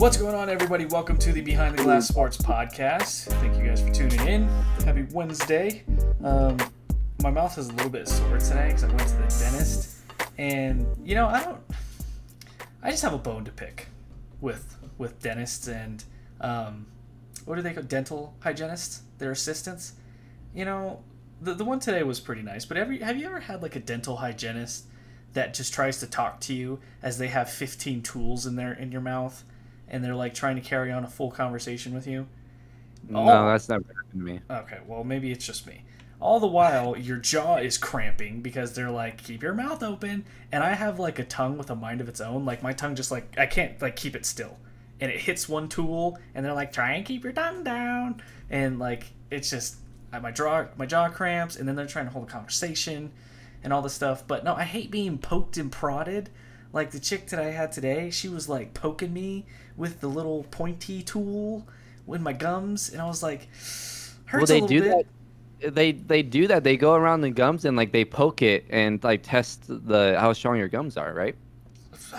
What's 0.00 0.16
going 0.16 0.36
on, 0.36 0.48
everybody? 0.48 0.84
Welcome 0.84 1.18
to 1.18 1.32
the 1.32 1.40
Behind 1.40 1.76
the 1.76 1.82
Glass 1.82 2.06
Sports 2.06 2.36
Podcast. 2.36 3.24
Thank 3.40 3.56
you 3.56 3.64
guys 3.64 3.82
for 3.82 3.90
tuning 3.90 4.28
in. 4.28 4.44
Happy 4.84 5.02
Wednesday. 5.10 5.82
Um, 6.22 6.56
my 7.20 7.32
mouth 7.32 7.58
is 7.58 7.68
a 7.68 7.72
little 7.72 7.90
bit 7.90 8.06
sore 8.06 8.38
today 8.38 8.68
because 8.68 8.84
I 8.84 8.86
went 8.86 9.00
to 9.00 9.16
the 9.16 9.36
dentist, 9.40 9.96
and 10.38 10.86
you 11.02 11.16
know 11.16 11.26
I 11.26 11.42
don't. 11.42 11.60
I 12.80 12.92
just 12.92 13.02
have 13.02 13.12
a 13.12 13.18
bone 13.18 13.44
to 13.46 13.50
pick 13.50 13.88
with 14.40 14.76
with 14.98 15.20
dentists 15.20 15.66
and 15.66 16.04
um, 16.40 16.86
what 17.44 17.56
do 17.56 17.62
they 17.62 17.72
call 17.72 17.82
dental 17.82 18.36
hygienists? 18.38 19.02
Their 19.18 19.32
assistants. 19.32 19.94
You 20.54 20.64
know, 20.64 21.02
the 21.40 21.54
the 21.54 21.64
one 21.64 21.80
today 21.80 22.04
was 22.04 22.20
pretty 22.20 22.42
nice. 22.42 22.64
But 22.64 22.76
every 22.76 23.00
have 23.00 23.16
you 23.16 23.26
ever 23.26 23.40
had 23.40 23.62
like 23.62 23.74
a 23.74 23.80
dental 23.80 24.18
hygienist 24.18 24.84
that 25.32 25.54
just 25.54 25.74
tries 25.74 25.98
to 25.98 26.06
talk 26.06 26.38
to 26.42 26.54
you 26.54 26.78
as 27.02 27.18
they 27.18 27.26
have 27.26 27.50
15 27.50 28.00
tools 28.02 28.46
in 28.46 28.54
their 28.54 28.72
in 28.72 28.92
your 28.92 29.00
mouth? 29.00 29.42
And 29.90 30.04
they're 30.04 30.14
like 30.14 30.34
trying 30.34 30.56
to 30.56 30.62
carry 30.62 30.92
on 30.92 31.04
a 31.04 31.08
full 31.08 31.30
conversation 31.30 31.94
with 31.94 32.06
you. 32.06 32.26
No, 33.08 33.24
that's 33.24 33.68
never 33.68 33.84
happened 33.88 34.12
to 34.12 34.18
me. 34.18 34.40
Okay, 34.50 34.78
well 34.86 35.04
maybe 35.04 35.30
it's 35.30 35.46
just 35.46 35.66
me. 35.66 35.82
All 36.20 36.40
the 36.40 36.48
while 36.48 36.96
your 36.96 37.16
jaw 37.16 37.56
is 37.56 37.78
cramping 37.78 38.40
because 38.40 38.74
they're 38.74 38.90
like 38.90 39.22
keep 39.22 39.42
your 39.42 39.54
mouth 39.54 39.82
open 39.82 40.24
and 40.50 40.64
I 40.64 40.74
have 40.74 40.98
like 40.98 41.18
a 41.18 41.24
tongue 41.24 41.56
with 41.56 41.70
a 41.70 41.76
mind 41.76 42.00
of 42.00 42.08
its 42.08 42.20
own. 42.20 42.44
Like 42.44 42.62
my 42.62 42.72
tongue 42.72 42.96
just 42.96 43.10
like 43.10 43.38
I 43.38 43.46
can't 43.46 43.80
like 43.80 43.96
keep 43.96 44.16
it 44.16 44.26
still. 44.26 44.58
And 45.00 45.12
it 45.12 45.20
hits 45.20 45.48
one 45.48 45.68
tool 45.68 46.18
and 46.34 46.44
they're 46.44 46.54
like 46.54 46.72
try 46.72 46.94
and 46.94 47.04
keep 47.04 47.22
your 47.22 47.32
tongue 47.32 47.62
down 47.62 48.20
and 48.50 48.78
like 48.78 49.06
it's 49.30 49.50
just 49.50 49.76
my 50.10 50.32
jaw 50.32 50.66
my 50.76 50.86
jaw 50.86 51.08
cramps 51.08 51.56
and 51.56 51.68
then 51.68 51.76
they're 51.76 51.86
trying 51.86 52.06
to 52.06 52.10
hold 52.10 52.28
a 52.28 52.30
conversation 52.30 53.12
and 53.62 53.72
all 53.72 53.82
this 53.82 53.94
stuff. 53.94 54.26
But 54.26 54.44
no, 54.44 54.54
I 54.54 54.64
hate 54.64 54.90
being 54.90 55.18
poked 55.18 55.56
and 55.56 55.70
prodded. 55.70 56.30
Like 56.72 56.90
the 56.90 57.00
chick 57.00 57.28
that 57.28 57.40
I 57.40 57.50
had 57.50 57.72
today, 57.72 58.10
she 58.10 58.28
was 58.28 58.48
like 58.48 58.74
poking 58.74 59.12
me 59.12 59.46
with 59.78 60.00
the 60.00 60.08
little 60.08 60.42
pointy 60.50 61.02
tool 61.02 61.66
with 62.04 62.20
my 62.20 62.32
gums, 62.32 62.90
and 62.90 63.00
I 63.00 63.06
was 63.06 63.22
like, 63.22 63.48
well, 64.32 64.44
they 64.44 64.60
do 64.60 64.82
bit. 64.82 65.06
that. 65.60 65.74
They 65.74 65.92
they 65.92 66.22
do 66.22 66.46
that. 66.48 66.62
They 66.62 66.76
go 66.76 66.94
around 66.94 67.22
the 67.22 67.30
gums 67.30 67.64
and 67.64 67.76
like 67.76 67.90
they 67.92 68.04
poke 68.04 68.42
it 68.42 68.66
and 68.70 69.02
like 69.02 69.22
test 69.22 69.64
the 69.66 70.16
how 70.18 70.32
strong 70.32 70.56
your 70.58 70.68
gums 70.68 70.96
are, 70.96 71.12
right? 71.12 71.34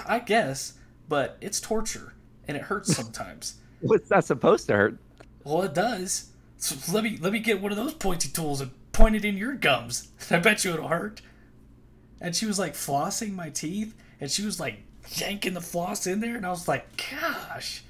I 0.06 0.20
guess, 0.20 0.74
but 1.08 1.38
it's 1.40 1.62
torture 1.62 2.14
and 2.48 2.58
it 2.58 2.64
hurts 2.64 2.96
sometimes. 2.98 3.56
What's 3.82 4.10
that 4.10 4.26
supposed 4.26 4.68
to 4.68 4.76
hurt? 4.76 4.98
Well, 5.46 5.62
it 5.64 5.74
does. 5.74 6.32
So 6.58 6.76
let 6.94 7.04
me 7.04 7.18
let 7.22 7.32
me 7.32 7.40
get 7.40 7.62
one 7.62 7.72
of 7.72 7.78
those 7.78 7.94
pointy 7.94 8.30
tools 8.30 8.60
and 8.60 8.72
point 8.92 9.16
it 9.16 9.24
in 9.24 9.38
your 9.38 9.54
gums. 9.54 10.10
I 10.32 10.40
bet 10.40 10.66
you 10.66 10.74
it'll 10.74 10.90
hurt. 10.90 11.22
And 12.20 12.36
she 12.36 12.46
was 12.46 12.60
like 12.60 12.74
flossing 12.74 13.34
my 13.34 13.50
teeth, 13.50 13.96
and 14.20 14.30
she 14.30 14.44
was 14.44 14.60
like 14.60 14.84
yanking 15.16 15.54
the 15.54 15.62
floss 15.62 16.08
in 16.08 16.20
there, 16.20 16.36
and 16.36 16.46
I 16.46 16.50
was 16.50 16.68
like, 16.68 16.86
gosh, 17.12 17.84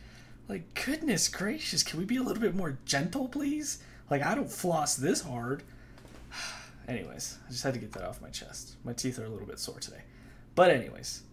like 0.48 0.86
goodness 0.86 1.28
gracious, 1.28 1.84
can 1.84 2.00
we 2.00 2.06
be 2.06 2.18
a 2.18 2.24
little 2.24 2.42
bit 2.42 2.56
more 2.56 2.78
gentle, 2.86 3.28
please? 3.28 3.80
Like 4.10 4.24
I 4.24 4.36
don't 4.36 4.52
floss 4.52 4.96
this 4.96 5.22
hard. 5.22 5.64
anyways, 6.88 7.38
I 7.48 7.52
just 7.52 7.64
had 7.64 7.74
to 7.74 7.80
get 7.80 7.92
that 7.94 8.04
off 8.04 8.22
my 8.22 8.30
chest. 8.30 8.76
My 8.84 8.94
teeth 8.94 9.20
are 9.20 9.26
a 9.26 9.30
little 9.30 9.48
bit 9.48 9.60
sore 9.60 9.80
today, 9.80 10.02
but 10.56 10.72
anyways, 10.72 11.24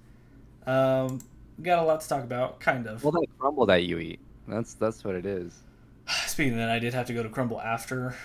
um, 0.67 1.21
got 1.63 1.79
a 1.79 1.83
lot 1.83 2.01
to 2.01 2.09
talk 2.09 2.25
about, 2.25 2.61
kind 2.61 2.87
of. 2.87 3.03
Well, 3.03 3.13
that 3.13 3.27
crumble 3.39 3.67
that 3.67 3.85
you 3.85 3.99
eat, 3.99 4.21
that's 4.47 4.75
that's 4.75 5.05
what 5.05 5.15
it 5.15 5.27
is. 5.27 5.53
Speaking 6.27 6.53
of 6.55 6.59
that, 6.59 6.71
I 6.71 6.79
did 6.79 6.95
have 6.95 7.07
to 7.07 7.15
go 7.15 7.23
to 7.23 7.29
Crumbl 7.29 7.65
after 7.65 8.17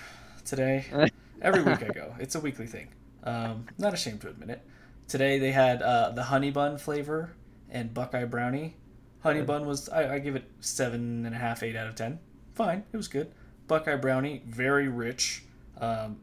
today. 0.46 0.86
Every 1.42 1.64
week 1.64 1.81
I 1.81 1.88
go. 1.88 2.14
It's 2.20 2.36
a 2.36 2.40
weekly 2.40 2.68
thing. 2.68 2.90
Um, 3.23 3.66
not 3.80 3.94
ashamed 3.94 4.22
to 4.22 4.30
admit 4.30 4.50
it. 4.50 4.62
Today 5.08 5.40
they 5.40 5.52
had 5.52 5.81
uh, 5.81 6.12
the 6.12 6.23
honey 6.23 6.52
bun 6.52 6.78
flavor 6.78 7.31
and 7.72 7.94
Buckeye 7.94 8.26
Brownie. 8.26 8.76
Honey 9.22 9.42
Bun 9.42 9.66
was 9.66 9.88
I, 9.90 10.16
I 10.16 10.20
give 10.20 10.36
it 10.36 10.44
seven 10.60 11.26
and 11.26 11.36
a 11.36 11.38
half, 11.38 11.64
eight 11.64 11.76
out 11.76 11.88
of 11.88 11.96
ten. 11.96 12.20
Fine, 12.54 12.84
it 12.92 12.98
was 12.98 13.08
good. 13.08 13.32
Buckeye 13.68 13.96
Brownie, 13.96 14.44
very 14.48 14.88
rich, 14.88 15.44
um, 15.80 16.20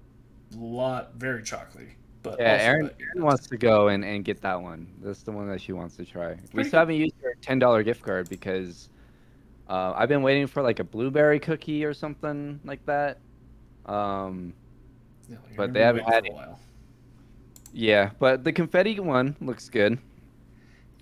lot 0.56 1.14
very 1.14 1.42
chocolatey. 1.42 1.92
But 2.22 2.38
yeah, 2.38 2.58
Erin, 2.60 2.90
Erin 3.00 3.24
wants 3.24 3.46
to 3.46 3.56
go 3.56 3.88
and, 3.88 4.04
and 4.04 4.24
get 4.24 4.40
that 4.42 4.60
one. 4.60 4.88
That's 5.00 5.22
the 5.22 5.32
one 5.32 5.48
that 5.48 5.60
she 5.60 5.72
wants 5.72 5.96
to 5.96 6.04
try. 6.04 6.36
we 6.52 6.64
still 6.64 6.80
haven't 6.80 6.96
used 6.96 7.14
her 7.22 7.34
ten 7.40 7.58
dollar 7.58 7.82
gift 7.82 8.02
card 8.02 8.28
because 8.28 8.88
uh, 9.68 9.92
I've 9.96 10.08
been 10.08 10.22
waiting 10.22 10.46
for 10.46 10.62
like 10.62 10.80
a 10.80 10.84
blueberry 10.84 11.38
cookie 11.38 11.84
or 11.84 11.94
something 11.94 12.60
like 12.64 12.84
that. 12.86 13.18
Um, 13.86 14.52
yeah, 15.28 15.36
but 15.56 15.72
they 15.72 15.80
haven't 15.80 16.04
had 16.04 16.26
it. 16.26 16.32
Yeah, 17.72 18.10
but 18.18 18.44
the 18.44 18.52
confetti 18.52 18.98
one 18.98 19.36
looks 19.40 19.68
good. 19.68 19.98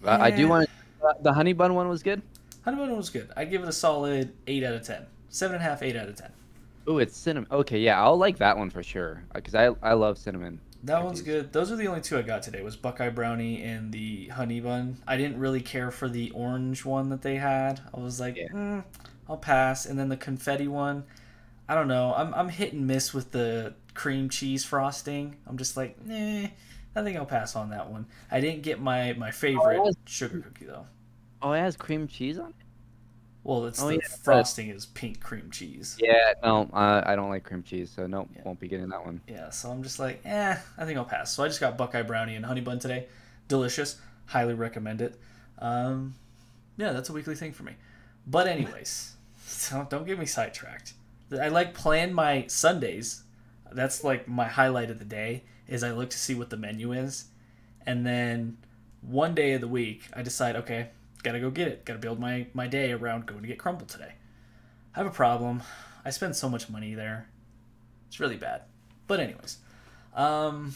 Yeah. 0.05 0.23
I 0.23 0.31
do 0.31 0.49
want 0.49 0.69
to, 0.69 1.07
uh, 1.07 1.12
the 1.23 1.33
honey 1.33 1.53
bun 1.53 1.75
one 1.75 1.89
was 1.89 2.03
good. 2.03 2.23
Honey 2.65 2.77
bun 2.77 2.97
was 2.97 3.11
good. 3.11 3.31
I 3.37 3.45
give 3.45 3.62
it 3.62 3.69
a 3.69 3.73
solid 3.73 4.33
eight 4.47 4.65
out 4.65 4.75
of 4.75 4.83
ten. 4.83 5.07
Seven 5.29 5.57
and 5.57 5.65
a 5.65 5.69
half, 5.69 5.83
eight 5.83 5.97
out 5.97 6.09
of 6.09 6.17
ten. 6.17 6.31
Oh, 6.87 6.99
it's 6.99 7.17
cinnamon. 7.17 7.49
Okay, 7.51 7.81
yeah, 7.81 8.01
I'll 8.03 8.17
like 8.17 8.39
that 8.39 8.56
one 8.56 8.71
for 8.71 8.83
sure 8.83 9.23
because 9.35 9.55
I 9.55 9.71
I 9.83 9.95
love 9.95 10.19
cinnamon. 10.19 10.61
That 10.85 11.03
one's 11.03 11.21
good. 11.21 11.53
Those 11.53 11.73
are 11.73 11.77
the 11.77 11.89
only 11.89 12.01
two 12.01 12.17
I 12.17 12.23
got 12.23 12.43
today. 12.43 12.62
Was 12.62 12.77
Buckeye 12.77 13.09
Brownie 13.09 13.62
and 13.62 13.93
the 13.93 14.29
honey 14.29 14.61
bun. 14.61 14.99
I 15.06 15.17
didn't 15.17 15.39
really 15.39 15.61
care 15.61 15.91
for 15.91 16.09
the 16.09 16.31
orange 16.31 16.85
one 16.85 17.09
that 17.09 17.23
they 17.23 17.37
had. 17.37 17.81
I 17.93 17.99
was 17.99 18.21
like, 18.21 18.37
yeah. 18.37 18.49
mm, 18.49 18.85
I'll 19.29 19.37
pass. 19.37 19.87
And 19.87 19.99
then 19.99 20.09
the 20.09 20.17
confetti 20.17 20.69
one, 20.69 21.03
I 21.69 21.75
don't 21.75 21.89
know. 21.89 22.15
I'm 22.17 22.33
I'm 22.35 22.49
hit 22.49 22.73
and 22.73 22.87
miss 22.87 23.12
with 23.12 23.33
the 23.33 23.75
cream 23.95 24.29
cheese 24.29 24.65
frosting. 24.65 25.37
I'm 25.47 25.56
just 25.56 25.77
like, 25.77 25.97
eh. 26.09 26.49
I 26.97 27.03
think 27.03 27.19
I'll 27.19 27.27
pass 27.27 27.55
on 27.55 27.71
that 27.71 27.91
one. 27.91 28.07
I 28.31 28.41
didn't 28.41 28.62
get 28.62 28.81
my 28.81 29.12
my 29.12 29.31
favorite 29.31 29.79
oh, 29.79 29.93
sugar 30.07 30.41
cookie 30.41 30.65
though. 30.65 30.87
Oh, 31.43 31.53
it 31.53 31.61
has 31.61 31.77
cream 31.77 32.09
cheese 32.09 32.39
on 32.39 32.49
it. 32.49 32.55
Well, 33.45 33.67
it's 33.67 33.81
oh, 33.81 33.89
the 33.89 33.97
yeah, 33.97 34.17
frosting 34.25 34.71
is 34.71 34.87
pink 34.87 35.21
cream 35.21 35.51
cheese. 35.53 35.97
Yeah, 36.01 36.33
no, 36.43 36.69
uh, 36.73 37.03
I 37.06 37.15
don't 37.15 37.29
like 37.29 37.45
cream 37.45 37.62
cheese, 37.62 37.93
so 37.95 38.09
no, 38.09 38.27
yeah. 38.35 38.43
won't 38.45 38.59
be 38.59 38.67
getting 38.67 38.89
that 38.89 39.05
one. 39.05 39.21
Yeah, 39.29 39.51
so 39.51 39.71
I'm 39.71 39.85
just 39.85 40.01
like, 40.01 40.21
eh, 40.25 40.56
I 40.77 40.85
think 40.85 40.99
I'll 40.99 41.05
pass. 41.05 41.33
So 41.33 41.45
I 41.45 41.47
just 41.47 41.61
got 41.61 41.79
Buckeye 41.79 42.03
brownie 42.03 42.35
and 42.35 42.45
honey 42.45 42.62
bun 42.62 42.81
today. 42.81 43.06
Delicious, 43.47 44.01
highly 44.25 44.55
recommend 44.55 45.01
it. 45.01 45.21
Um, 45.61 46.15
yeah, 46.77 46.93
that's 46.93 47.09
a 47.09 47.12
weekly 47.12 47.37
thing 47.37 47.53
for 47.53 47.62
me. 47.62 47.75
But 48.27 48.49
anyways, 48.49 49.15
don't 49.71 49.89
don't 49.89 50.06
get 50.06 50.19
me 50.19 50.27
sidetracked. 50.27 50.95
I 51.31 51.49
like 51.49 51.75
plan 51.75 52.15
my 52.15 52.47
Sundays. 52.49 53.23
That's 53.71 54.03
like 54.03 54.27
my 54.27 54.47
highlight 54.47 54.91
of 54.91 54.99
the 54.99 55.05
day 55.05 55.45
is 55.69 55.82
I 55.82 55.93
look 55.93 56.10
to 56.10 56.19
see 56.19 56.34
what 56.34 56.50
the 56.50 56.56
menu 56.56 56.93
is, 56.93 57.27
and 57.87 58.06
then 58.06 58.59
one 59.00 59.34
day 59.34 59.53
of 59.53 59.60
the 59.60 59.69
week 59.69 60.03
I 60.12 60.22
decide, 60.22 60.56
okay, 60.56 60.91
gotta 61.22 61.41
go 61.41 61.50
get 61.50 61.69
it. 61.69 61.84
Gotta 61.84 61.99
build 61.99 62.19
my 62.19 62.47
my 62.54 62.66
day 62.66 62.93
around 62.93 63.27
going 63.27 63.43
to 63.43 63.49
get 63.49 63.59
Crumbl 63.59 63.87
today. 63.87 64.15
I 64.94 64.99
have 64.99 65.06
a 65.06 65.10
problem. 65.10 65.62
I 66.05 66.10
spend 66.10 66.37
so 66.37 66.49
much 66.49 66.71
money 66.71 66.94
there. 66.94 67.28
It's 68.09 68.21
really 68.21 68.37
bad. 68.37 68.62
But 69.06 69.21
anyways, 69.21 69.59
um, 70.15 70.75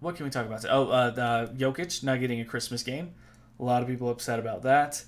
what 0.00 0.16
can 0.16 0.24
we 0.24 0.30
talk 0.30 0.46
about? 0.46 0.64
Oh, 0.68 0.88
uh, 0.90 1.10
the 1.10 1.52
Jokic 1.56 2.02
not 2.02 2.20
getting 2.20 2.40
a 2.40 2.44
Christmas 2.44 2.82
game. 2.82 3.14
A 3.58 3.64
lot 3.64 3.82
of 3.82 3.88
people 3.88 4.10
upset 4.10 4.38
about 4.38 4.62
that. 4.62 5.04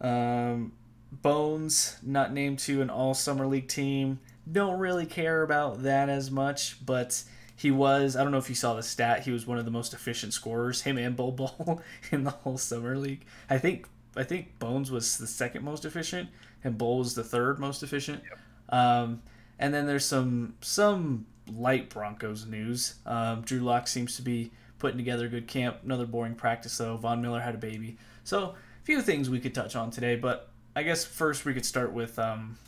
Um, 0.00 0.72
Bones 1.12 1.98
not 2.02 2.32
named 2.32 2.58
to 2.60 2.82
an 2.82 2.90
All 2.90 3.14
Summer 3.14 3.46
League 3.46 3.68
team. 3.68 4.18
Don't 4.50 4.78
really 4.78 5.06
care 5.06 5.42
about 5.42 5.82
that 5.84 6.08
as 6.08 6.30
much, 6.30 6.84
but 6.84 7.22
he 7.62 7.70
was 7.70 8.16
I 8.16 8.24
don't 8.24 8.32
know 8.32 8.38
if 8.38 8.48
you 8.48 8.56
saw 8.56 8.74
the 8.74 8.82
stat. 8.82 9.22
He 9.22 9.30
was 9.30 9.46
one 9.46 9.56
of 9.56 9.64
the 9.64 9.70
most 9.70 9.94
efficient 9.94 10.32
scorers. 10.32 10.82
Him 10.82 10.98
and 10.98 11.14
Bol 11.14 11.30
Bol 11.30 11.80
in 12.10 12.24
the 12.24 12.30
whole 12.30 12.58
summer 12.58 12.96
league. 12.96 13.24
I 13.48 13.58
think 13.58 13.86
I 14.16 14.24
think 14.24 14.58
Bones 14.58 14.90
was 14.90 15.16
the 15.16 15.28
second 15.28 15.64
most 15.64 15.84
efficient, 15.84 16.28
and 16.64 16.76
Bol 16.76 16.98
was 16.98 17.14
the 17.14 17.22
third 17.22 17.60
most 17.60 17.84
efficient. 17.84 18.20
Yep. 18.28 18.80
Um, 18.80 19.22
and 19.60 19.72
then 19.72 19.86
there's 19.86 20.04
some 20.04 20.56
some 20.60 21.26
light 21.56 21.88
Broncos 21.88 22.46
news. 22.46 22.96
Um, 23.06 23.42
Drew 23.42 23.60
Lock 23.60 23.86
seems 23.86 24.16
to 24.16 24.22
be 24.22 24.50
putting 24.80 24.98
together 24.98 25.26
a 25.26 25.28
good 25.28 25.46
camp. 25.46 25.76
Another 25.84 26.04
boring 26.04 26.34
practice 26.34 26.76
though. 26.76 26.96
Von 26.96 27.22
Miller 27.22 27.40
had 27.40 27.54
a 27.54 27.58
baby. 27.58 27.96
So 28.24 28.42
a 28.42 28.54
few 28.82 29.00
things 29.02 29.30
we 29.30 29.38
could 29.38 29.54
touch 29.54 29.76
on 29.76 29.92
today, 29.92 30.16
but 30.16 30.50
I 30.74 30.82
guess 30.82 31.04
first 31.04 31.44
we 31.44 31.54
could 31.54 31.64
start 31.64 31.92
with 31.92 32.18
um, 32.18 32.58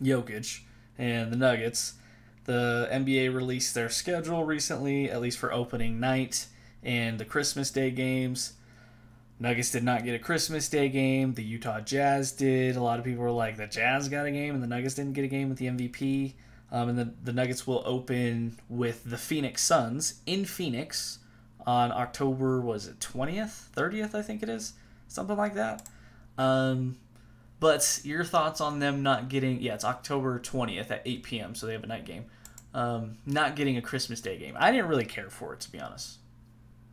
Jokic 0.00 0.60
and 0.98 1.32
the 1.32 1.36
Nuggets. 1.36 1.94
The 2.44 2.88
NBA 2.92 3.34
released 3.34 3.74
their 3.74 3.88
schedule 3.88 4.44
recently, 4.44 5.10
at 5.10 5.20
least 5.20 5.38
for 5.38 5.52
opening 5.52 5.98
night 5.98 6.46
and 6.82 7.18
the 7.18 7.24
Christmas 7.24 7.70
Day 7.70 7.90
games. 7.90 8.54
Nuggets 9.40 9.70
did 9.70 9.82
not 9.82 10.04
get 10.04 10.14
a 10.14 10.18
Christmas 10.18 10.68
Day 10.68 10.88
game. 10.88 11.34
The 11.34 11.42
Utah 11.42 11.80
Jazz 11.80 12.32
did. 12.32 12.76
A 12.76 12.82
lot 12.82 12.98
of 12.98 13.04
people 13.04 13.22
were 13.22 13.30
like, 13.30 13.56
the 13.56 13.66
Jazz 13.66 14.08
got 14.08 14.26
a 14.26 14.30
game 14.30 14.54
and 14.54 14.62
the 14.62 14.66
Nuggets 14.66 14.94
didn't 14.94 15.14
get 15.14 15.24
a 15.24 15.28
game 15.28 15.48
with 15.48 15.58
the 15.58 15.66
MVP. 15.66 16.34
Um, 16.70 16.90
and 16.90 16.98
the, 16.98 17.12
the 17.22 17.32
Nuggets 17.32 17.66
will 17.66 17.82
open 17.84 18.58
with 18.68 19.04
the 19.04 19.18
Phoenix 19.18 19.62
Suns 19.62 20.20
in 20.26 20.44
Phoenix 20.44 21.18
on 21.66 21.92
October, 21.92 22.60
was 22.60 22.86
it 22.86 23.00
20th? 23.00 23.70
30th, 23.74 24.14
I 24.14 24.22
think 24.22 24.42
it 24.42 24.48
is? 24.48 24.74
Something 25.08 25.36
like 25.36 25.54
that. 25.54 25.86
Um, 26.36 26.96
but 27.64 27.98
your 28.04 28.24
thoughts 28.24 28.60
on 28.60 28.78
them 28.78 29.02
not 29.02 29.30
getting? 29.30 29.58
Yeah, 29.58 29.72
it's 29.72 29.86
October 29.86 30.38
twentieth 30.38 30.90
at 30.90 31.00
eight 31.06 31.22
p.m. 31.22 31.54
So 31.54 31.66
they 31.66 31.72
have 31.72 31.82
a 31.82 31.86
night 31.86 32.04
game. 32.04 32.26
Um, 32.74 33.16
not 33.24 33.56
getting 33.56 33.78
a 33.78 33.80
Christmas 33.80 34.20
Day 34.20 34.36
game. 34.36 34.54
I 34.58 34.70
didn't 34.70 34.86
really 34.88 35.06
care 35.06 35.30
for 35.30 35.54
it 35.54 35.60
to 35.60 35.72
be 35.72 35.80
honest. 35.80 36.18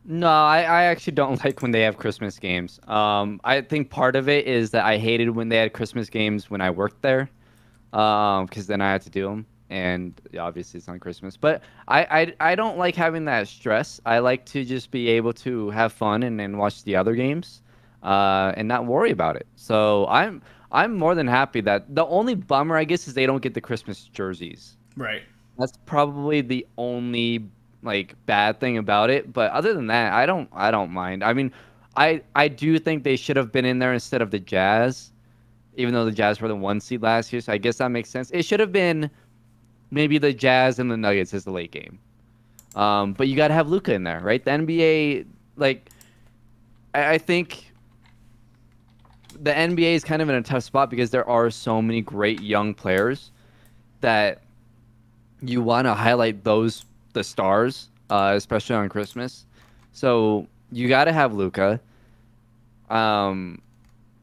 No, 0.06 0.28
I, 0.28 0.62
I 0.62 0.84
actually 0.84 1.12
don't 1.12 1.44
like 1.44 1.60
when 1.60 1.72
they 1.72 1.82
have 1.82 1.98
Christmas 1.98 2.38
games. 2.38 2.80
Um, 2.88 3.38
I 3.44 3.60
think 3.60 3.90
part 3.90 4.16
of 4.16 4.30
it 4.30 4.46
is 4.46 4.70
that 4.70 4.86
I 4.86 4.96
hated 4.96 5.28
when 5.28 5.50
they 5.50 5.58
had 5.58 5.74
Christmas 5.74 6.08
games 6.08 6.50
when 6.50 6.62
I 6.62 6.70
worked 6.70 7.02
there, 7.02 7.28
um, 7.92 8.46
because 8.46 8.66
then 8.66 8.80
I 8.80 8.92
had 8.92 9.02
to 9.02 9.10
do 9.10 9.26
them, 9.26 9.44
and 9.68 10.18
obviously 10.40 10.78
it's 10.78 10.88
on 10.88 10.98
Christmas. 10.98 11.36
But 11.36 11.60
I, 11.86 12.32
I, 12.40 12.52
I 12.52 12.54
don't 12.54 12.78
like 12.78 12.96
having 12.96 13.26
that 13.26 13.46
stress. 13.46 14.00
I 14.06 14.20
like 14.20 14.46
to 14.46 14.64
just 14.64 14.90
be 14.90 15.08
able 15.08 15.34
to 15.34 15.68
have 15.68 15.92
fun 15.92 16.22
and, 16.22 16.40
and 16.40 16.58
watch 16.58 16.82
the 16.84 16.96
other 16.96 17.14
games, 17.14 17.60
uh, 18.02 18.54
and 18.56 18.66
not 18.66 18.86
worry 18.86 19.10
about 19.10 19.36
it. 19.36 19.46
So 19.56 20.06
I'm 20.06 20.40
I'm 20.72 20.96
more 20.96 21.14
than 21.14 21.26
happy 21.26 21.60
that 21.62 21.94
the 21.94 22.04
only 22.06 22.34
bummer 22.34 22.76
I 22.76 22.84
guess 22.84 23.06
is 23.06 23.14
they 23.14 23.26
don't 23.26 23.42
get 23.42 23.54
the 23.54 23.60
Christmas 23.60 24.04
jerseys. 24.04 24.76
Right. 24.96 25.22
That's 25.58 25.76
probably 25.86 26.40
the 26.40 26.66
only 26.78 27.46
like 27.82 28.14
bad 28.26 28.58
thing 28.58 28.78
about 28.78 29.10
it. 29.10 29.32
But 29.32 29.52
other 29.52 29.74
than 29.74 29.86
that, 29.88 30.12
I 30.12 30.26
don't 30.26 30.48
I 30.52 30.70
don't 30.70 30.90
mind. 30.90 31.22
I 31.22 31.32
mean, 31.34 31.52
I 31.96 32.22
I 32.34 32.48
do 32.48 32.78
think 32.78 33.04
they 33.04 33.16
should 33.16 33.36
have 33.36 33.52
been 33.52 33.64
in 33.64 33.78
there 33.78 33.92
instead 33.92 34.22
of 34.22 34.30
the 34.30 34.38
Jazz, 34.38 35.12
even 35.76 35.92
though 35.92 36.04
the 36.04 36.12
Jazz 36.12 36.40
were 36.40 36.48
the 36.48 36.56
one 36.56 36.80
seed 36.80 37.02
last 37.02 37.32
year. 37.32 37.42
So 37.42 37.52
I 37.52 37.58
guess 37.58 37.76
that 37.76 37.90
makes 37.90 38.08
sense. 38.08 38.30
It 38.30 38.44
should 38.44 38.60
have 38.60 38.72
been 38.72 39.10
maybe 39.90 40.18
the 40.18 40.32
Jazz 40.32 40.78
and 40.78 40.90
the 40.90 40.96
Nuggets 40.96 41.34
as 41.34 41.44
the 41.44 41.52
late 41.52 41.70
game. 41.70 41.98
Um, 42.74 43.12
but 43.12 43.28
you 43.28 43.36
got 43.36 43.48
to 43.48 43.54
have 43.54 43.68
Luka 43.68 43.92
in 43.92 44.04
there, 44.04 44.20
right? 44.20 44.42
The 44.42 44.50
NBA, 44.52 45.26
like, 45.56 45.90
I, 46.94 47.14
I 47.14 47.18
think 47.18 47.71
the 49.42 49.50
NBA 49.50 49.94
is 49.94 50.04
kind 50.04 50.22
of 50.22 50.28
in 50.28 50.36
a 50.36 50.42
tough 50.42 50.62
spot 50.62 50.88
because 50.88 51.10
there 51.10 51.28
are 51.28 51.50
so 51.50 51.82
many 51.82 52.00
great 52.00 52.40
young 52.40 52.74
players 52.74 53.32
that 54.00 54.42
you 55.42 55.60
want 55.60 55.86
to 55.86 55.94
highlight 55.94 56.44
those 56.44 56.84
the 57.12 57.24
stars, 57.24 57.88
uh, 58.08 58.32
especially 58.36 58.76
on 58.76 58.88
Christmas. 58.88 59.44
So 59.92 60.46
you 60.70 60.88
got 60.88 61.04
to 61.04 61.12
have 61.12 61.34
Luka. 61.34 61.80
Um, 62.88 63.60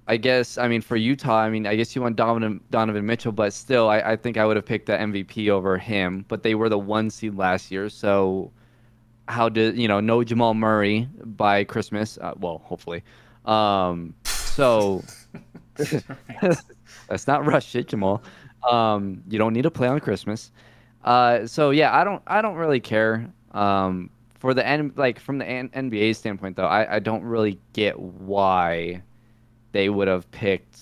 I 0.08 0.18
guess 0.18 0.58
I 0.58 0.68
mean 0.68 0.82
for 0.82 0.96
Utah, 0.96 1.38
I 1.40 1.50
mean 1.50 1.68
I 1.68 1.76
guess 1.76 1.96
you 1.96 2.02
want 2.02 2.16
Donovan 2.16 2.62
Donovan 2.72 3.06
Mitchell, 3.06 3.34
but 3.34 3.54
still 3.54 3.90
I, 3.90 4.00
I 4.00 4.16
think 4.16 4.38
I 4.38 4.46
would 4.46 4.56
have 4.56 4.66
picked 4.66 4.86
the 4.86 4.94
MVP 4.94 5.50
over 5.50 5.78
him. 5.78 6.26
But 6.30 6.44
they 6.44 6.56
were 6.56 6.70
the 6.70 6.80
one 6.80 7.10
seed 7.10 7.36
last 7.36 7.72
year, 7.72 7.90
so 7.90 8.52
how 9.28 9.50
did 9.50 9.78
you 9.78 9.88
know 9.88 10.00
no 10.00 10.24
Jamal 10.24 10.54
Murray 10.54 11.10
by 11.24 11.66
Christmas? 11.66 12.18
Uh, 12.18 12.34
well, 12.40 12.62
hopefully. 12.64 13.04
Um, 13.46 14.14
so 14.60 15.04
let's 17.10 17.28
not 17.28 17.46
rush 17.46 17.76
it, 17.76 17.88
Jamal. 17.88 18.22
Um, 18.70 19.24
you 19.30 19.40
don't 19.40 19.54
need 19.54 19.62
to 19.62 19.72
play 19.72 19.88
on 19.88 20.00
Christmas. 20.00 20.52
Uh, 21.04 21.48
so 21.48 21.70
yeah, 21.70 21.96
I 21.96 22.04
don't 22.04 22.22
I 22.28 22.42
don't 22.42 22.56
really 22.56 22.80
care. 22.80 23.32
Um, 23.52 24.10
for 24.38 24.54
the 24.54 24.66
N 24.66 24.94
like 24.96 25.20
from 25.20 25.38
the 25.38 25.48
N- 25.48 25.70
NBA 25.70 26.16
standpoint 26.16 26.56
though, 26.58 26.66
I, 26.66 26.96
I 26.96 27.00
don't 27.00 27.24
really 27.24 27.60
get 27.74 27.98
why 28.00 29.02
they 29.72 29.90
would 29.90 30.08
have 30.08 30.30
picked 30.32 30.80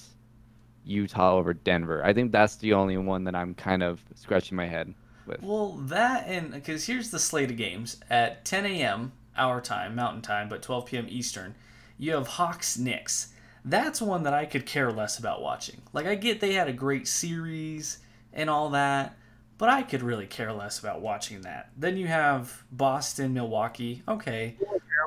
Utah 0.84 1.36
over 1.36 1.54
Denver. 1.54 2.04
I 2.04 2.14
think 2.14 2.32
that's 2.32 2.56
the 2.56 2.74
only 2.74 2.98
one 2.98 3.24
that 3.26 3.36
I'm 3.36 3.54
kind 3.54 3.84
of 3.84 4.00
scratching 4.16 4.56
my 4.56 4.66
head 4.66 4.94
with. 5.28 5.42
Well, 5.44 5.74
that 5.88 6.28
and 6.28 6.52
because 6.52 6.86
here's 6.86 7.12
the 7.12 7.20
slate 7.20 7.52
of 7.52 7.58
games 7.58 7.98
at 8.10 8.44
10 8.46 8.66
a.m. 8.66 9.12
our 9.38 9.62
time, 9.62 9.96
Mountain 9.96 10.24
Time, 10.24 10.50
but 10.50 10.62
12 10.62 10.86
p.m. 10.88 11.06
Eastern. 11.10 11.56
You 12.00 12.14
have 12.14 12.28
Hawks 12.28 12.78
Knicks. 12.78 13.34
That's 13.66 14.02
one 14.02 14.24
that 14.24 14.34
I 14.34 14.46
could 14.46 14.66
care 14.66 14.92
less 14.92 15.20
about 15.20 15.42
watching. 15.42 15.82
Like 15.94 16.06
I 16.06 16.16
get 16.16 16.40
they 16.40 16.54
had 16.54 16.68
a 16.68 16.74
great 16.74 17.08
series 17.08 18.00
and 18.34 18.50
all 18.50 18.70
that, 18.70 19.18
but 19.58 19.70
I 19.70 19.82
could 19.82 20.04
really 20.04 20.28
care 20.28 20.54
less 20.54 20.80
about 20.80 21.02
watching 21.02 21.42
that. 21.42 21.70
Then 21.78 21.98
you 21.98 22.08
have 22.08 22.64
Boston, 22.72 23.34
Milwaukee. 23.34 24.04
Okay. 24.08 24.56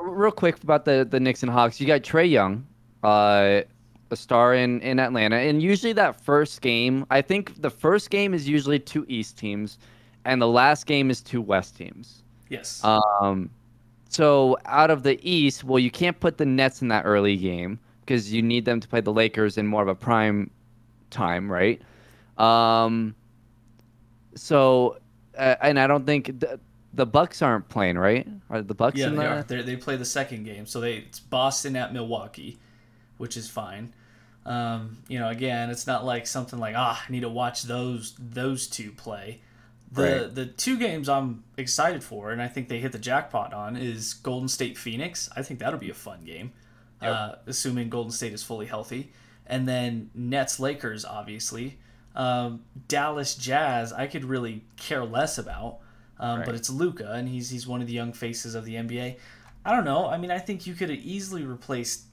Real 0.03 0.31
quick 0.31 0.63
about 0.63 0.85
the 0.85 1.07
the 1.09 1.21
Knicks 1.21 1.43
and 1.43 1.51
Hawks. 1.51 1.81
You 1.81 1.87
got 1.87 2.03
Trae 2.03 2.31
Young, 2.31 2.67
uh, 3.03 3.63
a 4.11 4.17
star 4.17 4.55
in 4.55 4.81
in 4.81 4.99
Atlanta, 4.99 5.37
and 5.37 5.63
usually 5.63 5.93
that 5.95 6.21
first 6.21 6.61
game, 6.61 7.07
I 7.11 7.23
think 7.23 7.61
the 7.61 7.71
first 7.71 8.11
game 8.11 8.35
is 8.35 8.49
usually 8.49 8.79
two 8.79 9.05
East 9.09 9.39
teams, 9.39 9.79
and 10.25 10.41
the 10.41 10.49
last 10.49 10.87
game 10.87 11.11
is 11.11 11.21
two 11.21 11.41
West 11.41 11.77
teams. 11.77 12.23
Yes. 12.49 12.83
Um, 12.85 13.51
so 14.09 14.59
out 14.67 14.91
of 14.91 15.05
the 15.05 15.19
East, 15.29 15.63
well, 15.63 15.79
you 15.79 15.91
can't 15.91 16.19
put 16.19 16.37
the 16.37 16.45
Nets 16.45 16.83
in 16.83 16.89
that 16.89 17.05
early 17.05 17.37
game 17.37 17.79
because 18.11 18.33
you 18.33 18.43
need 18.43 18.65
them 18.65 18.81
to 18.81 18.89
play 18.89 19.01
the 19.01 19.13
Lakers 19.13 19.57
in 19.57 19.69
more 19.69 19.83
of 19.83 19.87
a 19.87 19.95
prime 19.95 20.51
time, 21.11 21.51
right? 21.51 21.81
Um, 22.37 23.15
so, 24.35 24.99
uh, 25.39 25.55
and 25.63 25.79
I 25.79 25.87
don't 25.87 26.05
think 26.05 26.41
the, 26.41 26.59
the 26.93 27.07
Bucks 27.07 27.41
aren't 27.41 27.69
playing, 27.69 27.97
right? 27.97 28.27
Are 28.49 28.63
the 28.63 28.75
Bucks? 28.75 28.99
yeah, 28.99 29.07
in 29.07 29.15
they 29.15 29.23
the... 29.23 29.29
are. 29.29 29.43
They're, 29.45 29.63
they 29.63 29.77
play 29.77 29.95
the 29.95 30.05
second 30.05 30.43
game, 30.43 30.67
so 30.67 30.81
they 30.81 30.95
it's 30.95 31.21
Boston 31.21 31.77
at 31.77 31.93
Milwaukee, 31.93 32.59
which 33.19 33.37
is 33.37 33.49
fine. 33.49 33.95
Um, 34.45 34.99
you 35.07 35.21
know, 35.21 35.29
again, 35.29 35.71
it's 35.71 35.87
not 35.87 36.05
like 36.05 36.27
something 36.27 36.59
like 36.59 36.75
ah, 36.77 37.05
I 37.09 37.13
need 37.13 37.21
to 37.21 37.29
watch 37.29 37.63
those 37.63 38.17
those 38.19 38.67
two 38.67 38.91
play. 38.91 39.41
The 39.93 40.03
Right. 40.03 40.35
the 40.35 40.47
two 40.47 40.77
games 40.77 41.09
I'm 41.09 41.45
excited 41.57 42.03
for, 42.03 42.33
and 42.33 42.43
I 42.43 42.49
think 42.49 42.69
they 42.69 42.81
hit 42.81 42.91
the 42.91 42.99
jackpot 42.99 43.55
on, 43.55 43.77
is 43.77 44.15
Golden 44.15 44.49
State 44.49 44.77
Phoenix. 44.77 45.31
I 45.37 45.43
think 45.43 45.61
that'll 45.61 45.79
be 45.79 45.91
a 45.91 45.95
fun 45.95 46.25
game, 46.25 46.53
uh, 47.03 47.37
assuming 47.47 47.89
Golden 47.89 48.13
State 48.13 48.33
is 48.33 48.43
fully 48.43 48.67
healthy, 48.67 49.13
and 49.47 49.69
then 49.69 50.11
Nets 50.15 50.61
Lakers, 50.61 51.05
obviously. 51.05 51.79
Um, 52.15 52.65
Dallas 52.89 53.35
Jazz, 53.35 53.93
I 53.93 54.07
could 54.07 54.25
really 54.25 54.65
care 54.77 55.05
less 55.05 55.39
about, 55.39 55.79
um, 56.19 56.43
but 56.45 56.55
it's 56.55 56.69
Luka, 56.69 57.13
and 57.13 57.29
he's 57.29 57.51
he's 57.51 57.67
one 57.67 57.81
of 57.81 57.87
the 57.87 57.93
young 57.93 58.13
faces 58.13 58.55
of 58.55 58.65
the 58.65 58.75
NBA. 58.75 59.17
I 59.65 59.71
don't 59.75 59.85
know. 59.85 60.07
I 60.07 60.17
mean, 60.19 60.31
I 60.31 60.39
think 60.39 60.67
you 60.67 60.75
could 60.75 60.91
have 60.91 60.99
easily 60.99 61.45
replaced 61.45 62.05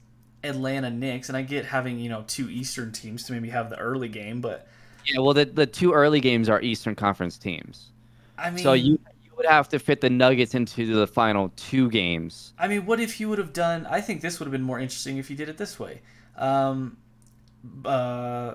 Atlanta 0.44 0.90
Knicks, 0.90 1.28
and 1.28 1.36
I 1.36 1.42
get 1.42 1.64
having 1.64 1.98
you 1.98 2.08
know 2.08 2.24
two 2.26 2.48
Eastern 2.48 2.92
teams 2.92 3.24
to 3.24 3.32
maybe 3.32 3.48
have 3.48 3.70
the 3.70 3.78
early 3.78 4.08
game, 4.08 4.40
but 4.40 4.68
Yeah, 5.04 5.20
well, 5.20 5.34
the 5.34 5.44
the 5.44 5.66
two 5.66 5.92
early 5.92 6.20
games 6.20 6.48
are 6.48 6.60
Eastern 6.60 6.94
Conference 6.94 7.36
teams, 7.36 7.90
I 8.38 8.50
mean, 8.50 8.62
so 8.62 8.72
you 8.74 8.98
would 9.38 9.46
have 9.46 9.68
to 9.70 9.78
fit 9.78 10.00
the 10.02 10.10
Nuggets 10.10 10.54
into 10.54 10.94
the 10.94 11.06
final 11.06 11.50
two 11.56 11.88
games. 11.88 12.52
I 12.58 12.68
mean, 12.68 12.84
what 12.84 13.00
if 13.00 13.18
you 13.20 13.28
would 13.30 13.38
have 13.38 13.52
done? 13.52 13.86
I 13.86 14.00
think 14.00 14.20
this 14.20 14.38
would 14.38 14.46
have 14.46 14.52
been 14.52 14.62
more 14.62 14.78
interesting 14.78 15.16
if 15.16 15.30
you 15.30 15.36
did 15.36 15.48
it 15.48 15.56
this 15.56 15.78
way. 15.78 16.02
Um, 16.36 16.98
uh, 17.84 18.54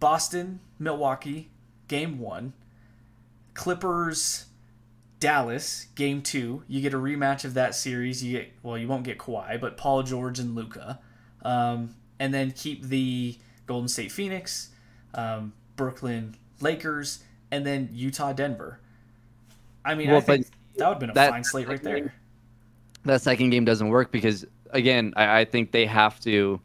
Boston, 0.00 0.60
Milwaukee, 0.78 1.50
game 1.86 2.18
one. 2.18 2.54
Clippers, 3.54 4.46
Dallas, 5.20 5.86
game 5.94 6.22
two. 6.22 6.62
You 6.66 6.80
get 6.80 6.92
a 6.92 6.98
rematch 6.98 7.44
of 7.44 7.54
that 7.54 7.74
series. 7.74 8.22
You 8.24 8.38
get 8.38 8.52
well, 8.62 8.76
you 8.76 8.88
won't 8.88 9.04
get 9.04 9.18
Kawhi, 9.18 9.60
but 9.60 9.76
Paul 9.76 10.02
George 10.02 10.38
and 10.38 10.54
Luka, 10.54 11.00
um, 11.42 11.94
and 12.18 12.34
then 12.34 12.50
keep 12.50 12.84
the 12.84 13.38
Golden 13.66 13.88
State 13.88 14.12
Phoenix, 14.12 14.70
um, 15.14 15.54
Brooklyn 15.76 16.36
Lakers, 16.60 17.24
and 17.50 17.64
then 17.64 17.88
Utah 17.92 18.32
Denver. 18.32 18.80
I 19.86 19.94
mean, 19.94 20.10
I 20.10 20.20
think 20.20 20.48
that 20.76 20.86
would 20.88 20.94
have 20.94 21.00
been 21.00 21.10
a 21.10 21.14
that- 21.14 21.30
fine 21.30 21.44
slate 21.44 21.68
right 21.68 21.82
there. 21.82 22.12
that 23.04 23.22
second 23.22 23.50
game 23.50 23.64
doesn't 23.64 23.88
work 23.88 24.10
because 24.12 24.44
again 24.72 25.12
I, 25.16 25.40
I 25.40 25.44
think 25.44 25.70
they 25.70 25.86
have 25.86 26.18
to 26.20 26.60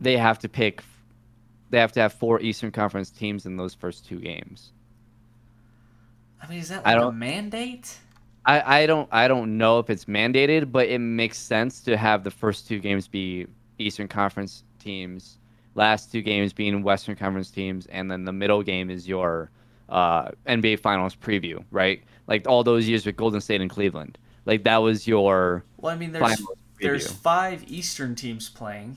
they 0.00 0.16
have 0.16 0.38
to 0.40 0.48
pick 0.48 0.82
they 1.70 1.78
have 1.78 1.92
to 1.92 2.00
have 2.00 2.12
four 2.12 2.40
eastern 2.40 2.70
conference 2.72 3.08
teams 3.10 3.46
in 3.46 3.56
those 3.56 3.72
first 3.72 4.04
two 4.04 4.18
games 4.18 4.72
I 6.42 6.48
mean, 6.48 6.58
is 6.58 6.68
that 6.70 6.84
like 6.84 6.96
a 6.96 7.00
don't- 7.00 7.18
mandate? 7.18 7.98
i 8.44 8.80
i 8.82 8.86
don't 8.86 9.08
i 9.12 9.28
don't 9.28 9.56
know 9.56 9.78
if 9.78 9.88
it's 9.88 10.06
mandated 10.06 10.72
but 10.72 10.88
it 10.88 10.98
makes 10.98 11.38
sense 11.38 11.80
to 11.82 11.96
have 11.96 12.24
the 12.24 12.30
first 12.32 12.66
two 12.66 12.80
games 12.80 13.06
be 13.06 13.46
eastern 13.78 14.08
conference 14.08 14.64
teams 14.80 15.38
last 15.76 16.10
two 16.10 16.20
games 16.20 16.52
being 16.52 16.82
western 16.82 17.14
conference 17.14 17.50
teams 17.52 17.86
and 17.86 18.10
then 18.10 18.24
the 18.24 18.32
middle 18.32 18.60
game 18.62 18.90
is 18.90 19.06
your 19.06 19.48
uh, 19.92 20.30
nba 20.48 20.78
finals 20.80 21.14
preview 21.14 21.62
right 21.70 22.02
like 22.26 22.48
all 22.48 22.64
those 22.64 22.88
years 22.88 23.06
with 23.06 23.16
golden 23.16 23.40
state 23.40 23.60
and 23.60 23.70
cleveland 23.70 24.18
like 24.44 24.64
that 24.64 24.78
was 24.78 25.06
your 25.06 25.64
Well, 25.76 25.94
I 25.94 25.98
mean, 25.98 26.12
there's 26.12 26.42
there's 26.80 27.10
five 27.10 27.64
Eastern 27.68 28.14
teams 28.14 28.48
playing, 28.48 28.96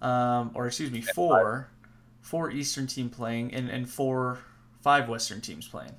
um, 0.00 0.52
or 0.54 0.66
excuse 0.66 0.90
me, 0.90 1.00
four, 1.00 1.68
four 2.20 2.50
Eastern 2.50 2.86
team 2.86 3.10
playing, 3.10 3.52
and 3.52 3.68
and 3.68 3.88
four 3.88 4.38
five 4.80 5.08
Western 5.08 5.40
teams 5.40 5.66
playing. 5.66 5.90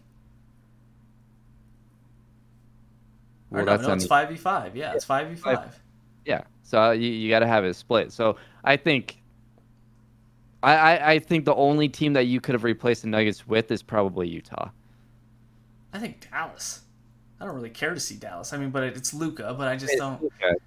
Or 3.52 3.58
well, 3.58 3.66
no, 3.66 3.72
that's 3.72 3.88
no, 3.88 3.94
it's 3.94 4.06
five 4.06 4.30
v 4.30 4.36
five. 4.36 4.76
Yeah, 4.76 4.94
it's 4.94 5.06
five 5.06 5.28
v 5.28 5.36
five. 5.36 5.80
Yeah. 6.26 6.44
So 6.64 6.82
uh, 6.82 6.92
you, 6.92 7.10
you 7.10 7.30
got 7.30 7.40
to 7.40 7.48
have 7.48 7.64
it 7.64 7.76
split. 7.76 8.12
So 8.12 8.38
I 8.64 8.78
think 8.78 9.22
I, 10.66 10.74
I 10.74 11.12
I 11.12 11.20
think 11.20 11.46
the 11.46 11.54
only 11.54 11.88
team 11.88 12.14
that 12.14 12.26
you 12.26 12.42
could 12.42 12.54
have 12.54 12.64
replaced 12.64 13.04
the 13.04 13.08
Nuggets 13.08 13.48
with 13.48 13.72
is 13.72 13.84
probably 13.84 14.28
Utah. 14.28 14.70
I 15.94 16.00
think 16.00 16.28
Dallas. 16.30 16.82
I 17.40 17.46
don't 17.46 17.54
really 17.54 17.70
care 17.70 17.94
to 17.94 18.00
see 18.00 18.16
Dallas. 18.16 18.52
I 18.52 18.58
mean, 18.58 18.72
but 18.72 18.84
it's 18.84 19.14
Luka. 19.14 19.54
But 19.56 19.68
I 19.68 19.76
just 19.76 19.96
don't. 19.98 20.20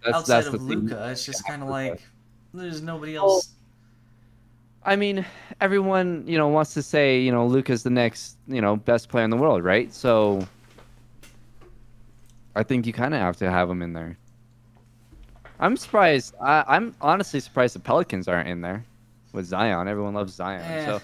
That's, 0.04 0.16
outside 0.16 0.44
that's 0.44 0.54
of. 0.54 0.62
Luka, 0.62 1.10
it's 1.10 1.26
just 1.26 1.44
kind 1.46 1.62
of 1.62 1.68
like 1.68 2.00
there's 2.54 2.80
nobody 2.80 3.14
Well, 3.14 3.24
else. 3.24 3.54
I 4.84 4.94
mean, 4.94 5.26
everyone 5.60 6.22
you 6.28 6.38
know 6.38 6.46
wants 6.46 6.74
to 6.74 6.82
say 6.82 7.20
you 7.20 7.32
know 7.32 7.46
Luka's 7.46 7.82
the 7.82 7.90
next 7.90 8.38
you 8.46 8.60
know 8.60 8.76
best 8.76 9.08
player 9.08 9.24
in 9.24 9.30
the 9.30 9.36
world, 9.36 9.64
right? 9.64 9.92
So 9.92 10.46
I 12.54 12.62
think 12.62 12.86
you 12.86 12.92
kind 12.92 13.14
of 13.14 13.20
have 13.20 13.36
to 13.38 13.50
have 13.50 13.68
him 13.68 13.82
in 13.82 13.94
there. 13.94 14.16
I'm 15.58 15.76
surprised. 15.76 16.36
I, 16.40 16.62
I'm 16.68 16.94
honestly 17.00 17.40
surprised 17.40 17.74
the 17.74 17.80
Pelicans 17.80 18.28
aren't 18.28 18.48
in 18.48 18.60
there 18.60 18.84
with 19.32 19.47
Zion. 19.47 19.88
Everyone 19.88 20.14
loves 20.14 20.35
Zion. 20.35 20.62
Eh. 20.62 20.87
So, 20.87 21.00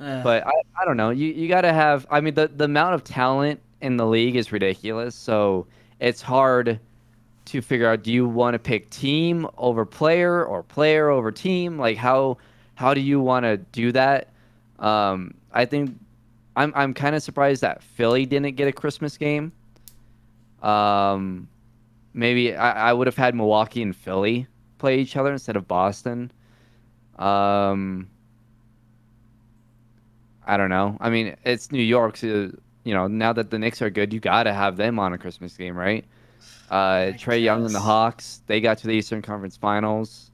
Eh, 0.00 0.22
but 0.22 0.46
I, 0.46 0.52
I 0.80 0.84
don't 0.84 0.96
know. 0.96 1.10
You 1.10 1.28
you 1.32 1.48
got 1.48 1.60
to 1.62 1.72
have. 1.72 2.06
I 2.10 2.20
mean, 2.20 2.34
the 2.34 2.48
the 2.48 2.64
amount 2.64 2.94
of 2.94 3.04
talent 3.04 3.60
in 3.82 3.96
the 3.96 4.06
league 4.06 4.36
is 4.36 4.50
ridiculous. 4.50 5.14
So 5.14 5.66
it's 6.00 6.22
hard 6.22 6.80
to 7.46 7.60
figure 7.60 7.86
out. 7.88 8.02
Do 8.02 8.12
you 8.12 8.26
want 8.26 8.54
to 8.54 8.58
pick 8.58 8.88
team 8.90 9.46
over 9.58 9.84
player 9.84 10.44
or 10.44 10.62
player 10.62 11.10
over 11.10 11.30
team? 11.30 11.78
Like 11.78 11.98
how 11.98 12.38
how 12.76 12.94
do 12.94 13.00
you 13.00 13.20
want 13.20 13.44
to 13.44 13.58
do 13.58 13.92
that? 13.92 14.28
Um, 14.78 15.34
I 15.52 15.66
think 15.66 15.94
I'm 16.56 16.72
I'm 16.74 16.94
kind 16.94 17.14
of 17.14 17.22
surprised 17.22 17.60
that 17.60 17.82
Philly 17.82 18.24
didn't 18.24 18.56
get 18.56 18.68
a 18.68 18.72
Christmas 18.72 19.18
game. 19.18 19.52
Um, 20.62 21.48
maybe 22.14 22.54
I, 22.54 22.90
I 22.90 22.92
would 22.94 23.06
have 23.06 23.16
had 23.16 23.34
Milwaukee 23.34 23.82
and 23.82 23.94
Philly 23.94 24.46
play 24.78 24.98
each 24.98 25.16
other 25.16 25.32
instead 25.32 25.56
of 25.56 25.68
Boston. 25.68 26.30
Um, 27.20 28.08
I 30.46 30.56
don't 30.56 30.70
know. 30.70 30.96
I 31.00 31.10
mean, 31.10 31.36
it's 31.44 31.70
New 31.70 31.82
York, 31.82 32.16
so 32.16 32.50
you 32.84 32.94
know 32.94 33.06
now 33.06 33.32
that 33.32 33.50
the 33.50 33.58
Knicks 33.58 33.82
are 33.82 33.90
good, 33.90 34.12
you 34.12 34.20
got 34.20 34.44
to 34.44 34.52
have 34.52 34.76
them 34.76 34.98
on 34.98 35.12
a 35.12 35.18
Christmas 35.18 35.56
game, 35.56 35.76
right? 35.76 36.04
Uh, 36.70 37.12
Trae 37.18 37.42
Young 37.42 37.66
and 37.66 37.74
the. 37.74 37.80
Hawks, 37.80 38.42
they 38.46 38.60
got 38.60 38.78
to 38.78 38.86
the 38.86 38.94
Eastern 38.94 39.22
Conference 39.22 39.56
Finals. 39.56 40.30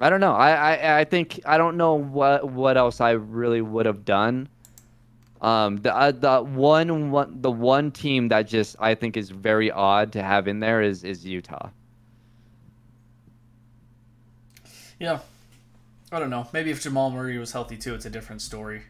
I 0.00 0.10
don't 0.10 0.20
know. 0.20 0.34
I, 0.34 0.74
I 0.74 1.00
I 1.00 1.04
think 1.04 1.40
I 1.46 1.56
don't 1.56 1.76
know 1.76 1.94
what 1.94 2.50
what 2.50 2.76
else 2.76 3.00
I 3.00 3.12
really 3.12 3.62
would 3.62 3.86
have 3.86 4.04
done. 4.04 4.48
Um, 5.40 5.78
the 5.78 5.94
uh, 5.94 6.12
the 6.12 6.42
one 6.42 7.10
one 7.10 7.40
the 7.40 7.50
one 7.50 7.90
team 7.90 8.28
that 8.28 8.42
just 8.42 8.76
I 8.78 8.94
think 8.94 9.16
is 9.16 9.30
very 9.30 9.70
odd 9.70 10.12
to 10.12 10.22
have 10.22 10.48
in 10.48 10.60
there 10.60 10.82
is 10.82 11.02
is 11.02 11.24
Utah. 11.24 11.70
yeah. 15.02 15.18
I 16.12 16.18
don't 16.18 16.30
know. 16.30 16.46
Maybe 16.52 16.70
if 16.70 16.82
Jamal 16.82 17.10
Murray 17.10 17.38
was 17.38 17.52
healthy 17.52 17.76
too, 17.76 17.94
it's 17.94 18.04
a 18.04 18.10
different 18.10 18.42
story. 18.42 18.82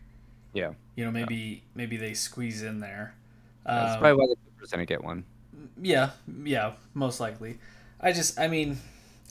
Yeah, 0.53 0.73
You 0.97 1.05
know, 1.07 1.11
maybe 1.11 1.63
maybe 1.75 1.97
they 1.97 2.13
squeeze 2.13 2.63
in 2.63 2.81
there. 2.81 3.15
that's 3.65 3.95
Um, 3.95 4.01
probably 4.01 4.21
why 4.21 4.27
the 4.29 4.37
Clippers 4.37 4.71
didn't 4.71 4.89
get 4.89 5.03
one. 5.03 5.25
Yeah, 5.81 6.11
yeah, 6.45 6.73
most 6.93 7.21
likely. 7.21 7.59
I 8.01 8.13
just, 8.13 8.39
I 8.39 8.49
mean, 8.49 8.79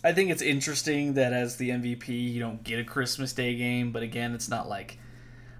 I 0.03 0.13
think 0.13 0.31
it's 0.31 0.41
interesting 0.41 1.13
that 1.13 1.33
as 1.33 1.57
the 1.57 1.69
MVP, 1.69 2.07
you 2.07 2.39
don't 2.39 2.63
get 2.63 2.79
a 2.79 2.83
Christmas 2.83 3.33
Day 3.33 3.55
game, 3.55 3.91
but 3.91 4.01
again, 4.01 4.33
it's 4.33 4.49
not 4.49 4.67
like 4.67 4.97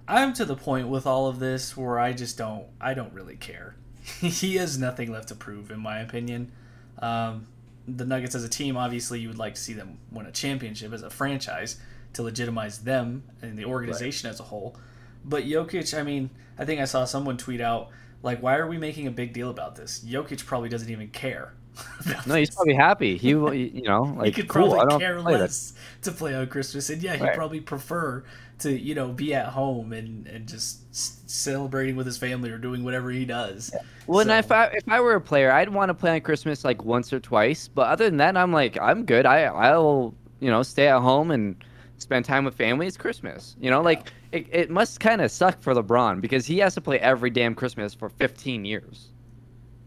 I'm 0.07 0.33
to 0.33 0.45
the 0.45 0.55
point 0.55 0.88
with 0.88 1.05
all 1.05 1.27
of 1.27 1.39
this 1.39 1.77
where 1.77 2.00
I 2.00 2.13
just 2.13 2.38
don't, 2.38 2.65
I 2.79 2.93
don't 2.93 3.13
really 3.13 3.35
care. 3.35 3.75
he 4.19 4.55
has 4.55 4.77
nothing 4.79 5.11
left 5.11 5.27
to 5.27 5.35
prove, 5.35 5.69
in 5.69 5.79
my 5.79 6.00
opinion. 6.00 6.51
Um, 7.00 7.47
the 7.88 8.05
Nuggets 8.05 8.33
as 8.33 8.43
a 8.43 8.50
team, 8.50 8.77
obviously, 8.77 9.19
you 9.19 9.27
would 9.27 9.38
like 9.38 9.55
to 9.55 9.61
see 9.61 9.73
them 9.73 10.00
win 10.11 10.25
a 10.25 10.31
championship 10.31 10.91
as 10.93 11.03
a 11.03 11.09
franchise 11.09 11.77
to 12.13 12.23
legitimize 12.23 12.79
them 12.79 13.23
and 13.41 13.57
the 13.57 13.65
organization 13.65 14.29
as 14.29 14.39
a 14.39 14.43
whole. 14.43 14.75
But 15.23 15.43
Jokic, 15.45 15.97
I 15.97 16.03
mean, 16.03 16.29
I 16.57 16.65
think 16.65 16.81
I 16.81 16.85
saw 16.85 17.05
someone 17.05 17.37
tweet 17.37 17.61
out, 17.61 17.89
like, 18.23 18.41
why 18.41 18.55
are 18.57 18.67
we 18.67 18.77
making 18.77 19.07
a 19.07 19.11
big 19.11 19.33
deal 19.33 19.49
about 19.49 19.75
this? 19.75 20.03
Jokic 20.07 20.45
probably 20.45 20.69
doesn't 20.69 20.89
even 20.89 21.09
care. 21.09 21.53
No, 22.27 22.35
he's 22.35 22.53
probably 22.53 22.73
happy. 22.75 23.17
He, 23.17 23.33
will- 23.35 23.53
you 23.53 23.83
know, 23.83 24.01
like 24.17 24.27
he 24.35 24.41
could 24.41 24.49
cool. 24.49 24.73
I 24.73 24.77
probably 24.83 24.89
don't 24.89 24.99
care 24.99 25.19
play 25.21 25.33
that. 25.33 25.39
less 25.39 25.73
to 26.01 26.11
play 26.11 26.35
on 26.35 26.47
Christmas, 26.47 26.89
and 26.89 27.01
yeah, 27.01 27.13
he'd 27.15 27.21
Right. 27.23 27.33
probably 27.35 27.61
prefer 27.61 28.23
to 28.59 28.71
you 28.77 28.93
know 28.93 29.07
be 29.07 29.33
at 29.33 29.47
home 29.47 29.91
and 29.93 30.27
and 30.27 30.47
just 30.47 30.81
celebrating 31.29 31.95
with 31.95 32.05
his 32.05 32.17
family 32.17 32.51
or 32.51 32.57
doing 32.57 32.83
whatever 32.83 33.09
he 33.09 33.25
does. 33.25 33.73
Well, 34.05 34.19
and 34.19 34.31
if 34.31 34.51
I 34.51 34.65
if 34.65 34.87
I 34.89 34.99
were 34.99 35.15
a 35.15 35.21
player, 35.21 35.51
I'd 35.51 35.69
want 35.69 35.89
to 35.89 35.93
play 35.93 36.11
on 36.11 36.21
Christmas 36.21 36.65
like 36.65 36.83
once 36.83 37.13
or 37.13 37.19
twice. 37.19 37.67
But 37.67 37.87
other 37.87 38.05
than 38.05 38.17
that, 38.17 38.35
I'm 38.37 38.51
like 38.51 38.77
I'm 38.79 39.05
good. 39.05 39.25
I 39.25 39.43
I'll 39.45 40.13
you 40.39 40.49
know 40.51 40.63
stay 40.63 40.87
at 40.89 40.99
home 40.99 41.31
and 41.31 41.55
spend 42.01 42.25
time 42.25 42.46
with 42.46 42.55
family. 42.55 42.88
It's 42.88 42.98
Christmas. 42.98 43.55
You 43.60 43.70
know, 43.72 43.81
like 43.81 44.12
it, 44.31 44.48
it 44.51 44.70
must 44.70 45.00
kind 45.00 45.22
of 45.22 45.31
suck 45.31 45.62
for 45.62 45.74
LeBron 45.74 46.22
because 46.22 46.46
he 46.46 46.60
has 46.60 46.74
to 46.75 46.81
play 46.81 47.00
every 47.00 47.29
damn 47.29 47.55
Christmas 47.55 47.93
for 47.93 48.10
15 48.10 48.65
years. 48.65 49.13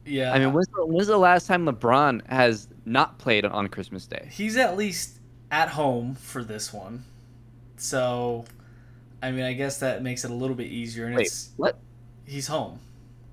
Yeah, 0.04 0.32
I 0.32 0.38
mean, 0.38 0.52
when's 0.52 0.66
the, 0.68 0.86
when's 0.86 1.06
the 1.08 1.16
last 1.18 1.46
time 1.46 1.64
LeBron 1.66 2.26
has 2.28 2.68
not 2.84 3.18
played 3.18 3.44
on 3.44 3.68
Christmas 3.68 4.06
Day? 4.06 4.28
he's 4.30 4.56
at 4.56 4.76
least 4.76 5.18
at 5.50 5.70
home 5.70 6.14
for 6.14 6.42
this 6.44 6.72
one, 6.72 7.04
so 7.76 8.44
I 9.22 9.32
mean, 9.32 9.44
I 9.44 9.54
guess 9.54 9.80
that 9.80 10.02
makes 10.02 10.24
it 10.24 10.30
a 10.30 10.34
little 10.34 10.56
bit 10.56 10.68
easier. 10.68 11.06
And 11.06 11.16
Wait, 11.16 11.26
it's 11.26 11.50
what? 11.56 11.78
he's 12.26 12.48
home, 12.48 12.80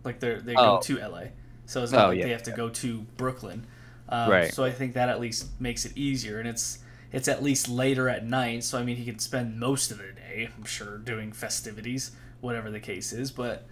like 0.04 0.20
they 0.20 0.30
are 0.30 0.42
they 0.42 0.58
Oh. 0.58 0.78
go 0.78 0.78
to 0.78 1.00
LA, 1.00 1.32
so 1.66 1.84
it's 1.84 1.92
not 1.92 2.06
Oh, 2.06 2.10
like 2.10 2.20
yeah, 2.20 2.26
they 2.26 2.32
have 2.32 2.44
to 2.44 2.52
go 2.52 2.70
to 2.70 3.02
Brooklyn. 3.18 3.68
Um, 4.10 4.30
Right. 4.30 4.54
So 4.54 4.64
I 4.64 4.72
think 4.72 4.94
that 4.94 5.10
at 5.10 5.20
least 5.22 5.60
makes 5.62 5.86
it 5.86 5.94
easier, 5.98 6.40
and 6.40 6.48
it's 6.48 6.80
it's 7.12 7.28
at 7.28 7.44
least 7.44 7.68
later 7.70 8.08
at 8.10 8.26
night. 8.26 8.64
So 8.64 8.78
I 8.80 8.84
mean, 8.84 8.98
he 8.98 9.06
can 9.06 9.20
spend 9.20 9.60
most 9.60 9.92
of 9.92 9.98
the 9.98 10.12
day, 10.14 10.50
I'm 10.58 10.66
sure, 10.66 10.98
doing 10.98 11.32
festivities, 11.32 12.12
whatever 12.40 12.70
the 12.72 12.80
case 12.80 13.12
is. 13.14 13.32
But 13.32 13.66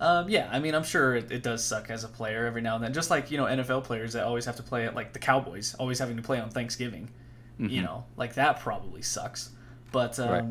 um, 0.00 0.28
yeah, 0.28 0.48
I 0.52 0.58
mean, 0.60 0.74
I'm 0.74 0.84
sure 0.84 1.16
it, 1.16 1.30
it 1.32 1.42
does 1.42 1.64
suck 1.64 1.90
as 1.90 2.04
a 2.04 2.08
player 2.08 2.46
every 2.46 2.60
now 2.62 2.76
and 2.76 2.84
then, 2.84 2.92
just 2.92 3.10
like 3.10 3.30
you 3.30 3.36
know 3.38 3.44
NFL 3.46 3.84
players 3.84 4.12
that 4.12 4.24
always 4.24 4.44
have 4.44 4.56
to 4.56 4.62
play 4.62 4.86
at 4.86 4.94
like 4.94 5.12
the 5.12 5.18
Cowboys, 5.18 5.74
always 5.74 5.98
having 5.98 6.16
to 6.16 6.22
play 6.22 6.40
on 6.40 6.50
Thanksgiving. 6.50 7.10
You 7.58 7.80
Mhm. 7.80 7.84
know, 7.84 8.04
like 8.16 8.34
that 8.34 8.60
probably 8.60 9.02
sucks. 9.02 9.50
But 9.90 10.18
um, 10.20 10.28
Right. 10.30 10.44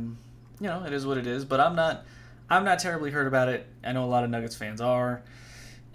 you 0.59 0.67
know, 0.67 0.83
it 0.85 0.91
is 0.91 1.05
what 1.05 1.17
it 1.17 1.25
is. 1.25 1.45
But 1.45 1.61
I'm 1.61 1.75
not 1.75 2.05
I'm 2.49 2.65
not 2.65 2.79
terribly 2.79 3.11
hurt 3.11 3.27
about 3.27 3.47
it. 3.49 3.65
I 3.83 3.91
know 3.93 4.03
a 4.03 4.07
lot 4.07 4.23
of 4.25 4.29
Nuggets 4.29 4.55
fans 4.55 4.81
are. 4.81 5.21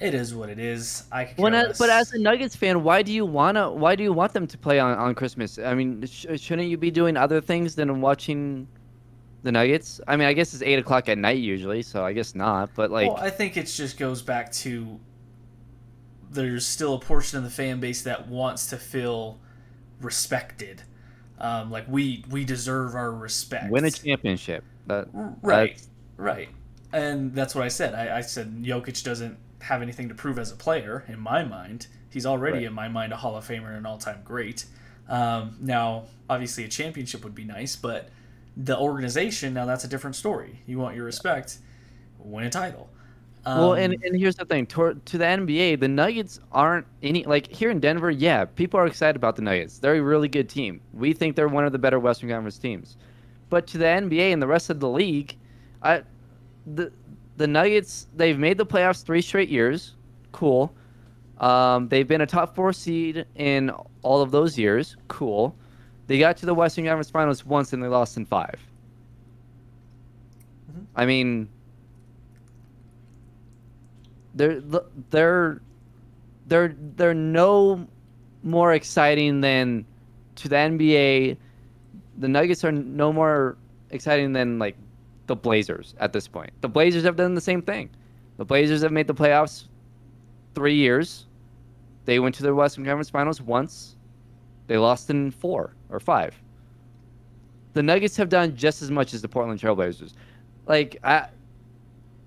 It 0.02 0.14
is 0.14 0.34
what 0.34 0.48
it 0.48 0.58
is. 0.58 1.04
I 1.12 1.32
When, 1.36 1.52
less. 1.52 1.78
but 1.78 1.88
as 1.88 2.12
a 2.12 2.18
Nuggets 2.18 2.56
fan, 2.56 2.82
why 2.82 3.02
do 3.02 3.12
you 3.12 3.24
wanna? 3.24 3.70
Why 3.70 3.94
do 3.94 4.02
you 4.02 4.12
want 4.12 4.32
them 4.32 4.46
to 4.48 4.58
play 4.58 4.80
on, 4.80 4.98
on 4.98 5.14
Christmas? 5.14 5.58
I 5.58 5.74
mean, 5.74 6.04
sh- 6.06 6.26
shouldn't 6.36 6.68
you 6.68 6.76
be 6.76 6.90
doing 6.90 7.16
other 7.16 7.40
things 7.40 7.76
than 7.76 8.00
watching 8.00 8.66
the 9.44 9.52
Nuggets? 9.52 10.00
I 10.08 10.16
mean, 10.16 10.26
I 10.26 10.32
guess 10.32 10.54
it's 10.54 10.62
eight 10.62 10.78
o'clock 10.78 11.08
at 11.08 11.18
night 11.18 11.38
usually, 11.38 11.82
so 11.82 12.04
I 12.04 12.12
guess 12.12 12.34
not. 12.34 12.70
But 12.74 12.90
like, 12.90 13.08
well, 13.08 13.16
I 13.16 13.30
think 13.30 13.56
it 13.56 13.66
just 13.66 13.96
goes 13.96 14.22
back 14.22 14.50
to 14.52 14.98
there's 16.32 16.66
still 16.66 16.94
a 16.94 16.98
portion 16.98 17.38
of 17.38 17.44
the 17.44 17.50
fan 17.50 17.78
base 17.78 18.02
that 18.02 18.26
wants 18.26 18.66
to 18.70 18.76
feel 18.78 19.38
respected. 20.00 20.82
Um, 21.38 21.70
like 21.70 21.86
we 21.88 22.24
we 22.28 22.44
deserve 22.44 22.94
our 22.94 23.12
respect. 23.12 23.70
win 23.70 23.84
a 23.84 23.90
championship. 23.90 24.64
That, 24.86 25.08
Right, 25.42 25.80
right. 26.16 26.48
And 26.92 27.34
that's 27.34 27.54
what 27.54 27.64
I 27.64 27.68
said. 27.68 27.94
I, 27.94 28.18
I 28.18 28.20
said 28.20 28.62
Jokic 28.62 29.02
doesn't 29.02 29.38
have 29.62 29.82
anything 29.82 30.08
to 30.08 30.14
prove 30.14 30.38
as 30.38 30.50
a 30.52 30.56
player 30.56 31.04
in 31.08 31.18
my 31.18 31.44
mind. 31.44 31.86
He's 32.10 32.26
already 32.26 32.58
Right. 32.58 32.66
in 32.66 32.72
my 32.72 32.88
mind 32.88 33.12
a 33.12 33.16
Hall 33.16 33.36
of 33.36 33.46
Famer 33.46 33.68
and 33.68 33.76
an 33.76 33.86
all-time 33.86 34.20
great. 34.24 34.66
Um, 35.08 35.56
now, 35.60 36.04
obviously, 36.28 36.64
a 36.64 36.68
championship 36.68 37.24
would 37.24 37.34
be 37.34 37.44
nice, 37.44 37.76
but 37.76 38.10
the 38.56 38.76
organization 38.76 39.54
now 39.54 39.64
that's 39.64 39.84
a 39.84 39.88
different 39.88 40.16
story. 40.16 40.60
You 40.66 40.78
want 40.78 40.94
your 40.94 41.04
respect, 41.04 41.58
win 42.18 42.44
a 42.44 42.50
title. 42.50 42.90
Um, 43.44 43.58
well, 43.58 43.74
and, 43.74 43.94
and 44.04 44.16
here's 44.16 44.36
the 44.36 44.44
thing: 44.44 44.66
to, 44.66 45.00
to 45.04 45.18
the 45.18 45.24
NBA, 45.24 45.80
the 45.80 45.88
Nuggets 45.88 46.38
aren't 46.52 46.86
any 47.02 47.24
like 47.24 47.48
here 47.48 47.70
in 47.70 47.80
Denver. 47.80 48.10
Yeah, 48.10 48.44
people 48.44 48.78
are 48.78 48.86
excited 48.86 49.16
about 49.16 49.34
the 49.36 49.42
Nuggets. 49.42 49.78
They're 49.78 49.96
a 49.96 50.02
really 50.02 50.28
good 50.28 50.48
team. 50.48 50.80
We 50.92 51.12
think 51.12 51.34
they're 51.34 51.48
one 51.48 51.64
of 51.64 51.72
the 51.72 51.78
better 51.78 51.98
Western 51.98 52.28
Conference 52.28 52.58
teams. 52.58 52.96
But 53.50 53.66
to 53.68 53.78
the 53.78 53.84
NBA 53.86 54.32
and 54.32 54.40
the 54.40 54.46
rest 54.46 54.70
of 54.70 54.78
the 54.80 54.88
league, 54.88 55.36
I 55.82 56.02
the 56.66 56.92
the 57.36 57.46
Nuggets 57.46 58.08
they've 58.14 58.38
made 58.38 58.58
the 58.58 58.66
playoffs 58.66 59.02
three 59.04 59.22
straight 59.22 59.48
years. 59.48 59.94
Cool. 60.32 60.74
Um, 61.38 61.88
they've 61.88 62.06
been 62.06 62.20
a 62.20 62.26
top 62.26 62.54
four 62.54 62.72
seed 62.72 63.26
in 63.34 63.70
all 64.02 64.22
of 64.22 64.30
those 64.30 64.58
years. 64.58 64.96
Cool. 65.08 65.56
They 66.06 66.18
got 66.18 66.36
to 66.38 66.46
the 66.46 66.54
Western 66.54 66.84
Conference 66.84 67.10
Finals 67.10 67.44
once 67.44 67.72
and 67.72 67.82
they 67.82 67.88
lost 67.88 68.16
in 68.16 68.26
5 68.26 68.60
Mhm. 70.70 70.86
I 70.94 71.06
mean, 71.06 71.48
they're 74.34 74.60
they're 75.10 75.60
they're 76.46 76.74
they're 76.96 77.14
no 77.14 77.86
more 78.42 78.72
exciting 78.72 79.40
than 79.40 79.84
to 80.36 80.48
the 80.48 80.56
NBA. 80.56 81.36
The 82.18 82.28
Nuggets 82.28 82.64
are 82.64 82.72
no 82.72 83.12
more 83.12 83.56
exciting 83.90 84.32
than 84.32 84.58
like 84.58 84.76
the 85.26 85.36
Blazers 85.36 85.94
at 85.98 86.12
this 86.12 86.28
point. 86.28 86.50
The 86.60 86.68
Blazers 86.68 87.04
have 87.04 87.16
done 87.16 87.34
the 87.34 87.40
same 87.40 87.62
thing. 87.62 87.90
The 88.36 88.44
Blazers 88.44 88.82
have 88.82 88.92
made 88.92 89.06
the 89.06 89.14
playoffs 89.14 89.66
three 90.54 90.74
years. 90.74 91.26
They 92.04 92.18
went 92.18 92.34
to 92.36 92.42
the 92.42 92.54
Western 92.54 92.84
Conference 92.84 93.10
Finals 93.10 93.40
once. 93.40 93.96
They 94.66 94.76
lost 94.76 95.10
in 95.10 95.30
four 95.30 95.74
or 95.90 96.00
five. 96.00 96.34
The 97.74 97.82
Nuggets 97.82 98.16
have 98.16 98.28
done 98.28 98.56
just 98.56 98.82
as 98.82 98.90
much 98.90 99.14
as 99.14 99.22
the 99.22 99.28
Portland 99.28 99.60
Trailblazers. 99.60 100.12
Like, 100.66 100.98
I, 101.04 101.28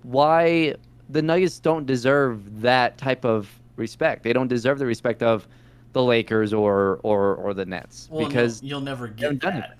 why 0.02 0.74
the 1.08 1.22
Nuggets 1.22 1.58
don't 1.58 1.86
deserve 1.86 2.60
that 2.62 2.98
type 2.98 3.24
of 3.24 3.50
respect? 3.76 4.22
They 4.22 4.32
don't 4.32 4.48
deserve 4.48 4.78
the 4.78 4.86
respect 4.86 5.22
of 5.22 5.46
the 5.92 6.02
Lakers 6.02 6.52
or 6.52 7.00
or 7.02 7.36
or 7.36 7.54
the 7.54 7.64
Nets 7.64 8.08
well, 8.10 8.26
because 8.26 8.62
you'll 8.62 8.82
never 8.82 9.08
get 9.08 9.40
that. 9.40 9.78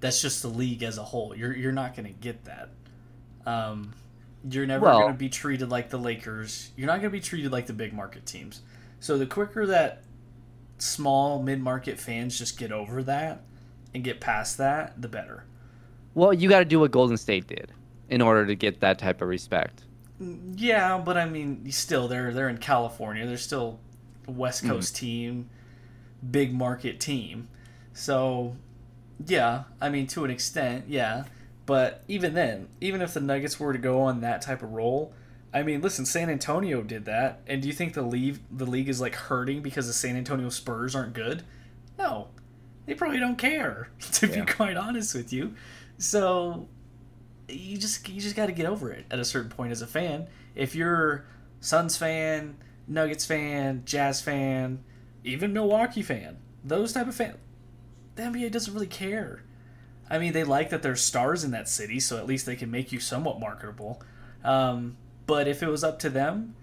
That's 0.00 0.20
just 0.22 0.42
the 0.42 0.48
league 0.48 0.82
as 0.82 0.98
a 0.98 1.02
whole. 1.02 1.34
You're 1.34 1.56
you're 1.56 1.72
not 1.72 1.94
going 1.96 2.06
to 2.06 2.12
get 2.12 2.44
that. 2.44 2.70
Um, 3.46 3.94
You're 4.48 4.66
never 4.66 4.84
Well- 4.84 5.00
going 5.00 5.12
to 5.12 5.18
be 5.18 5.28
treated 5.28 5.68
like 5.70 5.90
the 5.90 5.98
Lakers. 5.98 6.70
You're 6.76 6.86
not 6.86 7.00
going 7.00 7.10
to 7.10 7.16
be 7.18 7.20
treated 7.20 7.50
like 7.50 7.66
the 7.66 7.72
big 7.72 7.92
market 7.92 8.24
teams. 8.26 8.62
So 9.00 9.18
the 9.18 9.26
quicker 9.26 9.66
that 9.66 10.02
small 10.78 11.42
mid 11.42 11.60
market 11.60 11.98
fans 11.98 12.38
just 12.38 12.58
get 12.58 12.70
over 12.70 13.02
that 13.04 13.42
and 13.94 14.04
get 14.04 14.20
past 14.20 14.58
that, 14.58 15.00
the 15.00 15.08
better. 15.08 15.44
Well, 16.14 16.32
you 16.32 16.48
got 16.48 16.60
to 16.60 16.64
do 16.64 16.80
what 16.80 16.90
Golden 16.90 17.16
State 17.16 17.46
did 17.46 17.72
in 18.08 18.20
order 18.22 18.46
to 18.46 18.54
get 18.54 18.80
that 18.80 18.98
type 18.98 19.20
of 19.22 19.28
respect. 19.28 19.82
Yeah, 20.20 20.98
but 20.98 21.16
I 21.16 21.26
mean, 21.26 21.70
still 21.70 22.08
they're 22.08 22.32
they're 22.32 22.48
in 22.48 22.58
California. 22.58 23.26
They're 23.26 23.36
still 23.36 23.78
a 24.26 24.30
West 24.32 24.62
Hmm. 24.62 24.68
Coast 24.70 24.96
team, 24.96 25.48
big 26.28 26.52
market 26.52 26.98
team. 27.00 27.48
So, 27.92 28.56
yeah, 29.26 29.64
I 29.80 29.88
mean 29.88 30.06
to 30.08 30.24
an 30.24 30.30
extent, 30.30 30.84
yeah. 30.88 31.24
But 31.66 32.02
even 32.08 32.34
then, 32.34 32.68
even 32.80 33.02
if 33.02 33.12
the 33.14 33.20
Nuggets 33.20 33.60
were 33.60 33.72
to 33.72 33.78
go 33.78 34.00
on 34.00 34.20
that 34.22 34.40
type 34.40 34.62
of 34.62 34.72
roll, 34.72 35.12
I 35.52 35.62
mean, 35.62 35.80
listen, 35.82 36.06
San 36.06 36.30
Antonio 36.30 36.82
did 36.82 37.04
that, 37.06 37.40
and 37.46 37.60
do 37.60 37.68
you 37.68 37.74
think 37.74 37.94
the 37.94 38.02
league 38.02 38.38
the 38.50 38.66
league 38.66 38.88
is 38.88 39.00
like 39.00 39.14
hurting 39.14 39.60
because 39.62 39.86
the 39.86 39.92
San 39.92 40.16
Antonio 40.16 40.48
Spurs 40.48 40.94
aren't 40.94 41.12
good? 41.14 41.42
No, 41.98 42.28
they 42.86 42.94
probably 42.94 43.18
don't 43.18 43.36
care. 43.38 43.90
To 44.12 44.26
Yeah. 44.26 44.44
be 44.44 44.52
quite 44.52 44.76
honest 44.76 45.14
with 45.14 45.32
you, 45.32 45.54
so 45.98 46.68
you 47.48 47.76
just 47.78 48.08
you 48.08 48.20
just 48.20 48.36
got 48.36 48.46
to 48.46 48.52
get 48.52 48.66
over 48.66 48.90
it 48.92 49.06
at 49.10 49.18
a 49.18 49.24
certain 49.24 49.50
point 49.50 49.72
as 49.72 49.82
a 49.82 49.86
fan. 49.86 50.26
If 50.54 50.74
you're 50.74 51.24
Suns 51.60 51.96
fan, 51.96 52.56
Nuggets 52.86 53.24
fan, 53.24 53.82
Jazz 53.84 54.20
fan, 54.20 54.82
even 55.24 55.52
Milwaukee 55.52 56.02
fan, 56.02 56.38
those 56.64 56.92
type 56.92 57.08
of 57.08 57.14
fan, 57.14 57.36
the 58.18 58.24
NBA 58.24 58.50
doesn't 58.50 58.74
really 58.74 58.86
care. 58.88 59.42
I 60.10 60.18
mean, 60.18 60.32
they 60.32 60.42
like 60.44 60.70
that 60.70 60.82
there's 60.82 61.00
stars 61.00 61.44
in 61.44 61.52
that 61.52 61.68
city, 61.68 62.00
so 62.00 62.16
at 62.18 62.26
least 62.26 62.46
they 62.46 62.56
can 62.56 62.70
make 62.70 62.90
you 62.90 62.98
somewhat 62.98 63.38
marketable. 63.38 64.02
Um, 64.42 64.96
but 65.26 65.46
if 65.46 65.62
it 65.62 65.68
was 65.68 65.84
up 65.84 65.98
to 66.00 66.10
them, 66.10 66.56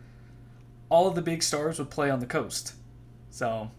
all 0.89 1.07
of 1.07 1.15
the 1.15 1.21
big 1.21 1.41
stars 1.43 1.79
would 1.79 1.89
play 1.89 2.09
on 2.09 2.19
the 2.19 2.25
coast. 2.25 2.73
So, 3.29 3.71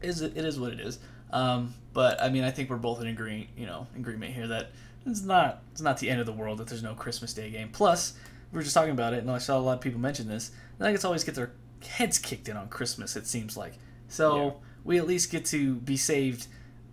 is 0.00 0.20
it, 0.22 0.36
it 0.36 0.44
is 0.44 0.60
what 0.60 0.72
it 0.72 0.80
is. 0.80 0.98
Um, 1.32 1.74
but 1.92 2.22
I 2.22 2.28
mean, 2.28 2.44
I 2.44 2.50
think 2.52 2.70
we're 2.70 2.76
both 2.76 3.00
in 3.00 3.08
agree, 3.08 3.48
you 3.56 3.66
know, 3.66 3.88
agreement 3.96 4.32
here 4.34 4.46
that 4.46 4.70
it's 5.04 5.22
not 5.22 5.62
it's 5.72 5.80
not 5.80 5.98
the 5.98 6.08
end 6.08 6.20
of 6.20 6.26
the 6.26 6.32
world 6.32 6.58
that 6.58 6.68
there's 6.68 6.82
no 6.82 6.94
Christmas 6.94 7.34
Day 7.34 7.50
game. 7.50 7.70
Plus, 7.72 8.12
we 8.52 8.56
were 8.58 8.62
just 8.62 8.74
talking 8.74 8.92
about 8.92 9.12
it, 9.12 9.18
and 9.20 9.30
I 9.30 9.38
saw 9.38 9.58
a 9.58 9.60
lot 9.60 9.72
of 9.74 9.80
people 9.80 9.98
mention 10.00 10.28
this. 10.28 10.52
The 10.78 10.84
Nuggets 10.84 11.04
always 11.04 11.24
get 11.24 11.34
their 11.34 11.50
heads 11.88 12.18
kicked 12.18 12.48
in 12.48 12.56
on 12.56 12.68
Christmas. 12.68 13.16
It 13.16 13.26
seems 13.26 13.56
like 13.56 13.74
so 14.08 14.36
Yeah. 14.36 14.50
we 14.84 14.98
at 14.98 15.06
least 15.06 15.32
get 15.32 15.44
to 15.46 15.74
be 15.76 15.96
saved 15.96 16.46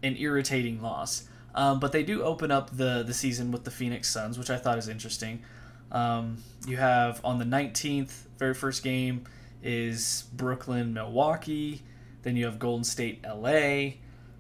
an 0.03 0.15
irritating 0.17 0.81
loss. 0.81 1.27
Um, 1.55 1.79
but 1.79 1.91
they 1.91 2.03
do 2.03 2.23
open 2.23 2.51
up 2.51 2.75
the 2.75 3.03
the 3.03 3.13
season 3.13 3.51
with 3.51 3.63
the 3.63 3.71
Phoenix 3.71 4.09
Suns, 4.09 4.37
which 4.37 4.49
I 4.49 4.57
thought 4.57 4.77
is 4.77 4.87
interesting. 4.87 5.43
Um, 5.91 6.37
you 6.67 6.77
have 6.77 7.21
on 7.23 7.37
the 7.37 7.45
19th, 7.45 8.27
very 8.39 8.55
first 8.55 8.83
game 8.83 9.25
is 9.61 10.25
Brooklyn, 10.33 10.93
Milwaukee. 10.93 11.83
Then 12.23 12.35
you 12.35 12.45
have 12.45 12.57
Golden 12.57 12.83
State, 12.83 13.23
LA. 13.23 13.93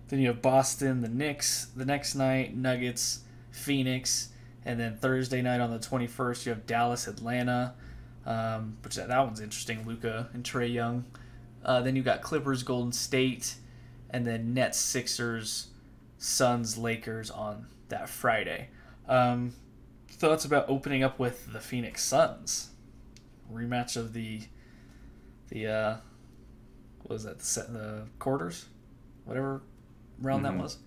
Then 0.07 0.19
you 0.19 0.27
have 0.27 0.41
Boston, 0.41 1.01
the 1.01 1.09
Knicks. 1.09 1.67
The 1.75 1.85
next 1.85 2.15
night, 2.15 2.55
Nuggets, 2.55 3.21
Phoenix. 3.51 4.29
And 4.65 4.79
then 4.79 4.97
Thursday 4.97 5.41
night 5.41 5.61
on 5.61 5.71
the 5.71 5.79
21st, 5.79 6.45
you 6.45 6.49
have 6.51 6.65
Dallas, 6.65 7.07
Atlanta. 7.07 7.75
Um, 8.25 8.77
which 8.83 8.95
that, 8.95 9.09
that 9.09 9.19
one's 9.19 9.41
interesting. 9.41 9.85
Luka 9.85 10.29
and 10.33 10.43
Trae 10.43 10.71
Young. 10.73 11.05
Uh, 11.63 11.81
then 11.81 11.95
you 11.95 12.03
got 12.03 12.21
Clippers, 12.21 12.63
Golden 12.63 12.91
State, 12.91 13.55
and 14.13 14.25
then 14.25 14.53
Nets, 14.53 14.77
Sixers, 14.79 15.67
Suns, 16.17 16.77
Lakers 16.77 17.29
on 17.31 17.65
that 17.89 18.07
Friday. 18.07 18.69
Um, 19.09 19.53
thoughts 20.09 20.45
about 20.45 20.69
opening 20.69 21.03
up 21.03 21.19
with 21.19 21.51
the 21.51 21.59
Phoenix 21.59 22.01
Suns 22.03 22.69
rematch 23.51 23.97
of 23.97 24.13
the 24.13 24.41
the 25.49 25.67
uh, 25.67 25.95
what 27.01 27.09
was 27.09 27.23
that 27.23 27.39
the 27.39 27.45
set 27.45 27.73
the 27.73 28.03
quarters, 28.19 28.65
whatever 29.25 29.61
round 30.21 30.45
Mhm. 30.45 30.51
that 30.53 30.57
was. 30.57 30.77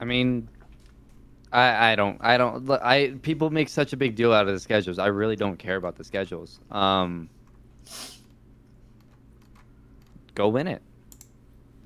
I 0.00 0.04
mean, 0.04 0.48
I 1.52 1.92
I 1.92 1.96
don't 1.96 2.18
I 2.20 2.36
don't 2.36 2.68
I 2.70 3.14
people 3.22 3.50
make 3.50 3.68
such 3.68 3.92
a 3.92 3.96
big 3.96 4.16
deal 4.16 4.32
out 4.32 4.46
of 4.48 4.52
the 4.54 4.60
schedules. 4.60 4.98
I 4.98 5.06
really 5.06 5.36
don't 5.36 5.56
care 5.56 5.76
about 5.76 5.96
the 5.96 6.04
schedules. 6.04 6.60
Um, 6.70 7.30
go 10.34 10.48
win 10.48 10.66
it. 10.66 10.82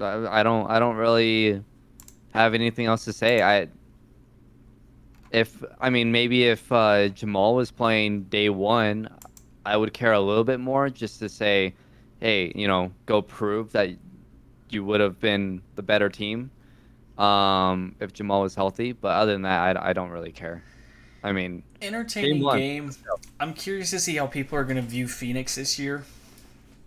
I, 0.01 0.41
I 0.41 0.43
don't 0.43 0.71
I 0.71 0.79
don't 0.79 0.97
really 0.97 1.63
have 2.33 2.55
anything 2.55 2.87
else 2.87 3.05
to 3.05 3.13
say. 3.13 3.43
I 3.43 3.69
if 5.31 5.63
I 5.81 5.91
mean 5.91 6.13
maybe 6.13 6.45
if 6.45 6.71
uh, 6.73 7.09
Jamal 7.09 7.55
was 7.55 7.71
playing 7.71 8.25
day 8.25 8.49
one, 8.49 9.09
I 9.65 9.77
would 9.77 9.93
care 9.93 10.13
a 10.13 10.21
little 10.21 10.45
bit 10.45 10.61
more 10.61 10.89
just 10.89 11.19
to 11.21 11.29
say, 11.29 11.75
hey, 12.21 12.53
you 12.55 12.69
know, 12.69 12.93
go 13.07 13.23
prove 13.23 13.73
that 13.73 13.91
you 14.71 14.85
would 14.85 15.01
have 15.01 15.19
been 15.21 15.63
the 15.75 15.83
better 15.83 16.09
team 16.09 16.51
um, 17.19 17.95
if 18.01 18.13
Jamal 18.13 18.43
was 18.43 18.55
healthy. 18.55 18.93
But 18.93 19.09
other 19.09 19.33
than 19.33 19.43
that, 19.43 19.77
I, 19.77 19.91
I 19.91 19.93
don't 19.93 20.11
really 20.11 20.33
care. 20.33 20.63
I 21.23 21.33
mean, 21.33 21.65
Entertaining 21.83 22.43
one. 22.43 22.59
game. 22.59 22.91
I'm 23.41 23.53
curious 23.53 23.91
to 23.91 23.99
see 23.99 24.17
how 24.17 24.27
people 24.27 24.57
are 24.57 24.65
going 24.65 24.77
to 24.77 24.83
view 24.83 25.09
Phoenix 25.09 25.57
this 25.57 25.79
year. 25.79 26.05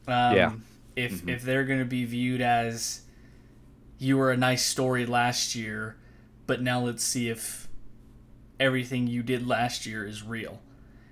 Um, 0.08 0.36
Yeah. 0.36 0.52
If 0.96 1.24
Mhm. 1.24 1.30
if 1.30 1.44
they're 1.44 1.64
going 1.66 1.80
to 1.80 1.86
be 1.86 2.06
viewed 2.06 2.42
as 2.42 3.02
you 3.98 4.18
were 4.18 4.32
a 4.32 4.38
nice 4.38 4.66
story 4.66 5.06
last 5.06 5.56
year, 5.56 5.96
but 6.48 6.62
now 6.62 6.82
let's 6.82 7.04
see 7.04 7.30
if 7.30 7.68
everything 8.60 9.08
you 9.08 9.24
did 9.24 9.48
last 9.48 9.86
year 9.86 10.06
is 10.06 10.24
real. 10.24 10.62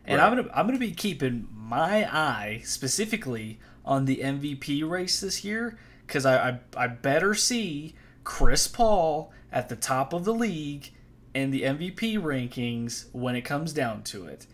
And 0.06 0.20
Right. 0.20 0.28
I'm 0.32 0.36
gonna 0.38 0.50
I'm 0.54 0.66
gonna 0.68 0.80
be 0.80 0.92
keeping 0.92 1.48
my 1.52 2.06
eye 2.14 2.62
specifically 2.64 3.60
on 3.86 4.06
the 4.06 4.22
MVP 4.24 4.84
race 4.84 5.20
this 5.20 5.44
year 5.44 5.78
because 6.06 6.26
I, 6.26 6.50
I 6.50 6.60
I 6.76 6.88
better 6.88 7.34
see 7.34 7.96
Chris 8.24 8.68
Paul 8.68 9.32
at 9.52 9.70
the 9.70 9.76
top 9.76 10.14
of 10.14 10.26
the 10.26 10.34
league 10.34 10.92
in 11.34 11.52
the 11.52 11.64
MVP 11.64 12.18
rankings 12.18 13.06
when 13.12 13.36
it 13.36 13.42
comes 13.42 13.72
down 13.72 14.04
to 14.04 14.26
it. 14.26 14.46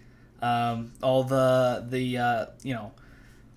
Um, 0.41 0.91
all 1.01 1.23
the 1.23 1.85
the 1.89 2.17
uh, 2.17 2.45
you 2.63 2.73
know 2.73 2.91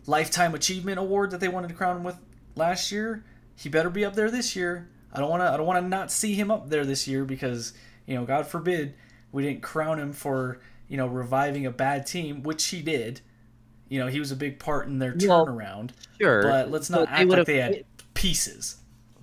lifetime 0.08 0.54
achievement 0.54 0.98
award 0.98 1.30
that 1.30 1.40
they 1.40 1.48
wanted 1.48 1.68
to 1.68 1.74
crown 1.74 1.98
him 1.98 2.04
with 2.04 2.16
last 2.56 2.90
year, 2.90 3.24
he 3.54 3.68
better 3.68 3.90
be 3.90 4.04
up 4.04 4.14
there 4.14 4.30
this 4.30 4.56
year. 4.56 4.88
I 5.12 5.20
don't 5.20 5.30
want 5.30 5.42
to 5.42 5.50
I 5.50 5.56
don't 5.56 5.66
want 5.66 5.82
to 5.82 5.88
not 5.88 6.10
see 6.10 6.34
him 6.34 6.50
up 6.50 6.68
there 6.68 6.84
this 6.84 7.06
year 7.06 7.24
because 7.24 7.72
you 8.06 8.14
know 8.14 8.24
God 8.24 8.46
forbid 8.46 8.94
we 9.32 9.42
didn't 9.42 9.62
crown 9.62 9.98
him 9.98 10.12
for 10.12 10.60
you 10.88 10.96
know 10.96 11.06
reviving 11.06 11.66
a 11.66 11.70
bad 11.70 12.06
team, 12.06 12.42
which 12.42 12.66
he 12.66 12.82
did. 12.82 13.20
You 13.88 14.00
know 14.00 14.06
he 14.06 14.18
was 14.18 14.32
a 14.32 14.36
big 14.36 14.58
part 14.58 14.86
in 14.86 14.98
their 14.98 15.14
Well, 15.18 15.46
turnaround, 15.46 15.90
sure, 16.20 16.42
but 16.42 16.70
let's 16.70 16.90
not 16.90 17.00
but 17.00 17.08
act 17.10 17.28
like 17.28 17.46
they 17.46 17.56
had 17.58 17.84
pieces. 18.14 18.76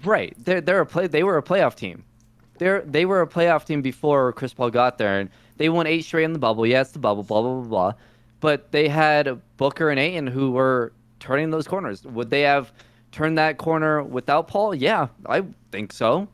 Right. 0.03 0.33
They're 0.37 0.61
they're 0.61 0.81
a 0.81 0.85
play. 0.85 1.07
They 1.07 1.23
were 1.23 1.37
a 1.37 1.43
playoff 1.43 1.75
team. 1.75 2.03
They're 2.57 2.81
they 2.81 3.05
were 3.05 3.21
a 3.21 3.27
playoff 3.27 3.65
team 3.65 3.81
before 3.81 4.33
Chris 4.33 4.53
Paul 4.53 4.69
got 4.69 4.97
there, 4.97 5.19
and 5.19 5.29
they 5.57 5.69
won 5.69 5.87
eight 5.87 6.03
straight 6.03 6.23
in 6.23 6.33
the 6.33 6.39
bubble. 6.39 6.65
Yeah, 6.65 6.81
it's 6.81 6.91
the 6.91 6.99
bubble. 6.99 7.23
Blah 7.23 7.41
blah 7.41 7.53
blah 7.61 7.67
blah. 7.69 7.93
But 8.39 8.71
they 8.71 8.87
had 8.87 9.41
Booker 9.57 9.89
and 9.89 9.99
Ayton 9.99 10.27
who 10.27 10.51
were 10.51 10.93
turning 11.19 11.49
those 11.49 11.67
corners. 11.67 12.03
Would 12.03 12.29
they 12.29 12.41
have 12.41 12.71
turned 13.11 13.37
that 13.37 13.57
corner 13.57 14.03
without 14.03 14.47
Paul? 14.47 14.75
Yeah, 14.75 15.07
I 15.25 15.43
think 15.71 15.93
so. 15.93 16.27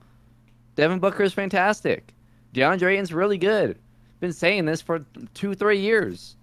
Devin 0.75 0.99
Booker 0.99 1.23
is 1.23 1.33
fantastic. 1.33 2.13
DeAndre 2.53 2.93
Ayton's 2.93 3.13
really 3.13 3.37
good. 3.37 3.77
Been 4.19 4.33
saying 4.33 4.65
this 4.65 4.81
for 4.81 5.05
two 5.33 5.53
three 5.53 5.79
years. 5.79 6.35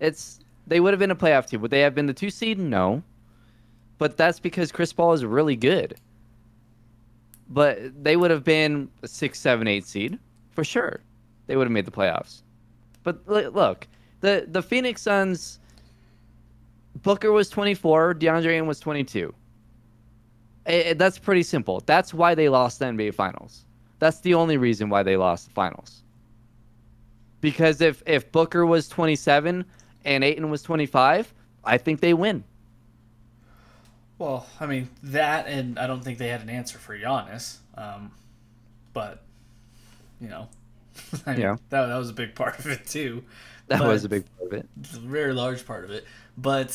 It's 0.00 0.40
they 0.66 0.80
would 0.80 0.92
have 0.92 1.00
been 1.00 1.10
a 1.10 1.16
playoff 1.16 1.46
team. 1.46 1.60
Would 1.60 1.70
they 1.70 1.80
have 1.80 1.94
been 1.94 2.06
the 2.06 2.14
two 2.14 2.30
seed? 2.30 2.58
No. 2.58 3.02
But 3.98 4.16
that's 4.16 4.40
because 4.40 4.72
Chris 4.72 4.92
Paul 4.92 5.12
is 5.12 5.24
really 5.24 5.56
good 5.56 5.96
but 7.52 7.78
they 8.02 8.16
would 8.16 8.30
have 8.30 8.44
been 8.44 8.88
a 9.02 9.08
six, 9.08 9.38
seven, 9.38 9.68
eight 9.68 9.84
seed 9.84 10.18
for 10.50 10.64
sure. 10.64 11.00
They 11.46 11.56
would 11.56 11.66
have 11.66 11.72
made 11.72 11.84
the 11.84 11.90
playoffs. 11.90 12.42
But 13.02 13.28
look, 13.28 13.86
the 14.22 14.46
the 14.50 14.62
Phoenix 14.62 15.02
Suns. 15.02 15.58
Booker 17.02 17.32
was 17.32 17.48
24, 17.50 18.14
DeAndre 18.14 18.52
Ayton 18.52 18.66
was 18.66 18.78
22. 18.78 19.34
Eh, 20.66 20.82
eh, 20.90 20.94
that's 20.94 21.18
pretty 21.18 21.42
simple. 21.42 21.82
That's 21.86 22.14
why 22.14 22.34
they 22.34 22.48
lost 22.48 22.78
the 22.78 22.84
NBA 22.84 23.14
Finals. 23.14 23.64
That's 23.98 24.20
the 24.20 24.34
only 24.34 24.56
reason 24.56 24.88
why 24.88 25.02
they 25.02 25.16
lost 25.16 25.46
the 25.48 25.52
finals. 25.52 26.02
Because 27.40 27.80
if 27.80 28.02
if 28.06 28.30
Booker 28.30 28.64
was 28.66 28.88
27 28.88 29.64
and 30.04 30.24
Ayton 30.24 30.48
was 30.50 30.62
25, 30.62 31.34
I 31.64 31.78
think 31.78 32.00
they 32.00 32.14
win. 32.14 32.44
Well, 34.18 34.46
I 34.60 34.66
mean 34.66 34.88
that, 35.02 35.46
and 35.48 35.78
I 35.78 35.86
don't 35.88 36.04
think 36.04 36.18
they 36.18 36.28
had 36.28 36.42
an 36.42 36.50
answer 36.50 36.78
for 36.78 36.96
Giannis. 36.96 37.56
Um, 37.76 38.12
but 38.92 39.22
you 40.20 40.28
know, 40.28 40.48
I 41.26 41.32
mean, 41.32 41.40
Yeah. 41.40 41.56
that 41.70 41.86
that 41.86 41.96
was 41.96 42.10
a 42.10 42.14
big 42.14 42.34
part 42.36 42.58
of 42.60 42.66
it 42.66 42.86
too. 42.86 43.24
That 43.72 43.78
But- 43.80 43.88
was 43.88 44.04
a 44.04 44.08
big 44.08 44.24
part 44.36 44.52
of 44.52 44.58
it. 44.58 44.68
A 44.94 44.98
very 44.98 45.32
large 45.32 45.64
part 45.66 45.84
of 45.84 45.90
it. 45.90 46.04
But 46.36 46.68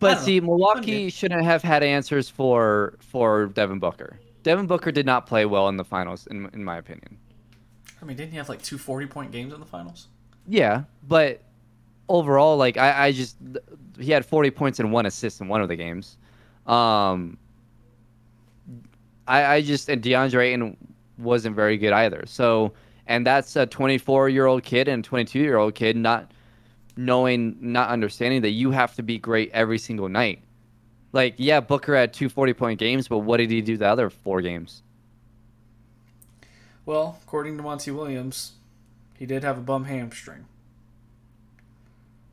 But 0.00 0.18
see, 0.20 0.38
know. 0.38 0.46
Milwaukee 0.48 1.08
shouldn't 1.08 1.44
have 1.44 1.62
had 1.62 1.82
answers 1.82 2.28
for 2.28 2.94
for 3.00 3.46
Devin 3.46 3.78
Booker. 3.78 4.18
Devin 4.42 4.66
Booker 4.66 4.92
did 4.92 5.06
not 5.06 5.26
play 5.26 5.46
well 5.46 5.68
in 5.68 5.76
the 5.78 5.84
finals, 5.84 6.26
in 6.26 6.48
in 6.52 6.62
my 6.62 6.76
opinion. 6.76 7.16
I 8.02 8.04
mean, 8.04 8.16
didn't 8.18 8.32
he 8.32 8.36
have 8.36 8.48
like 8.50 8.62
two 8.62 8.76
40 8.78 9.06
point 9.06 9.32
games 9.32 9.52
in 9.54 9.60
the 9.60 9.66
finals? 9.66 10.08
Yeah, 10.46 10.84
but 11.08 11.40
overall, 12.08 12.56
like 12.58 12.76
I, 12.76 13.06
I 13.06 13.12
just 13.12 13.36
he 13.98 14.10
had 14.10 14.24
40 14.26 14.50
points 14.50 14.78
and 14.78 14.92
one 14.92 15.06
assist 15.06 15.40
in 15.40 15.48
one 15.48 15.62
of 15.62 15.68
the 15.68 15.76
games. 15.76 16.18
Um, 16.66 17.38
I, 19.26 19.44
I 19.56 19.62
just 19.62 19.88
and 19.88 20.02
DeAndre 20.02 20.48
Ayton 20.48 20.76
wasn't 21.18 21.56
very 21.56 21.78
good 21.78 21.92
either. 21.92 22.24
So, 22.26 22.72
and 23.06 23.26
that's 23.26 23.56
a 23.56 23.66
24 23.66 24.28
year 24.28 24.46
old 24.46 24.62
kid 24.62 24.88
and 24.88 25.04
22 25.04 25.38
year 25.38 25.56
old 25.56 25.74
kid 25.74 25.96
not 25.96 26.30
knowing, 26.96 27.56
not 27.60 27.90
understanding 27.90 28.42
that 28.42 28.50
you 28.50 28.70
have 28.70 28.94
to 28.96 29.02
be 29.02 29.18
great 29.18 29.50
every 29.52 29.78
single 29.78 30.08
night. 30.08 30.42
Like, 31.12 31.34
yeah, 31.38 31.60
Booker 31.60 31.96
had 31.96 32.12
two 32.12 32.28
40 32.28 32.52
point 32.54 32.78
games, 32.78 33.08
but 33.08 33.18
what 33.18 33.38
did 33.38 33.50
he 33.50 33.60
do 33.60 33.76
the 33.76 33.88
other 33.88 34.10
four 34.10 34.40
games? 34.40 34.82
Well, 36.86 37.18
according 37.22 37.56
to 37.56 37.62
Monty 37.62 37.90
Williams, 37.90 38.52
he 39.18 39.26
did 39.26 39.42
have 39.42 39.58
a 39.58 39.60
bum 39.60 39.84
hamstring. 39.84 40.46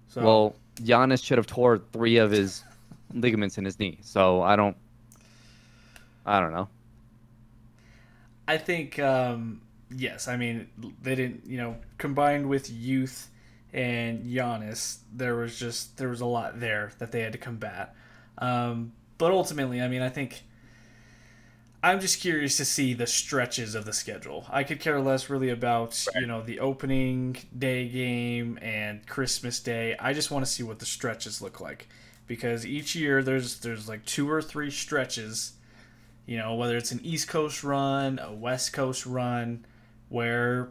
So. 0.10 0.23
Well, 0.23 0.56
Giannis 0.75 1.23
should 1.23 1.38
have 1.38 1.47
tore 1.47 1.80
three 1.91 2.17
of 2.17 2.32
his 2.32 2.63
ligaments 3.13 3.58
in 3.58 3.65
his 3.65 3.80
knee. 3.80 3.97
So 4.01 4.41
I 4.41 4.56
don't, 4.56 4.77
I 6.25 6.39
don't 6.39 6.53
know. 6.53 6.69
I 8.47 8.58
think 8.58 8.97
um, 8.99 9.62
yes. 9.95 10.28
I 10.28 10.38
mean, 10.38 10.67
they 11.02 11.15
didn't. 11.15 11.45
You 11.45 11.58
know, 11.58 11.76
combined 11.97 12.47
with 12.50 12.69
youth 12.69 13.30
and 13.73 14.26
Giannis, 14.26 15.00
there 15.13 15.36
was 15.36 15.58
just 15.58 15.97
there 15.97 16.10
was 16.10 16.21
a 16.21 16.26
lot 16.26 16.60
there 16.60 16.91
that 17.00 17.12
they 17.12 17.21
had 17.21 17.34
to 17.34 17.38
combat. 17.38 17.95
Um, 18.38 18.93
but 19.17 19.32
ultimately, 19.32 19.82
I 19.82 19.88
mean, 19.88 20.02
I 20.02 20.10
think 20.10 20.43
I'm 21.84 22.00
just 22.00 22.21
curious 22.21 22.58
to 22.58 22.65
see 22.65 22.93
the 22.93 23.08
stretches 23.08 23.76
of 23.76 23.86
the 23.86 23.93
schedule. 23.93 24.45
I 24.50 24.63
could 24.63 24.80
care 24.80 25.00
less 25.00 25.30
really 25.30 25.50
about 25.50 26.04
right. 26.13 26.21
you 26.21 26.28
know 26.28 26.41
the 26.41 26.60
opening 26.60 27.38
day 27.58 27.88
game 27.88 28.58
and 28.62 29.06
Christmas 29.08 29.60
Day. 29.60 29.95
I 30.00 30.13
just 30.13 30.32
want 30.32 30.45
to 30.45 30.52
see 30.52 30.63
what 30.63 30.80
the 30.80 30.86
stretches 30.86 31.41
look 31.41 31.62
like 31.62 31.88
because 32.26 32.65
each 32.65 32.95
year 32.95 33.21
there's 33.21 33.60
there's 33.60 33.88
like 33.88 34.06
two 34.06 34.30
or 34.30 34.41
three 34.41 34.71
stretches. 34.71 35.54
You 36.26 36.38
know 36.38 36.56
whether 36.56 36.76
it's 36.78 36.91
an 36.91 37.00
East 37.04 37.28
Coast 37.28 37.63
run, 37.63 38.19
a 38.19 38.34
West 38.34 38.73
Coast 38.73 39.06
run, 39.06 39.65
where 40.10 40.70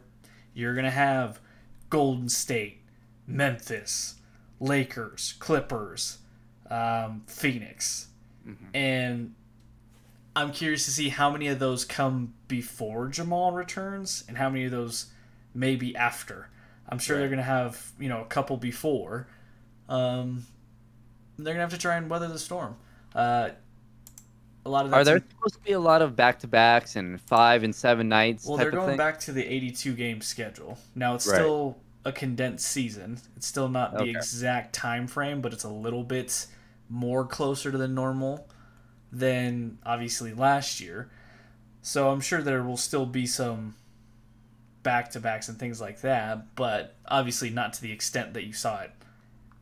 you're 0.55 0.75
gonna 0.75 0.91
have 0.91 1.41
Golden 1.91 2.29
State, 2.29 2.81
Memphis, 3.27 4.17
Lakers, 4.61 5.35
Clippers, 5.39 6.19
um, 6.71 7.23
Phoenix, 7.27 8.09
mm-hmm. 8.47 8.65
and 8.75 9.35
I'm 10.37 10.53
curious 10.53 10.85
to 10.85 10.91
see 10.91 11.09
how 11.09 11.31
many 11.31 11.49
of 11.49 11.59
those 11.59 11.87
come 11.87 12.35
before 12.47 13.09
Jamal 13.09 13.53
returns 13.53 14.23
and 14.29 14.37
how 14.37 14.51
many 14.51 14.67
of 14.67 14.71
those 14.71 15.07
maybe 15.55 15.97
after. 15.97 16.51
I'm 16.87 16.99
sure 16.99 17.17
right. 17.17 17.21
they're 17.21 17.29
going 17.29 17.39
to 17.39 17.43
have, 17.43 17.93
you 17.99 18.11
know, 18.11 18.21
a 18.21 18.27
couple 18.27 18.59
before. 18.59 19.27
Um, 19.89 20.45
they're 21.39 21.55
going 21.55 21.57
to 21.57 21.63
have 21.63 21.71
to 21.71 21.79
try 21.79 21.97
and 21.97 22.11
weather 22.11 22.29
the 22.29 22.39
storm. 22.39 22.77
Uh, 23.15 23.51
a 24.67 24.69
lot 24.69 24.87
of 24.87 24.93
Are 24.93 25.05
there 25.05 25.19
supposed 25.19 25.55
to 25.55 25.61
be 25.61 25.73
a 25.73 25.81
lot 25.81 26.03
of 26.03 26.17
back 26.17 26.41
to 26.41 26.47
backs 26.47 26.97
and 26.97 27.21
five 27.21 27.63
and 27.63 27.75
seven 27.75 28.09
nights? 28.09 28.47
Well, 28.47 28.59
they're 28.59 28.71
going 28.71 28.97
back 28.97 29.21
to 29.21 29.33
the 29.33 29.45
82 29.45 29.95
game 29.95 30.21
schedule. 30.21 30.79
Now, 30.95 31.15
it's 31.15 31.27
right. 31.27 31.37
still 31.37 31.79
a 32.05 32.13
condensed 32.13 32.67
season. 32.67 33.19
It's 33.37 33.47
still 33.47 33.69
not 33.69 33.93
the 33.93 34.01
okay. 34.01 34.11
exact 34.11 34.75
time 34.75 35.07
frame, 35.07 35.41
but 35.41 35.53
it's 35.53 35.65
a 35.65 35.71
little 35.71 36.05
bit 36.05 36.47
more 36.89 37.25
closer 37.25 37.73
to 37.73 37.79
the 37.79 37.89
normal 37.89 38.49
than 39.11 39.79
obviously 39.85 40.35
last 40.35 40.81
year. 40.81 41.11
So 41.83 42.11
I'm 42.11 42.21
sure 42.21 42.43
there 42.43 42.63
will 42.63 42.77
still 42.77 43.07
be 43.07 43.27
some 43.27 43.77
back 44.83 45.11
to 45.13 45.21
backs 45.21 45.49
and 45.49 45.59
things 45.59 45.81
like 45.81 46.01
that, 46.03 46.55
but 46.55 46.97
obviously 47.07 47.51
not 47.51 47.73
to 47.75 47.83
the 47.83 47.93
extent 47.93 48.35
that 48.35 48.45
you 48.45 48.53
saw 48.53 48.83
it 48.83 48.93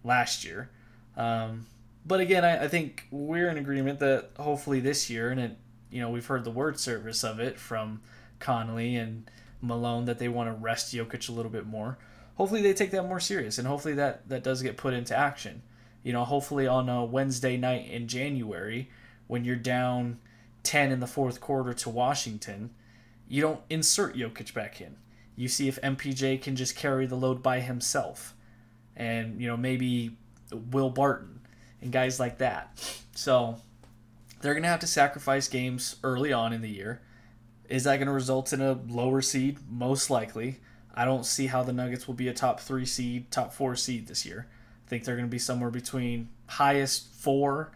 last 0.03 0.45
year. 0.45 0.71
Um, 1.17 1.67
but 2.07 2.21
again, 2.21 2.45
I, 2.45 2.65
I, 2.65 2.69
think 2.69 3.07
we're 3.11 3.49
in 3.49 3.57
agreement 3.57 3.99
that 4.01 4.31
hopefully 4.39 4.81
this 4.81 5.09
year, 5.09 5.31
and 5.31 5.41
it, 5.41 5.57
you 5.91 6.01
know, 6.01 6.11
we've 6.11 6.27
heard 6.27 6.45
the 6.45 6.51
word 6.51 6.79
service 6.79 7.25
of 7.25 7.41
it 7.41 7.59
from 7.59 8.03
Connelly 8.41 8.97
and 8.97 9.31
Malone 9.61 10.05
that 10.05 10.19
they 10.19 10.29
want 10.29 10.49
to 10.49 10.63
rest 10.63 10.95
Jokic 10.95 11.29
a 11.29 11.33
little 11.33 11.51
bit 11.51 11.67
more. 11.67 11.99
Hopefully 12.37 12.63
they 12.63 12.75
take 12.75 12.91
that 12.91 13.07
more 13.07 13.21
serious, 13.21 13.59
and 13.59 13.67
hopefully 13.67 13.95
that 13.95 14.29
that 14.29 14.43
does 14.43 14.63
get 14.63 14.77
put 14.77 14.93
into 14.93 15.17
action. 15.17 15.63
You 16.03 16.13
know, 16.13 16.25
hopefully 16.25 16.67
on 16.67 16.89
a 16.89 17.05
Wednesday 17.05 17.57
night 17.57 17.89
in 17.89 18.09
January, 18.09 18.91
when 19.27 19.45
you're 19.45 19.57
down 19.57 20.19
10 20.65 20.93
in 20.93 21.01
the 21.01 21.07
fourth 21.07 21.41
quarter 21.41 21.73
to 21.73 21.89
Washington, 21.89 22.71
you 23.29 23.41
don't 23.41 23.61
insert 23.71 24.17
Jokic 24.17 24.53
back 24.53 24.81
in. 24.81 24.97
You 25.37 25.49
see 25.49 25.69
if 25.69 25.81
MPJ 25.81 26.43
can 26.43 26.57
just 26.57 26.77
carry 26.77 27.07
the 27.07 27.17
load 27.17 27.43
by 27.43 27.61
himself. 27.61 28.35
And, 28.97 29.41
you 29.41 29.47
know, 29.47 29.57
maybe 29.57 30.17
Will 30.53 30.91
Barton 30.91 31.41
and 31.85 31.93
guys 31.93 32.19
like 32.19 32.39
that. 32.39 32.99
So 33.15 33.57
they're 34.41 34.55
going 34.55 34.65
to 34.65 34.69
have 34.69 34.81
to 34.81 34.87
sacrifice 34.87 35.47
games 35.47 35.97
early 36.03 36.33
on 36.33 36.53
in 36.53 36.61
the 36.61 36.69
year. 36.69 37.01
Is 37.69 37.85
that 37.85 37.97
going 37.97 38.09
to 38.09 38.13
result 38.13 38.53
in 38.53 38.61
a 38.61 38.73
lower 38.89 39.23
seed? 39.23 39.59
Most 39.71 40.11
likely. 40.11 40.61
I 40.95 41.05
don't 41.05 41.25
see 41.25 41.47
how 41.47 41.63
the 41.63 41.73
Nuggets 41.73 42.07
will 42.07 42.15
be 42.15 42.29
a 42.29 42.35
top 42.35 42.61
three 42.61 42.87
seed, 42.87 43.31
top 43.31 43.53
four 43.53 43.77
seed 43.77 44.09
this 44.09 44.27
year. 44.27 44.49
I 44.87 44.89
think 44.89 45.05
they're 45.05 45.17
going 45.17 45.29
to 45.29 45.31
be 45.31 45.39
somewhere 45.39 45.71
between 45.71 46.29
highest 46.47 47.15
four 47.15 47.73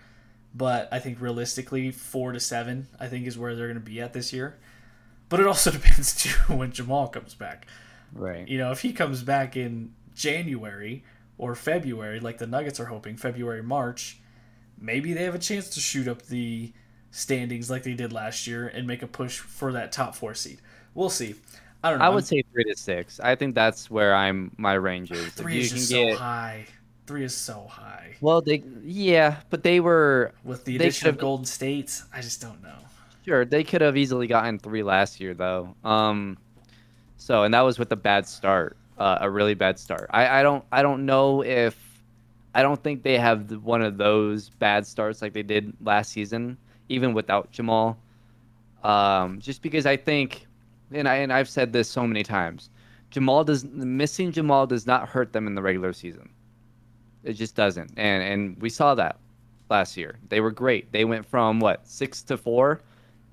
but 0.55 0.89
I 0.91 0.99
think 0.99 1.21
realistically, 1.21 1.91
four 1.91 2.33
to 2.33 2.41
seven, 2.41 2.89
I 2.99 3.07
think 3.09 3.27
is 3.27 3.39
where 3.39 3.55
they're 3.55 3.69
going 3.69 3.79
to 3.79 3.81
be 3.81 4.01
at 4.01 4.13
this 4.13 4.33
year. 4.33 4.59
But 5.29 5.41
it 5.41 5.47
also 5.47 5.71
depends 5.71 6.15
too 6.15 6.55
when 6.55 6.73
Jamal 6.73 7.09
comes 7.09 7.35
back. 7.35 7.67
Right. 8.13 8.47
You 8.49 8.59
know, 8.59 8.73
if 8.73 8.81
he 8.81 8.93
comes 8.93 9.23
back 9.23 9.57
in 9.57 9.93
January 10.15 11.05
or 11.39 11.55
February, 11.55 12.21
like 12.21 12.39
the 12.39 12.47
Nuggets 12.47 12.79
are 12.81 12.87
hoping, 12.87 13.17
February, 13.17 13.63
March, 13.63 14.19
maybe 14.81 15.13
they 15.13 15.25
have 15.25 15.35
a 15.35 15.39
chance 15.39 15.69
to 15.71 15.81
shoot 15.81 16.09
up 16.09 16.23
the 16.23 16.73
standings 17.11 17.71
like 17.71 17.83
they 17.85 17.95
did 17.95 18.13
last 18.13 18.47
year 18.47 18.69
and 18.69 18.87
make 18.87 19.03
a 19.03 19.07
push 19.07 19.39
for 19.39 19.73
that 19.73 19.93
top 19.93 20.15
four 20.15 20.35
seed. 20.35 20.61
We'll 20.95 21.11
see. 21.11 21.35
I 21.83 21.91
don't 21.91 22.01
know. 22.01 22.05
I 22.05 22.09
would 22.09 22.27
say 22.27 22.43
three 22.53 22.65
to 22.65 22.77
six. 22.77 23.21
I 23.21 23.37
think 23.37 23.55
that's 23.55 23.91
where 23.91 24.15
I'm 24.15 24.51
my 24.57 24.75
range 24.75 25.13
is. 25.13 25.33
Three 25.33 25.61
is 25.61 25.71
just 25.71 25.91
get, 25.91 26.15
so 26.15 26.19
high. 26.19 26.67
Three 27.07 27.25
is 27.25 27.37
so 27.37 27.67
high. 27.69 28.17
Well, 28.21 28.41
they 28.41 28.65
yeah, 28.83 29.37
but 29.49 29.63
they 29.63 29.81
were 29.81 30.33
with 30.45 30.65
the 30.65 30.77
addition 30.77 31.09
of 31.09 31.19
Golden 31.19 31.47
State. 31.47 32.03
I 32.13 32.21
just 32.21 32.41
don't 32.41 32.63
know. 32.63 32.75
Sure, 33.25 33.45
they 33.45 33.63
could 33.63 33.81
have 33.81 33.97
easily 33.97 34.27
gotten 34.27 34.59
three 34.59 34.83
last 34.83 35.21
year 35.21 35.35
though. 35.35 35.75
Um, 35.85 36.37
so 37.17 37.45
and 37.45 37.55
that 37.55 37.61
was 37.61 37.79
with 37.79 37.93
a 37.93 37.97
bad 37.97 38.27
start, 38.27 38.77
uh, 38.99 39.19
a 39.21 39.31
really 39.31 39.55
bad 39.55 39.79
start. 39.79 40.11
I 40.11 40.41
I 40.41 40.43
don't 40.43 40.65
I 40.73 40.83
don't 40.83 41.07
know 41.07 41.43
if 41.43 41.77
I 42.55 42.63
don't 42.63 42.83
think 42.83 43.03
they 43.03 43.19
have 43.19 43.51
one 43.63 43.83
of 43.83 43.99
those 43.99 44.51
bad 44.51 44.87
starts 44.87 45.23
like 45.23 45.33
they 45.33 45.43
did 45.43 45.73
last 45.81 46.11
season, 46.11 46.57
even 46.89 47.15
without 47.15 47.51
Jamal. 47.51 47.99
Um, 48.83 49.41
just 49.41 49.63
because 49.63 49.87
I 49.87 49.97
think, 49.97 50.47
and 50.93 51.09
I 51.09 51.17
and 51.17 51.33
I've 51.33 51.49
said 51.49 51.73
this 51.73 51.89
so 51.89 52.07
many 52.07 52.23
times, 52.23 52.71
Jamal 53.11 53.45
does 53.45 53.65
missing 53.65 54.33
Jamal 54.33 54.67
does 54.67 54.87
not 54.87 55.09
hurt 55.09 55.33
them 55.33 55.47
in 55.47 55.55
the 55.55 55.63
regular 55.63 55.93
season. 55.93 56.29
It 57.25 57.35
just 57.35 57.55
doesn't. 57.55 57.93
And 57.97 58.23
and 58.23 58.63
we 58.63 58.71
saw 58.71 58.95
that 58.95 59.19
last 59.71 59.97
year. 59.97 60.17
They 60.29 60.41
were 60.41 60.51
great. 60.51 60.91
They 60.93 61.05
went 61.05 61.27
from 61.27 61.61
what 61.61 61.87
six 61.87 62.23
to 62.25 62.37
four, 62.37 62.81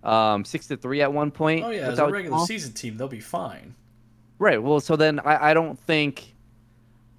um, 0.03 0.43
six 0.43 0.67
to 0.67 0.77
three 0.77 1.01
at 1.01 1.11
one 1.11 1.31
point. 1.31 1.63
Oh 1.63 1.69
yeah, 1.69 1.89
as 1.89 1.99
a 1.99 2.07
regular 2.07 2.45
season 2.45 2.73
team, 2.73 2.97
they'll 2.97 3.07
be 3.07 3.19
fine. 3.19 3.73
Right. 4.39 4.61
Well, 4.61 4.79
so 4.79 4.95
then 4.95 5.19
I, 5.19 5.51
I 5.51 5.53
don't 5.53 5.79
think. 5.79 6.33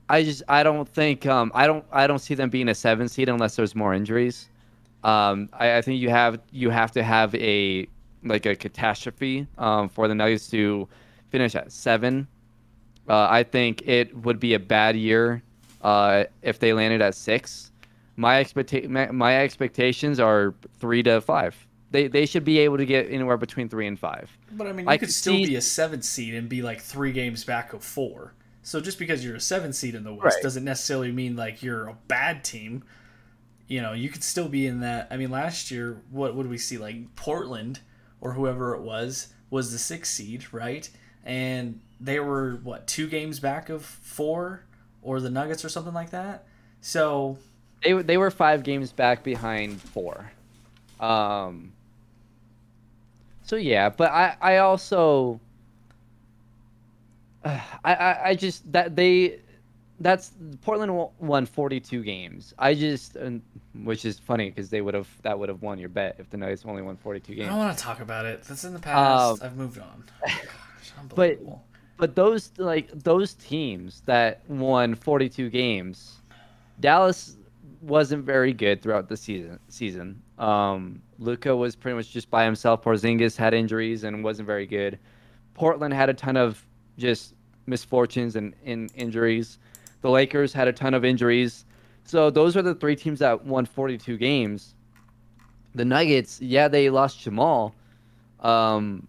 I 0.08 0.22
just 0.22 0.42
I 0.48 0.62
don't 0.62 0.88
think 0.88 1.26
um, 1.26 1.50
I 1.54 1.66
don't 1.66 1.84
I 1.90 2.06
don't 2.06 2.20
see 2.20 2.34
them 2.34 2.48
being 2.48 2.68
a 2.68 2.74
seven 2.74 3.08
seed 3.08 3.28
unless 3.28 3.56
there's 3.56 3.74
more 3.74 3.92
injuries. 3.92 4.48
Um, 5.02 5.48
I, 5.52 5.78
I 5.78 5.82
think 5.82 6.00
you 6.00 6.10
have 6.10 6.40
you 6.52 6.70
have 6.70 6.92
to 6.92 7.02
have 7.02 7.34
a 7.34 7.88
like 8.22 8.46
a 8.46 8.54
catastrophe 8.54 9.46
um, 9.58 9.88
for 9.88 10.06
the 10.08 10.14
Nuggets 10.14 10.48
to 10.50 10.88
finish 11.30 11.54
at 11.54 11.72
seven. 11.72 12.28
Uh, 13.08 13.26
I 13.30 13.42
think 13.42 13.82
it 13.86 14.16
would 14.18 14.38
be 14.40 14.54
a 14.54 14.60
bad 14.60 14.96
year 14.96 15.42
uh, 15.82 16.24
if 16.42 16.58
they 16.58 16.72
landed 16.72 17.02
at 17.02 17.14
six. 17.14 17.72
My 18.16 18.42
expecta- 18.42 18.88
my, 18.88 19.10
my 19.10 19.42
expectations 19.42 20.20
are 20.20 20.54
three 20.78 21.02
to 21.04 21.20
five. 21.20 21.65
They 21.90 22.08
they 22.08 22.26
should 22.26 22.44
be 22.44 22.58
able 22.58 22.78
to 22.78 22.86
get 22.86 23.10
anywhere 23.10 23.36
between 23.36 23.68
three 23.68 23.86
and 23.86 23.98
five. 23.98 24.30
But 24.52 24.66
I 24.66 24.72
mean, 24.72 24.86
you 24.86 24.90
I 24.90 24.98
could 24.98 25.12
still 25.12 25.34
see... 25.34 25.46
be 25.46 25.56
a 25.56 25.60
seven 25.60 26.02
seed 26.02 26.34
and 26.34 26.48
be 26.48 26.62
like 26.62 26.80
three 26.80 27.12
games 27.12 27.44
back 27.44 27.72
of 27.72 27.84
four. 27.84 28.34
So 28.62 28.80
just 28.80 28.98
because 28.98 29.24
you're 29.24 29.36
a 29.36 29.40
seven 29.40 29.72
seed 29.72 29.94
in 29.94 30.02
the 30.02 30.12
West 30.12 30.36
right. 30.36 30.42
doesn't 30.42 30.64
necessarily 30.64 31.12
mean 31.12 31.36
like 31.36 31.62
you're 31.62 31.86
a 31.86 31.96
bad 32.08 32.42
team. 32.42 32.82
You 33.68 33.80
know, 33.80 33.92
you 33.92 34.08
could 34.08 34.24
still 34.24 34.48
be 34.48 34.66
in 34.66 34.80
that. 34.80 35.06
I 35.10 35.16
mean, 35.16 35.30
last 35.30 35.70
year, 35.70 36.02
what 36.10 36.34
would 36.34 36.48
we 36.48 36.58
see? 36.58 36.76
Like 36.76 37.14
Portland 37.14 37.80
or 38.20 38.32
whoever 38.32 38.74
it 38.74 38.82
was 38.82 39.28
was 39.50 39.70
the 39.70 39.78
sixth 39.78 40.12
seed, 40.12 40.52
right? 40.52 40.88
And 41.24 41.80
they 42.00 42.18
were 42.18 42.60
what 42.64 42.88
two 42.88 43.06
games 43.08 43.38
back 43.38 43.68
of 43.68 43.84
four 43.84 44.64
or 45.02 45.20
the 45.20 45.30
Nuggets 45.30 45.64
or 45.64 45.68
something 45.68 45.94
like 45.94 46.10
that. 46.10 46.46
So 46.80 47.38
they 47.84 47.92
they 47.92 48.16
were 48.16 48.32
five 48.32 48.64
games 48.64 48.90
back 48.90 49.22
behind 49.22 49.80
four. 49.80 50.32
Um. 50.98 51.72
So 53.46 53.56
yeah, 53.56 53.88
but 53.88 54.10
I 54.10 54.36
I 54.40 54.56
also 54.58 55.40
I, 57.44 57.60
I 57.84 58.28
I 58.30 58.34
just 58.34 58.70
that 58.72 58.96
they 58.96 59.40
that's 60.00 60.32
Portland 60.60 60.92
won 61.20 61.46
42 61.46 62.02
games. 62.02 62.52
I 62.58 62.74
just, 62.74 63.16
which 63.82 64.04
is 64.04 64.18
funny 64.18 64.50
because 64.50 64.68
they 64.68 64.82
would 64.82 64.92
have 64.92 65.08
that 65.22 65.38
would 65.38 65.48
have 65.48 65.62
won 65.62 65.78
your 65.78 65.88
bet 65.88 66.16
if 66.18 66.28
the 66.28 66.36
Nuggets 66.36 66.64
only 66.66 66.82
won 66.82 66.96
42 66.98 67.34
games. 67.34 67.46
I 67.46 67.50
don't 67.50 67.58
want 67.58 67.78
to 67.78 67.82
talk 67.82 68.00
about 68.00 68.26
it. 68.26 68.42
That's 68.42 68.64
in 68.64 68.74
the 68.74 68.78
past. 68.78 69.40
Uh, 69.40 69.46
I've 69.46 69.56
moved 69.56 69.78
on. 69.78 70.04
Gosh, 70.26 70.92
but 71.14 71.38
but 71.96 72.14
those 72.14 72.50
like 72.58 72.90
those 72.90 73.34
teams 73.34 74.02
that 74.06 74.42
won 74.48 74.94
42 74.94 75.48
games, 75.50 76.20
Dallas 76.80 77.36
wasn't 77.82 78.24
very 78.24 78.52
good 78.52 78.82
throughout 78.82 79.08
the 79.08 79.16
season. 79.16 79.58
Season. 79.68 80.22
Um, 80.38 81.02
Luka 81.18 81.54
was 81.54 81.76
pretty 81.76 81.96
much 81.96 82.10
just 82.10 82.30
by 82.30 82.44
himself. 82.44 82.82
Porzingis 82.82 83.36
had 83.36 83.54
injuries 83.54 84.04
and 84.04 84.22
wasn't 84.22 84.46
very 84.46 84.66
good. 84.66 84.98
Portland 85.54 85.94
had 85.94 86.08
a 86.08 86.14
ton 86.14 86.36
of 86.36 86.64
just 86.98 87.34
misfortunes 87.66 88.36
and 88.36 88.54
in 88.64 88.88
injuries. 88.94 89.58
The 90.02 90.10
Lakers 90.10 90.52
had 90.52 90.68
a 90.68 90.72
ton 90.72 90.94
of 90.94 91.04
injuries. 91.04 91.64
So 92.04 92.30
those 92.30 92.56
are 92.56 92.62
the 92.62 92.74
three 92.74 92.96
teams 92.96 93.18
that 93.18 93.44
won 93.44 93.66
42 93.66 94.16
games. 94.16 94.74
The 95.74 95.84
Nuggets, 95.84 96.40
yeah, 96.40 96.68
they 96.68 96.88
lost 96.88 97.20
Jamal, 97.20 97.74
um, 98.40 99.06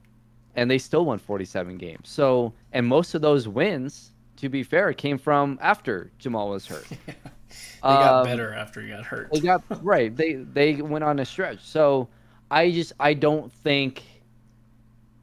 and 0.56 0.70
they 0.70 0.78
still 0.78 1.06
won 1.06 1.20
47 1.20 1.78
games. 1.78 2.10
So, 2.10 2.54
and 2.74 2.86
most 2.86 3.14
of 3.14 3.22
those 3.22 3.48
wins, 3.48 4.12
to 4.38 4.50
be 4.50 4.64
fair, 4.64 4.92
came 4.94 5.18
from 5.18 5.60
after 5.62 6.12
Jamal 6.18 6.50
was 6.50 6.66
hurt. 6.66 6.88
they 7.50 7.56
got 7.82 8.14
um, 8.14 8.26
better 8.26 8.54
after 8.54 8.82
he 8.82 8.90
got 8.90 9.06
hurt. 9.06 9.32
they 9.32 9.40
got 9.40 9.64
right. 9.84 10.16
They 10.16 10.34
they 10.34 10.76
went 10.76 11.04
on 11.04 11.20
a 11.20 11.26
stretch. 11.26 11.60
So 11.62 12.08
I 12.52 12.72
just 12.72 12.94
I 13.00 13.14
don't 13.14 13.52
think 13.52 14.04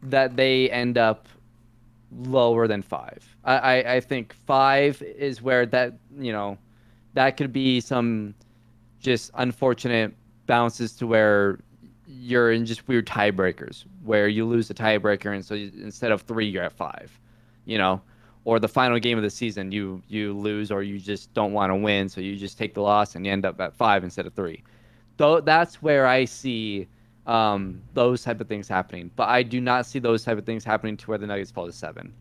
that 0.02 0.36
they 0.36 0.70
end 0.70 0.98
up 0.98 1.28
lower 2.12 2.68
than 2.68 2.82
five. 2.82 3.24
I, 3.44 3.56
I, 3.56 3.94
I 3.94 4.00
think 4.00 4.32
five 4.32 5.00
is 5.02 5.42
where 5.42 5.66
that 5.66 5.94
you 6.18 6.32
know 6.32 6.58
that 7.14 7.36
could 7.36 7.52
be 7.52 7.80
some 7.80 8.34
just 9.00 9.30
unfortunate 9.34 10.14
bounces 10.46 10.92
to 10.96 11.06
where 11.06 11.58
you're 12.06 12.52
in 12.52 12.66
just 12.66 12.86
weird 12.86 13.06
tiebreakers 13.06 13.84
where 14.04 14.28
you 14.28 14.44
lose 14.44 14.68
the 14.68 14.74
tiebreaker 14.74 15.34
and 15.34 15.44
so 15.44 15.54
you, 15.54 15.70
instead 15.82 16.12
of 16.12 16.22
three 16.22 16.46
you're 16.46 16.62
at 16.62 16.72
five, 16.72 17.18
you 17.64 17.78
know, 17.78 18.00
or 18.44 18.58
the 18.58 18.68
final 18.68 18.98
game 18.98 19.16
of 19.16 19.24
the 19.24 19.30
season 19.30 19.72
you 19.72 20.02
you 20.08 20.32
lose 20.34 20.70
or 20.70 20.82
you 20.82 20.98
just 20.98 21.32
don't 21.34 21.52
want 21.52 21.70
to 21.70 21.76
win 21.76 22.08
so 22.08 22.20
you 22.20 22.36
just 22.36 22.58
take 22.58 22.74
the 22.74 22.80
loss 22.80 23.14
and 23.14 23.24
you 23.24 23.32
end 23.32 23.44
up 23.44 23.60
at 23.60 23.74
five 23.74 24.04
instead 24.04 24.26
of 24.26 24.34
three. 24.34 24.62
Though 25.16 25.40
that's 25.40 25.80
where 25.80 26.06
I 26.06 26.24
see 26.24 26.88
um, 27.26 27.80
those 27.94 28.22
type 28.22 28.40
of 28.40 28.48
things 28.48 28.68
happening. 28.68 29.10
But 29.16 29.28
I 29.28 29.42
do 29.42 29.60
not 29.60 29.86
see 29.86 29.98
those 29.98 30.24
type 30.24 30.38
of 30.38 30.44
things 30.44 30.64
happening 30.64 30.96
to 30.98 31.06
where 31.06 31.18
the 31.18 31.26
Nuggets 31.26 31.50
fall 31.50 31.66
to 31.66 31.72
seven. 31.72 32.12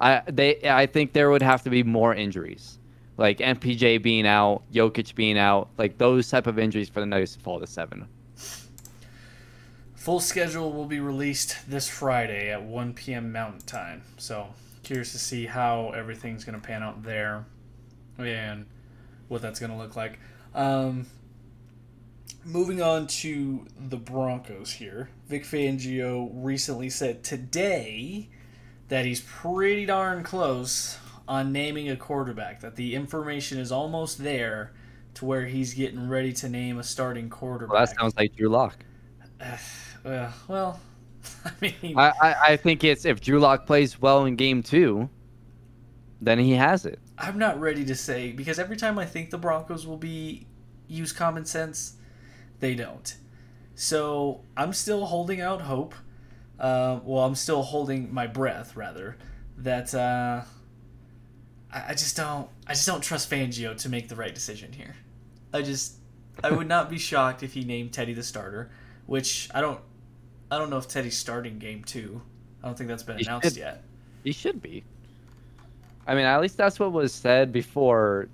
I 0.00 0.22
they 0.26 0.58
I 0.64 0.86
think 0.86 1.12
there 1.12 1.30
would 1.30 1.42
have 1.42 1.62
to 1.62 1.70
be 1.70 1.82
more 1.82 2.14
injuries, 2.14 2.78
like 3.16 3.38
MPJ 3.38 4.02
being 4.02 4.26
out, 4.26 4.62
Jokic 4.72 5.14
being 5.14 5.38
out, 5.38 5.68
like 5.78 5.98
those 5.98 6.28
type 6.28 6.46
of 6.46 6.58
injuries 6.58 6.88
for 6.88 7.00
the 7.00 7.06
Nuggets 7.06 7.34
to 7.34 7.40
fall 7.40 7.60
to 7.60 7.66
seven. 7.66 8.06
Full 9.94 10.18
schedule 10.18 10.72
will 10.72 10.86
be 10.86 10.98
released 10.98 11.58
this 11.70 11.88
Friday 11.88 12.50
at 12.50 12.64
1 12.64 12.94
p.m. 12.94 13.30
Mountain 13.30 13.60
Time. 13.60 14.02
So 14.18 14.48
curious 14.82 15.12
to 15.12 15.18
see 15.18 15.46
how 15.46 15.90
everything's 15.90 16.44
going 16.44 16.60
to 16.60 16.66
pan 16.66 16.82
out 16.82 17.02
there, 17.02 17.44
and 18.18 18.66
what 19.28 19.42
that's 19.42 19.60
going 19.60 19.72
to 19.72 19.78
look 19.78 19.96
like. 19.96 20.18
Um, 20.54 21.06
moving 22.44 22.82
on 22.82 23.06
to 23.06 23.66
the 23.88 23.96
Broncos 23.96 24.72
here. 24.72 25.08
Vic 25.28 25.44
Fangio 25.44 26.30
recently 26.32 26.90
said 26.90 27.22
today 27.22 28.28
that 28.88 29.04
he's 29.04 29.20
pretty 29.20 29.86
darn 29.86 30.22
close 30.22 30.98
on 31.28 31.52
naming 31.52 31.88
a 31.88 31.96
quarterback, 31.96 32.60
that 32.60 32.76
the 32.76 32.94
information 32.94 33.58
is 33.58 33.72
almost 33.72 34.22
there 34.22 34.72
to 35.14 35.24
where 35.24 35.46
he's 35.46 35.74
getting 35.74 36.08
ready 36.08 36.32
to 36.32 36.48
name 36.48 36.78
a 36.78 36.82
starting 36.82 37.30
quarterback. 37.30 37.72
Well, 37.72 37.86
that 37.86 37.96
sounds 37.98 38.16
like 38.16 38.36
Drew 38.36 38.48
Lock. 38.48 38.84
Uh, 40.04 40.32
well, 40.48 40.80
I 41.44 41.52
mean, 41.60 41.98
I, 41.98 42.12
I, 42.20 42.34
I 42.48 42.56
think 42.56 42.84
it's 42.84 43.04
if 43.04 43.20
Drew 43.20 43.38
Lock 43.40 43.66
plays 43.66 44.00
well 44.00 44.24
in 44.24 44.36
game 44.36 44.62
two, 44.62 45.08
then 46.20 46.38
he 46.38 46.52
has 46.52 46.86
it. 46.86 46.98
I'm 47.18 47.38
not 47.38 47.60
ready 47.60 47.84
to 47.84 47.94
say 47.94 48.32
because 48.32 48.58
every 48.58 48.76
time 48.76 48.98
I 48.98 49.06
think 49.06 49.30
the 49.30 49.38
Broncos 49.38 49.86
will 49.86 49.96
be 49.96 50.46
use 50.88 51.12
common 51.12 51.44
sense, 51.44 51.94
they 52.60 52.74
don't. 52.74 53.16
So 53.74 54.42
I'm 54.56 54.72
still 54.72 55.06
holding 55.06 55.40
out 55.40 55.62
hope. 55.62 55.94
Uh, 56.58 57.00
well, 57.04 57.24
I'm 57.24 57.34
still 57.34 57.62
holding 57.62 58.12
my 58.12 58.26
breath, 58.26 58.76
rather. 58.76 59.16
That 59.58 59.94
uh, 59.94 60.42
I, 61.72 61.84
I 61.88 61.94
just 61.94 62.16
don't. 62.16 62.48
I 62.66 62.74
just 62.74 62.86
don't 62.86 63.00
trust 63.00 63.30
Fangio 63.30 63.76
to 63.78 63.88
make 63.88 64.08
the 64.08 64.16
right 64.16 64.34
decision 64.34 64.72
here. 64.72 64.96
I 65.52 65.62
just. 65.62 65.96
I 66.42 66.50
would 66.50 66.68
not 66.68 66.88
be 66.88 66.98
shocked 66.98 67.42
if 67.42 67.52
he 67.52 67.62
named 67.62 67.92
Teddy 67.92 68.14
the 68.14 68.22
starter, 68.22 68.70
which 69.06 69.48
I 69.54 69.60
don't. 69.60 69.80
I 70.52 70.58
don't 70.58 70.68
know 70.68 70.76
if 70.76 70.86
Teddy's 70.86 71.16
starting 71.16 71.58
game 71.58 71.82
two. 71.82 72.20
I 72.62 72.66
don't 72.66 72.76
think 72.76 72.86
that's 72.86 73.02
been 73.02 73.16
he 73.16 73.24
announced 73.24 73.48
should, 73.48 73.56
yet. 73.56 73.82
He 74.22 74.32
should 74.32 74.60
be. 74.60 74.84
I 76.06 76.14
mean, 76.14 76.26
at 76.26 76.42
least 76.42 76.58
that's 76.58 76.78
what 76.78 76.92
was 76.92 77.14
said 77.14 77.54
before 77.54 78.28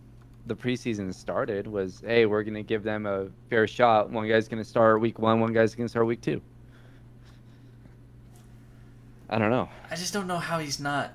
the 0.48 0.56
preseason 0.56 1.14
started 1.14 1.68
was, 1.68 2.02
hey, 2.04 2.26
we're 2.26 2.42
going 2.42 2.54
to 2.54 2.64
give 2.64 2.82
them 2.82 3.06
a 3.06 3.28
fair 3.48 3.68
shot. 3.68 4.10
One 4.10 4.26
guy's 4.26 4.48
going 4.48 4.60
to 4.60 4.68
start 4.68 5.00
week 5.00 5.20
one, 5.20 5.38
one 5.38 5.52
guy's 5.52 5.76
going 5.76 5.84
to 5.84 5.88
start 5.88 6.06
week 6.06 6.20
two. 6.20 6.42
I 9.30 9.38
don't 9.38 9.50
know. 9.50 9.68
I 9.88 9.94
just 9.94 10.12
don't 10.12 10.26
know 10.26 10.38
how 10.38 10.58
he's 10.58 10.80
not. 10.80 11.12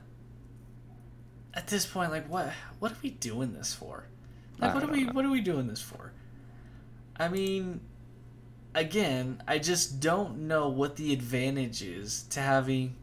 At 1.54 1.68
this 1.68 1.86
point, 1.86 2.12
like, 2.12 2.30
what 2.30 2.50
what 2.80 2.94
are 2.94 2.98
we 3.04 3.10
doing 3.10 3.52
this 3.52 3.74
for? 3.74 4.06
Like, 4.58 4.74
what 4.74 4.84
are 4.86 4.88
we 4.88 5.04
know. 5.04 5.12
what 5.12 5.26
are 5.26 5.30
we 5.30 5.42
doing 5.42 5.68
this 5.68 5.82
for? 5.82 6.14
I 7.20 7.28
mean, 7.28 7.82
again, 8.76 9.42
I 9.48 9.60
just 9.60 10.00
don't 10.00 10.48
know 10.48 10.70
what 10.70 10.96
the 10.96 11.14
advantage 11.14 11.82
is 11.82 12.24
to 12.32 12.40
having 12.40 12.96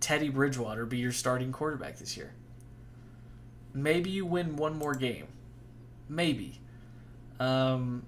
Teddy 0.00 0.28
Bridgewater 0.28 0.86
be 0.86 0.98
your 0.98 1.12
starting 1.12 1.52
quarterback 1.52 1.98
this 1.98 2.16
year. 2.16 2.32
Maybe 3.74 4.10
you 4.10 4.24
win 4.26 4.56
one 4.56 4.76
more 4.76 4.94
game. 4.94 5.26
Maybe. 6.08 6.60
Um, 7.38 8.04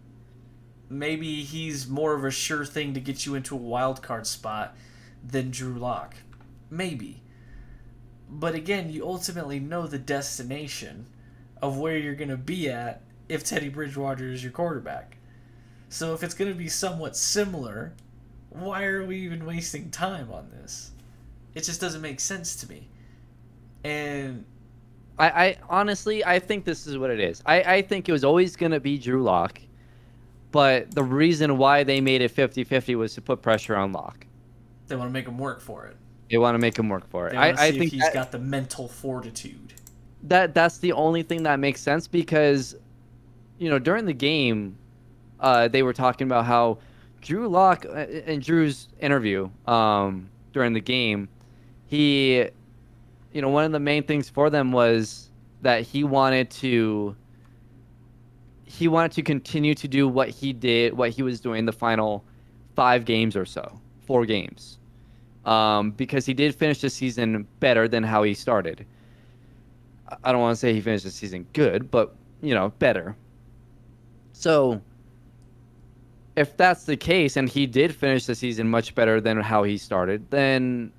maybe 0.89 1.43
he's 1.43 1.87
more 1.87 2.15
of 2.15 2.25
a 2.25 2.31
sure 2.31 2.65
thing 2.65 2.95
to 2.95 3.01
get 3.01 3.27
you 3.27 3.35
into 3.35 3.55
a 3.55 3.59
wild 3.59 4.03
card 4.03 4.27
spot 4.27 4.77
than 5.25 5.51
Drew 5.51 5.75
Lock. 5.75 6.17
Maybe. 6.71 7.23
But 8.29 8.55
again, 8.55 8.91
you 8.91 9.07
ultimately 9.07 9.61
know 9.61 9.87
the 9.87 9.99
destination 9.99 11.07
of 11.61 11.79
where 11.79 11.97
you're 11.97 12.15
going 12.15 12.31
to 12.31 12.37
be 12.37 12.71
at 12.71 13.03
if 13.29 13.45
Teddy 13.45 13.69
Bridgewater 13.69 14.33
is 14.33 14.43
your 14.43 14.53
quarterback. 14.53 15.17
So 15.91 16.15
if 16.15 16.23
it's 16.23 16.35
going 16.35 16.51
to 16.51 16.57
be 16.57 16.69
somewhat 16.69 17.17
similar, 17.17 17.93
why 18.49 18.85
are 18.85 19.05
we 19.05 19.17
even 19.19 19.45
wasting 19.45 19.91
time 19.91 20.31
on 20.33 20.49
this? 20.51 20.93
It 21.55 21.65
just 21.65 21.81
doesn't 21.81 22.01
make 22.01 22.21
sense 22.21 22.55
to 22.57 22.69
me. 22.69 22.89
And 23.83 24.45
I, 25.19 25.29
I 25.29 25.57
honestly, 25.69 26.25
I 26.25 26.39
think 26.39 26.65
this 26.65 26.87
is 26.87 26.97
what 26.97 27.11
it 27.11 27.19
is. 27.19 27.43
I, 27.45 27.63
I 27.63 27.83
think 27.83 28.09
it 28.09 28.13
was 28.13 28.23
always 28.23 28.55
going 28.55 28.71
to 28.71 28.79
be 28.79 28.99
Drew 28.99 29.23
Lock, 29.25 29.61
but 30.53 30.93
the 30.93 31.03
reason 31.03 31.59
why 31.59 31.83
they 31.83 32.01
made 32.01 32.23
it 32.23 32.31
50 32.31 32.63
50 32.63 32.95
was 32.95 33.15
to 33.15 33.21
put 33.21 33.43
pressure 33.43 33.75
on 33.75 33.93
Lock. 33.93 34.27
They 34.87 34.95
want 34.95 35.09
to 35.09 35.13
make 35.13 35.27
him 35.27 35.39
work 35.39 35.61
for 35.61 35.87
it. 35.87 35.97
They 36.31 36.39
want 36.39 36.55
to 36.55 36.61
make 36.61 36.79
him 36.79 36.89
work 36.89 37.09
for 37.11 37.29
it. 37.29 37.37
I, 37.37 37.49
I 37.51 37.73
think 37.73 37.91
he's 37.91 38.03
that, 38.03 38.15
got 38.15 38.31
the 38.31 38.39
mental 38.39 38.87
fortitude. 38.87 39.75
That 40.23 40.55
that's 40.55 40.79
the 40.79 40.93
only 40.93 41.25
thing 41.25 41.43
that 41.43 41.59
makes 41.59 41.81
sense 41.81 42.07
because, 42.07 42.77
you 43.59 43.69
know, 43.69 43.81
during 43.81 44.05
the 44.05 44.13
game, 44.13 44.77
uh, 45.41 45.69
they 45.69 45.83
were 45.83 45.93
talking 45.93 46.27
about 46.27 46.45
how 46.45 46.79
Drew 47.21 47.49
Lock 47.49 47.85
uh, 47.87 48.07
in 48.07 48.41
Drew's 48.41 48.89
interview 49.01 49.51
um, 49.67 50.29
during 50.53 50.73
the 50.73 50.81
game, 50.81 51.29
he 51.87 52.49
you 53.33 53.41
know, 53.41 53.49
one 53.49 53.65
of 53.65 53.73
the 53.73 53.81
main 53.81 54.03
things 54.03 54.29
for 54.29 54.51
them 54.51 54.73
was 54.73 55.31
that 55.63 55.83
he 55.83 56.05
wanted 56.05 56.51
to 56.51 57.15
he 58.65 58.89
wanted 58.89 59.13
to 59.13 59.23
continue 59.23 59.75
to 59.75 59.89
do 59.89 60.09
what 60.09 60.29
he 60.29 60.53
did, 60.53 60.97
what 60.97 61.11
he 61.11 61.23
was 61.23 61.41
doing 61.41 61.65
the 61.65 61.73
final 61.73 62.25
five 62.77 63.05
games 63.05 63.37
or 63.37 63.45
so, 63.45 63.81
four 64.07 64.25
games, 64.25 64.79
um, 65.45 65.91
because 65.91 66.25
he 66.25 66.33
did 66.33 66.55
finish 66.55 66.81
the 66.81 66.89
season 66.89 67.47
better 67.59 67.89
than 67.89 68.03
how 68.03 68.23
he 68.23 68.33
started. 68.33 68.87
I 70.25 70.33
don't 70.33 70.41
want 70.41 70.55
to 70.55 70.61
say 70.61 70.73
he 70.73 70.81
finished 70.81 71.05
the 71.05 71.11
season 71.11 71.47
good, 71.53 71.91
but 71.91 72.15
you 72.43 72.55
know, 72.55 72.73
better. 72.79 73.17
So, 74.33 74.81
if 76.41 76.57
that's 76.57 76.85
the 76.85 76.97
case, 76.97 77.37
and 77.37 77.49
he 77.49 77.67
did 77.67 77.95
finish 77.95 78.27
the 78.27 78.35
season 78.35 78.69
much 78.71 78.95
better 78.95 79.21
than 79.21 79.41
how 79.41 79.63
he 79.65 79.79
started, 79.79 80.21
then 80.31 80.93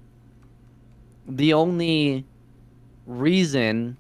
the 1.27 1.53
only 1.53 2.25
reason 3.07 3.97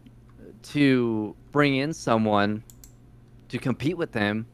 to 0.63 1.35
bring 1.51 1.75
in 1.75 1.93
someone 1.93 2.63
to 3.49 3.57
compete 3.59 3.97
with 3.97 4.11
them 4.11 4.45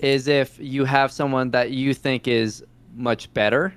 is 0.00 0.28
if 0.28 0.58
you 0.58 0.84
have 0.84 1.10
someone 1.12 1.50
that 1.50 1.70
you 1.70 1.94
think 1.94 2.28
is 2.28 2.64
much 2.94 3.32
better 3.34 3.74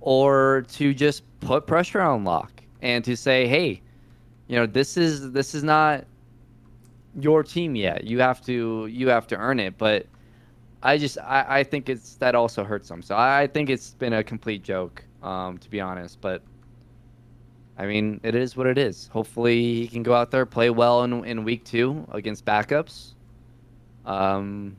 or 0.00 0.64
to 0.68 0.94
just 0.94 1.22
put 1.40 1.66
pressure 1.66 2.00
on 2.00 2.24
Lock 2.24 2.62
and 2.82 3.04
to 3.04 3.16
say, 3.16 3.46
hey, 3.46 3.82
You 4.48 4.56
know, 4.56 4.66
this 4.66 4.96
is 4.96 5.30
this 5.32 5.54
is 5.54 5.62
not 5.62 6.04
your 7.20 7.44
team 7.44 7.76
yet. 7.76 8.04
You 8.04 8.18
have 8.20 8.44
to 8.46 8.86
you 8.86 9.08
have 9.08 9.26
to 9.28 9.36
earn 9.36 9.60
it. 9.60 9.78
But 9.78 10.06
I 10.82 10.96
just 10.98 11.18
I, 11.18 11.44
I 11.60 11.64
think 11.64 11.88
it's 11.88 12.14
that 12.16 12.34
also 12.34 12.64
hurts 12.64 12.88
them. 12.88 13.02
So 13.02 13.14
I, 13.14 13.42
I 13.42 13.46
think 13.46 13.70
it's 13.70 13.94
been 13.94 14.14
a 14.14 14.24
complete 14.24 14.62
joke, 14.62 15.04
um, 15.22 15.58
to 15.58 15.68
be 15.68 15.80
honest. 15.80 16.20
But 16.20 16.42
I 17.78 17.86
mean, 17.86 18.20
it 18.22 18.34
is 18.34 18.56
what 18.56 18.66
it 18.66 18.78
is. 18.78 19.08
Hopefully, 19.08 19.60
he 19.60 19.88
can 19.88 20.02
go 20.02 20.14
out 20.14 20.30
there 20.30 20.46
play 20.46 20.70
well 20.70 21.04
in 21.04 21.24
in 21.24 21.44
week 21.44 21.64
two 21.64 22.06
against 22.12 22.44
backups, 22.44 23.12
um, 24.06 24.76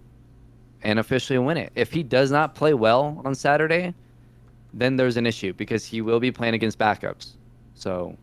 and 0.83 0.99
officially 0.99 1.37
win 1.39 1.57
it. 1.57 1.71
If 1.75 1.91
he 1.91 2.03
does 2.03 2.31
not 2.31 2.55
play 2.55 2.73
well 2.73 3.21
on 3.23 3.35
Saturday, 3.35 3.93
then 4.73 4.95
there's 4.95 5.17
an 5.17 5.27
issue 5.27 5.53
because 5.53 5.85
he 5.85 6.01
will 6.01 6.19
be 6.19 6.31
playing 6.31 6.55
against 6.55 6.79
backups. 6.79 7.33
So 7.75 8.17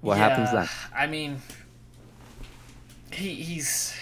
what 0.00 0.16
yeah, 0.16 0.28
happens 0.28 0.52
then? 0.52 0.68
I 0.96 1.06
mean, 1.06 1.42
he 3.10 3.34
he's 3.34 3.94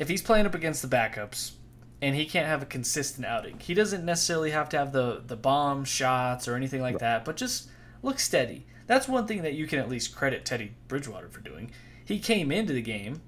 if 0.00 0.08
he's 0.08 0.22
playing 0.22 0.46
up 0.46 0.54
against 0.54 0.80
the 0.80 0.88
backups 0.88 1.52
and 2.00 2.16
he 2.16 2.24
can't 2.24 2.48
have 2.48 2.62
a 2.62 2.66
consistent 2.66 3.26
outing, 3.26 3.60
he 3.60 3.74
doesn't 3.74 4.02
necessarily 4.02 4.50
have 4.50 4.70
to 4.70 4.78
have 4.78 4.92
the 4.92 5.22
the 5.24 5.36
bomb 5.36 5.84
shots 5.84 6.48
or 6.48 6.56
anything 6.56 6.80
like 6.80 6.98
that, 6.98 7.24
but 7.24 7.36
just 7.36 7.68
look 8.02 8.18
steady. 8.18 8.66
That's 8.86 9.06
one 9.06 9.26
thing 9.26 9.42
that 9.42 9.52
you 9.52 9.66
can 9.66 9.78
at 9.78 9.90
least 9.90 10.16
credit 10.16 10.46
Teddy 10.46 10.72
Bridgewater 10.88 11.28
for 11.28 11.40
doing. 11.40 11.70
He 12.02 12.18
came 12.18 12.50
into 12.50 12.72
the 12.72 12.82
game 12.82 13.20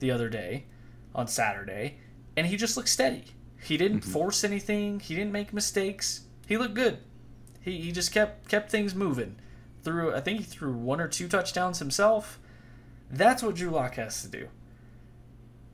the 0.00 0.10
other 0.10 0.28
day 0.28 0.64
on 1.14 1.28
Saturday 1.28 1.98
and 2.36 2.48
he 2.48 2.56
just 2.56 2.76
looked 2.76 2.88
steady. 2.88 3.24
He 3.62 3.76
didn't 3.76 4.00
mm-hmm. 4.00 4.10
force 4.10 4.42
anything. 4.42 4.98
He 4.98 5.14
didn't 5.14 5.32
make 5.32 5.52
mistakes. 5.52 6.22
He 6.48 6.58
looked 6.58 6.74
good. 6.74 6.98
He, 7.60 7.80
he 7.80 7.92
just 7.92 8.12
kept 8.12 8.48
kept 8.48 8.72
things 8.72 8.92
moving. 8.92 9.36
Threw 9.84 10.12
I 10.12 10.20
think 10.20 10.38
he 10.40 10.44
threw 10.44 10.72
one 10.72 11.00
or 11.00 11.06
two 11.06 11.28
touchdowns 11.28 11.78
himself. 11.78 12.40
That's 13.08 13.40
what 13.40 13.54
Drew 13.54 13.70
Lock 13.70 13.94
has 13.94 14.20
to 14.22 14.28
do. 14.28 14.48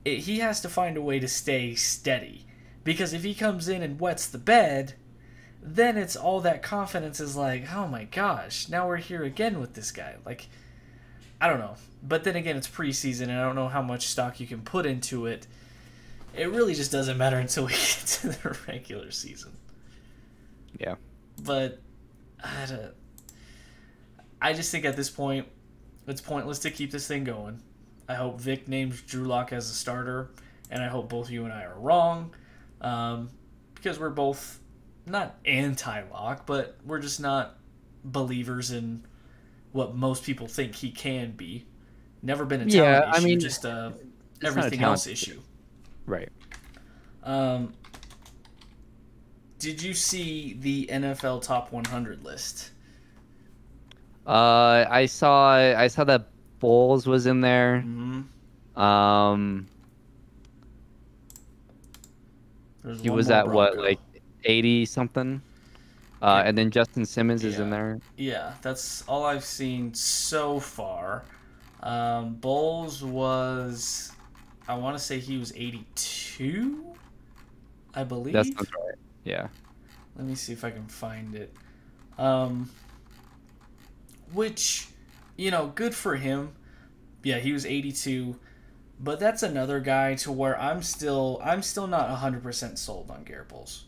It, 0.05 0.21
he 0.21 0.39
has 0.41 0.61
to 0.63 0.69
find 0.69 0.97
a 0.97 1.03
way 1.03 1.19
to 1.19 1.29
stay 1.29 1.75
steady 1.75 2.47
because 2.83 3.13
if 3.13 3.23
he 3.23 3.35
comes 3.35 3.69
in 3.69 3.83
and 3.83 4.01
wets 4.01 4.27
the 4.27 4.39
bed, 4.39 4.95
then 5.63 5.97
it's 5.97 6.17
all 6.17 6.41
that 6.43 6.63
confidence 6.63 7.21
is 7.21 7.37
like, 7.37 7.73
oh 7.75 7.87
my 7.87 8.05
gosh, 8.05 8.69
now 8.69 8.87
we're 8.87 8.99
here 8.99 9.25
again 9.25 9.61
with 9.61 9.75
this 9.75 9.91
guy. 9.91 10.17
Like, 10.27 10.49
I 11.41 11.49
don't 11.49 11.59
know. 11.61 11.77
But 12.03 12.25
then 12.25 12.37
again, 12.37 12.57
it's 12.57 12.69
preseason, 12.69 13.23
and 13.23 13.33
I 13.33 13.43
don't 13.43 13.55
know 13.55 13.69
how 13.69 13.81
much 13.81 14.09
stock 14.09 14.41
you 14.41 14.47
can 14.47 14.61
put 14.61 14.85
into 14.85 15.27
it 15.27 15.47
it 16.37 16.51
really 16.51 16.75
just 16.75 16.93
doesn't 16.93 17.17
matter 17.17 17.37
until 17.39 17.67
we 17.67 17.73
get 17.73 18.05
to 18.07 18.29
the 18.29 18.57
regular 18.69 19.11
season. 19.11 19.53
Yeah. 20.79 20.97
But 21.43 21.81
I, 22.43 22.67
don't. 22.67 22.95
I 24.41 24.53
just 24.53 24.71
think 24.71 24.85
at 24.85 24.97
this 24.97 25.11
point, 25.11 25.47
it's 26.07 26.21
pointless 26.21 26.59
to 26.61 26.71
keep 26.71 26.91
this 26.91 27.07
thing 27.07 27.25
going. 27.25 27.61
I 28.09 28.15
hope 28.15 28.41
Vic 28.41 28.69
names 28.69 29.01
Drew 29.03 29.25
Lock 29.25 29.53
as 29.53 29.71
a 29.71 29.75
starter, 29.75 30.31
and 30.71 30.83
I 30.83 30.89
hope 30.89 31.09
both 31.09 31.31
you 31.31 31.45
and 31.45 31.53
I 31.53 31.65
are 31.65 31.79
wrong, 31.79 32.35
um, 32.81 33.31
because 33.75 33.99
we're 33.99 34.11
both 34.11 34.61
not 35.07 35.37
anti-Lock, 35.45 36.47
but 36.47 36.77
we're 36.85 36.99
just 36.99 37.21
not 37.21 37.59
believers 38.05 38.71
in 38.71 39.07
what 39.73 39.95
most 39.95 40.25
people 40.25 40.47
think 40.47 40.75
he 40.75 40.91
can 40.91 41.33
be. 41.33 41.67
Never 42.23 42.45
been 42.45 42.63
a 42.63 42.67
talent 42.67 42.75
yeah, 42.75 43.11
issue, 43.11 43.23
I 43.23 43.25
mean, 43.25 43.41
just 43.41 43.65
a 43.65 43.95
everything 44.43 44.83
a 44.83 44.87
else 44.87 45.07
issue. 45.07 45.41
Right. 46.07 46.31
Um, 47.23 47.75
did 49.59 49.83
you 49.83 49.95
see 49.95 50.57
the 50.61 50.87
NFL 50.91 51.43
Top 51.43 51.73
100 51.73 52.23
list? 52.23 52.71
Uh, 54.27 54.87
I 54.89 55.07
saw 55.07 55.55
I 55.55 55.87
saw 55.89 56.05
that 56.05 56.29
Bolles 56.65 57.07
was 57.07 57.27
in 57.27 57.43
there. 57.43 57.85
Mm-hmm. 57.87 58.81
Um, 58.81 59.67
There's 62.83 63.01
he 63.03 63.11
was 63.11 63.31
at 63.31 63.45
Bronco. 63.45 63.57
what 63.57 63.77
like 63.77 64.01
eighty 64.45 64.87
something. 64.87 65.43
Uh, 66.23 66.43
and 66.47 66.57
then 66.57 66.71
Justin 66.71 67.05
Simmons 67.05 67.43
yeah. 67.43 67.51
is 67.51 67.59
in 67.59 67.69
there. 67.69 68.01
Yeah, 68.17 68.55
that's 68.63 69.05
all 69.07 69.25
I've 69.27 69.45
seen 69.45 69.93
so 69.93 70.59
far. 70.59 71.25
Um, 71.83 72.37
Bolles 72.37 73.05
was 73.05 74.15
I 74.67 74.75
want 74.75 74.97
to 74.97 75.03
say 75.03 75.19
he 75.19 75.37
was 75.37 75.53
82, 75.55 76.83
I 77.95 78.05
believe. 78.05 78.33
That's 78.33 78.49
not 78.49 78.67
right. 78.75 78.95
Yeah. 79.25 79.49
Let 80.17 80.27
me 80.27 80.35
see 80.35 80.55
if 80.55 80.65
I 80.65 80.71
can 80.71 80.87
find 80.87 81.35
it. 81.35 81.55
Um, 82.17 82.71
which, 84.33 84.89
you 85.37 85.51
know, 85.51 85.73
good 85.75 85.95
for 85.95 86.17
him. 86.17 86.55
Yeah, 87.23 87.39
he 87.39 87.53
was 87.53 87.65
82, 87.65 88.39
but 89.01 89.19
that's 89.19 89.43
another 89.43 89.81
guy 89.81 90.15
to 90.17 90.33
where 90.33 90.61
I'm 90.61 90.83
still 90.83 91.41
I'm 91.43 91.63
still 91.63 91.87
not 91.87 92.09
100% 92.09 92.79
sold 92.79 93.11
on 93.11 93.25
Garett 93.25 93.49
Bolles. 93.49 93.85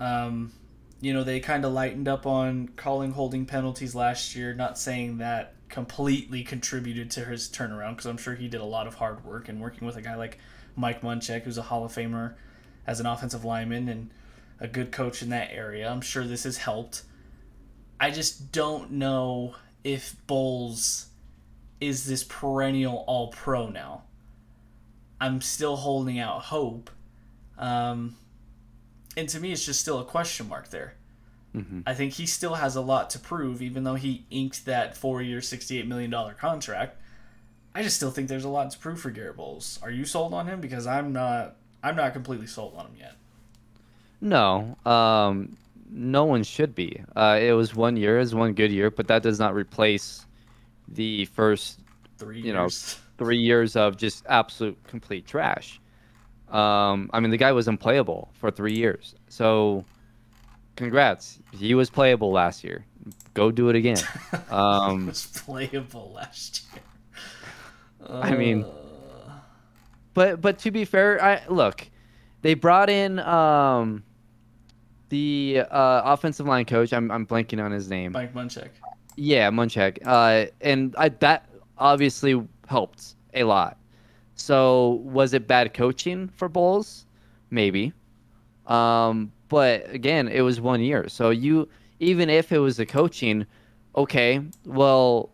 Um, 0.00 0.52
you 1.00 1.12
know, 1.12 1.22
they 1.22 1.40
kind 1.40 1.64
of 1.64 1.72
lightened 1.72 2.08
up 2.08 2.26
on 2.26 2.68
calling 2.76 3.12
holding 3.12 3.46
penalties 3.46 3.94
last 3.94 4.34
year, 4.34 4.54
not 4.54 4.78
saying 4.78 5.18
that 5.18 5.54
completely 5.68 6.42
contributed 6.42 7.10
to 7.12 7.24
his 7.24 7.48
turnaround 7.48 7.90
because 7.90 8.06
I'm 8.06 8.16
sure 8.16 8.34
he 8.34 8.48
did 8.48 8.60
a 8.60 8.64
lot 8.64 8.86
of 8.86 8.94
hard 8.94 9.24
work 9.24 9.48
and 9.48 9.60
working 9.60 9.86
with 9.86 9.96
a 9.96 10.02
guy 10.02 10.14
like 10.14 10.38
Mike 10.76 11.02
Munchak, 11.02 11.42
who's 11.42 11.58
a 11.58 11.62
Hall 11.62 11.84
of 11.84 11.92
Famer 11.92 12.34
as 12.86 13.00
an 13.00 13.06
offensive 13.06 13.44
lineman 13.44 13.88
and 13.88 14.10
a 14.60 14.68
good 14.68 14.92
coach 14.92 15.22
in 15.22 15.30
that 15.30 15.50
area. 15.52 15.88
I'm 15.88 16.00
sure 16.00 16.24
this 16.24 16.44
has 16.44 16.58
helped. 16.58 17.02
I 17.98 18.10
just 18.10 18.52
don't 18.52 18.92
know 18.92 19.54
if 19.84 20.16
Bolles 20.26 21.06
is 21.80 22.06
this 22.06 22.24
perennial 22.24 23.04
all 23.06 23.28
pro 23.28 23.68
now. 23.68 24.02
I'm 25.20 25.40
still 25.40 25.76
holding 25.76 26.18
out 26.18 26.42
hope. 26.42 26.90
Um, 27.58 28.16
and 29.16 29.28
to 29.28 29.38
me, 29.38 29.52
it's 29.52 29.64
just 29.64 29.80
still 29.80 30.00
a 30.00 30.04
question 30.04 30.48
mark 30.48 30.70
there. 30.70 30.94
Mm-hmm. 31.54 31.80
I 31.86 31.94
think 31.94 32.14
he 32.14 32.26
still 32.26 32.54
has 32.54 32.74
a 32.74 32.80
lot 32.80 33.10
to 33.10 33.18
prove, 33.18 33.62
even 33.62 33.84
though 33.84 33.94
he 33.94 34.26
inked 34.30 34.64
that 34.66 34.96
four-year, 34.96 35.40
sixty-eight 35.40 35.86
million 35.86 36.10
dollar 36.10 36.32
contract. 36.34 37.00
I 37.74 37.82
just 37.82 37.96
still 37.96 38.10
think 38.10 38.28
there's 38.28 38.44
a 38.44 38.48
lot 38.48 38.70
to 38.72 38.78
prove 38.78 39.00
for 39.00 39.10
Garett 39.10 39.36
Bolles. 39.36 39.78
Are 39.82 39.90
you 39.90 40.04
sold 40.04 40.34
on 40.34 40.46
him? 40.46 40.60
Because 40.60 40.86
I'm 40.86 41.12
not. 41.12 41.56
I'm 41.82 41.96
not 41.96 42.12
completely 42.12 42.46
sold 42.46 42.74
on 42.76 42.86
him 42.86 42.96
yet. 42.98 43.14
No, 44.20 44.76
um, 44.84 45.56
no 45.94 46.24
one 46.24 46.42
should 46.42 46.74
be. 46.74 47.00
Uh, 47.14 47.38
it 47.40 47.52
was 47.52 47.74
one 47.74 47.96
year, 47.96 48.18
is 48.18 48.34
one 48.34 48.52
good 48.52 48.72
year, 48.72 48.90
but 48.90 49.06
that 49.06 49.22
does 49.22 49.38
not 49.38 49.54
replace 49.54 50.26
the 50.88 51.24
first 51.26 51.80
three, 52.18 52.38
you 52.38 52.52
years. 52.52 52.98
know, 52.98 52.98
three 53.24 53.38
years 53.38 53.76
of 53.76 53.96
just 53.96 54.24
absolute 54.28 54.76
complete 54.84 55.26
trash. 55.26 55.80
Um, 56.48 57.10
I 57.12 57.20
mean, 57.20 57.30
the 57.30 57.36
guy 57.36 57.52
was 57.52 57.68
unplayable 57.68 58.30
for 58.34 58.50
three 58.50 58.74
years, 58.74 59.14
so 59.28 59.84
congrats. 60.76 61.38
He 61.52 61.74
was 61.74 61.90
playable 61.90 62.32
last 62.32 62.64
year. 62.64 62.84
Go 63.32 63.50
do 63.50 63.68
it 63.68 63.76
again. 63.76 63.98
Um, 64.50 65.00
he 65.00 65.06
was 65.06 65.26
playable 65.26 66.12
last 66.14 66.64
year. 66.72 66.82
Uh... 68.08 68.20
I 68.20 68.36
mean, 68.36 68.64
uh. 68.64 69.30
but 70.12 70.40
but 70.40 70.58
to 70.60 70.70
be 70.70 70.84
fair, 70.84 71.22
I 71.22 71.42
look, 71.48 71.88
they 72.42 72.54
brought 72.54 72.90
in 72.90 73.18
um, 73.18 74.04
the 75.14 75.62
uh, 75.70 76.02
offensive 76.04 76.46
line 76.46 76.64
coach. 76.64 76.92
I'm 76.92 77.08
I'm 77.10 77.24
blanking 77.24 77.62
on 77.64 77.70
his 77.70 77.88
name. 77.88 78.12
Mike 78.12 78.34
Munchak. 78.34 78.70
Yeah, 79.16 79.48
Munchak. 79.50 79.98
Uh, 80.04 80.50
and 80.60 80.94
I, 80.98 81.08
that 81.08 81.48
obviously 81.78 82.42
helped 82.66 83.14
a 83.32 83.44
lot. 83.44 83.78
So 84.34 85.00
was 85.04 85.32
it 85.32 85.46
bad 85.46 85.72
coaching 85.72 86.28
for 86.36 86.48
Bolles? 86.48 87.06
Maybe. 87.50 87.92
Um, 88.66 89.30
but 89.48 89.88
again, 89.94 90.26
it 90.26 90.40
was 90.40 90.60
one 90.60 90.80
year. 90.80 91.08
So 91.08 91.30
you 91.30 91.68
even 92.00 92.28
if 92.28 92.50
it 92.50 92.58
was 92.58 92.76
the 92.76 92.86
coaching, 92.86 93.46
okay, 93.94 94.40
well, 94.66 95.30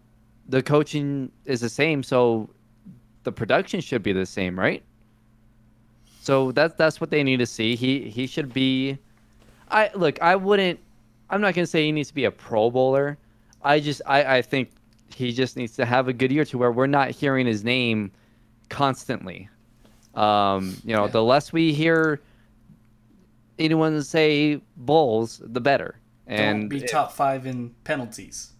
the 0.47 0.62
coaching 0.62 1.33
is 1.47 1.61
the 1.62 1.71
same, 1.71 2.03
so 2.03 2.51
the 3.23 3.33
production 3.33 3.81
should 3.81 4.03
be 4.03 4.13
the 4.13 4.27
same, 4.27 4.59
right? 4.59 4.83
So 6.21 6.52
that's 6.52 6.75
that's 6.75 7.00
what 7.00 7.11
they 7.11 7.23
need 7.23 7.38
to 7.38 7.46
see. 7.46 7.77
He 7.77 8.11
he 8.11 8.27
should 8.27 8.52
be. 8.52 8.98
I 9.71 9.90
look. 9.94 10.21
I 10.21 10.37
wouldn't. 10.37 10.81
I'm 11.29 11.40
not 11.40 11.54
gonna 11.54 11.66
say 11.66 11.85
he 11.85 11.92
needs 11.92 12.08
to 12.08 12.14
be 12.14 12.25
a 12.25 12.31
Pro 12.31 12.71
Bowler. 12.71 13.18
I 13.62 13.81
just 13.81 14.02
I 14.06 14.38
I 14.38 14.42
think 14.42 14.71
he 15.14 15.33
just 15.33 15.56
needs 15.56 15.75
to 15.77 15.85
have 15.85 16.08
a 16.08 16.12
good 16.12 16.33
year 16.33 16.44
to 16.46 16.58
where 16.58 16.73
we're 16.73 16.87
not 16.87 17.10
hearing 17.10 17.46
his 17.46 17.64
name 17.64 18.10
constantly. 18.68 19.48
Um, 20.14 20.77
you 20.85 20.94
know, 20.94 21.04
yeah. 21.04 21.10
the 21.10 21.23
less 21.23 21.52
we 21.52 21.73
hear 21.73 22.21
anyone 23.58 24.02
say 24.02 24.60
Bolles, 24.77 25.40
the 25.44 25.60
better. 25.60 25.96
And 26.27 26.62
Don't 26.62 26.68
be 26.68 26.87
top 26.87 27.12
five 27.12 27.46
in 27.46 27.75
penalties. 27.85 28.52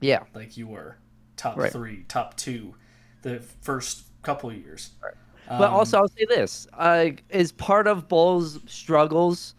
Yeah, 0.00 0.24
like 0.34 0.56
you 0.56 0.66
were 0.66 0.96
top 1.36 1.56
right. 1.56 1.72
three, 1.72 2.04
top 2.08 2.36
two, 2.36 2.74
the 3.22 3.40
first 3.60 4.04
couple 4.22 4.52
years. 4.52 4.90
Right. 5.02 5.14
Um, 5.48 5.58
but 5.58 5.70
also, 5.70 5.98
I'll 5.98 6.08
say 6.08 6.26
this: 6.28 6.66
uh, 6.74 7.10
is 7.30 7.52
part 7.52 7.86
of 7.86 8.08
Bolles' 8.08 8.60
struggles 8.66 9.54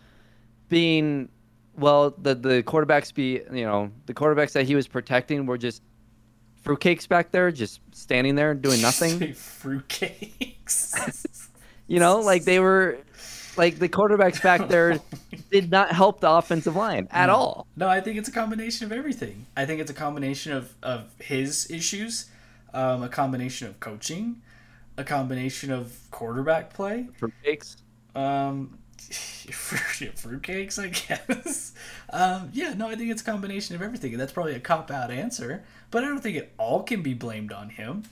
being 0.70 1.30
well, 1.76 2.12
the 2.12 2.36
the 2.36 2.64
quarterbacks 2.64 3.14
be 3.14 3.42
you 3.52 3.66
know 3.66 3.92
the 4.06 4.14
quarterbacks 4.14 4.54
that 4.54 4.66
he 4.66 4.76
was 4.76 4.88
protecting 4.88 5.46
were 5.46 5.58
just 5.58 5.82
fruitcakes 6.64 7.08
back 7.08 7.32
there, 7.32 7.52
just 7.52 7.82
standing 7.92 8.36
there 8.36 8.54
doing 8.54 8.82
nothing. 8.82 9.20
fruitcakes. 9.34 10.94
you 11.88 12.00
know, 12.00 12.20
like 12.20 12.44
they 12.44 12.60
were 12.60 13.00
like 13.58 13.80
the 13.80 13.90
quarterbacks 13.90 14.42
back 14.42 14.68
there 14.70 15.00
did 15.52 15.72
not 15.72 15.92
help 15.92 16.20
the 16.20 16.30
offensive 16.30 16.76
line 16.76 17.08
at 17.12 17.28
no. 17.28 17.36
all. 17.36 17.68
No, 17.76 17.88
I 17.88 18.02
think 18.02 18.18
it's 18.18 18.30
a 18.30 18.32
combination 18.32 18.86
of 18.86 18.92
everything. 18.92 19.46
I 19.56 19.66
think 19.66 19.82
it's 19.82 19.92
a 19.92 19.96
combination 19.96 20.54
of, 20.54 20.74
of 20.84 21.14
his 21.20 21.70
issues, 21.70 22.30
um, 22.74 23.04
a 23.04 23.10
combination 23.10 23.68
of 23.68 23.80
coaching, 23.80 24.42
a 24.98 25.04
combination 25.04 25.72
of 25.72 25.98
quarterback 26.12 26.74
play. 26.74 27.08
Fruitcakes. 27.20 27.78
Um, 28.16 28.80
fruitcakes, 29.10 30.80
I 30.80 30.88
guess. 31.34 31.74
Um, 32.12 32.50
yeah, 32.54 32.74
no, 32.74 32.88
I 32.88 32.96
think 32.96 33.12
it's 33.12 33.22
a 33.22 33.26
combination 33.26 33.76
of 33.76 33.82
everything. 33.82 34.18
That's 34.18 34.32
probably 34.32 34.56
a 34.56 34.60
cop 34.60 34.92
out 34.92 35.12
answer, 35.12 35.64
but 35.92 36.04
I 36.04 36.08
don't 36.08 36.22
think 36.22 36.38
it 36.38 36.54
all 36.58 36.84
can 36.84 37.02
be 37.02 37.14
blamed 37.14 37.52
on 37.52 37.70
him. 37.70 38.04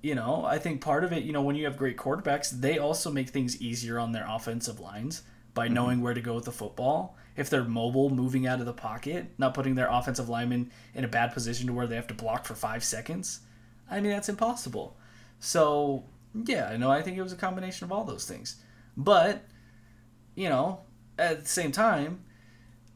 You 0.00 0.14
know, 0.14 0.44
I 0.44 0.58
think 0.58 0.80
part 0.80 1.02
of 1.04 1.12
it, 1.12 1.24
you 1.24 1.32
know, 1.32 1.42
when 1.42 1.56
you 1.56 1.64
have 1.64 1.76
great 1.76 1.96
quarterbacks, 1.96 2.50
they 2.50 2.78
also 2.78 3.10
make 3.10 3.30
things 3.30 3.60
easier 3.60 3.98
on 3.98 4.12
their 4.12 4.26
offensive 4.28 4.78
lines 4.78 5.22
by 5.54 5.66
mm-hmm. 5.66 5.74
knowing 5.74 6.00
where 6.00 6.14
to 6.14 6.20
go 6.20 6.34
with 6.34 6.44
the 6.44 6.52
football. 6.52 7.16
If 7.36 7.50
they're 7.50 7.64
mobile, 7.64 8.10
moving 8.10 8.46
out 8.46 8.60
of 8.60 8.66
the 8.66 8.72
pocket, 8.72 9.26
not 9.38 9.54
putting 9.54 9.74
their 9.74 9.88
offensive 9.90 10.28
lineman 10.28 10.70
in 10.94 11.04
a 11.04 11.08
bad 11.08 11.32
position 11.32 11.66
to 11.68 11.72
where 11.72 11.86
they 11.86 11.96
have 11.96 12.08
to 12.08 12.14
block 12.14 12.44
for 12.44 12.54
five 12.54 12.82
seconds. 12.82 13.40
I 13.90 14.00
mean, 14.00 14.12
that's 14.12 14.28
impossible. 14.28 14.96
So, 15.40 16.04
yeah, 16.34 16.76
no, 16.76 16.90
I 16.90 17.02
think 17.02 17.16
it 17.16 17.22
was 17.22 17.32
a 17.32 17.36
combination 17.36 17.84
of 17.84 17.92
all 17.92 18.04
those 18.04 18.26
things. 18.26 18.56
But, 18.96 19.44
you 20.38 20.48
know, 20.48 20.82
at 21.18 21.42
the 21.42 21.48
same 21.48 21.72
time, 21.72 22.20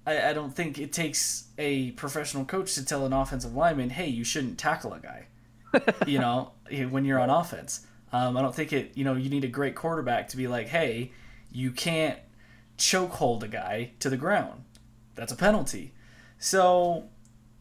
I, 0.07 0.31
I 0.31 0.33
don't 0.33 0.55
think 0.55 0.79
it 0.79 0.93
takes 0.93 1.49
a 1.59 1.91
professional 1.93 2.45
coach 2.45 2.75
to 2.77 2.85
tell 2.85 3.05
an 3.05 3.13
offensive 3.13 3.53
lineman, 3.53 3.91
hey, 3.91 4.07
you 4.07 4.23
shouldn't 4.23 4.59
tackle 4.59 4.95
a 4.95 5.01
guy, 5.01 5.27
you 6.07 6.21
know, 6.21 6.53
when 6.91 7.05
you're 7.05 7.19
on 7.19 7.31
offense. 7.31 7.85
Um, 8.13 8.37
I 8.37 8.43
don't 8.43 8.55
think 8.55 8.73
it, 8.73 8.93
you 8.95 9.03
know, 9.03 9.15
you 9.15 9.29
need 9.29 9.43
a 9.43 9.49
great 9.49 9.75
quarterback 9.75 10.29
to 10.29 10.37
be 10.37 10.47
like, 10.47 10.69
hey, 10.69 11.11
you 11.51 11.73
can't 11.73 12.21
chokehold 12.79 13.43
a 13.43 13.49
guy 13.49 13.91
to 13.99 14.09
the 14.09 14.17
ground. 14.17 14.63
That's 15.17 15.33
a 15.33 15.37
penalty. 15.37 15.95
So, 16.39 17.09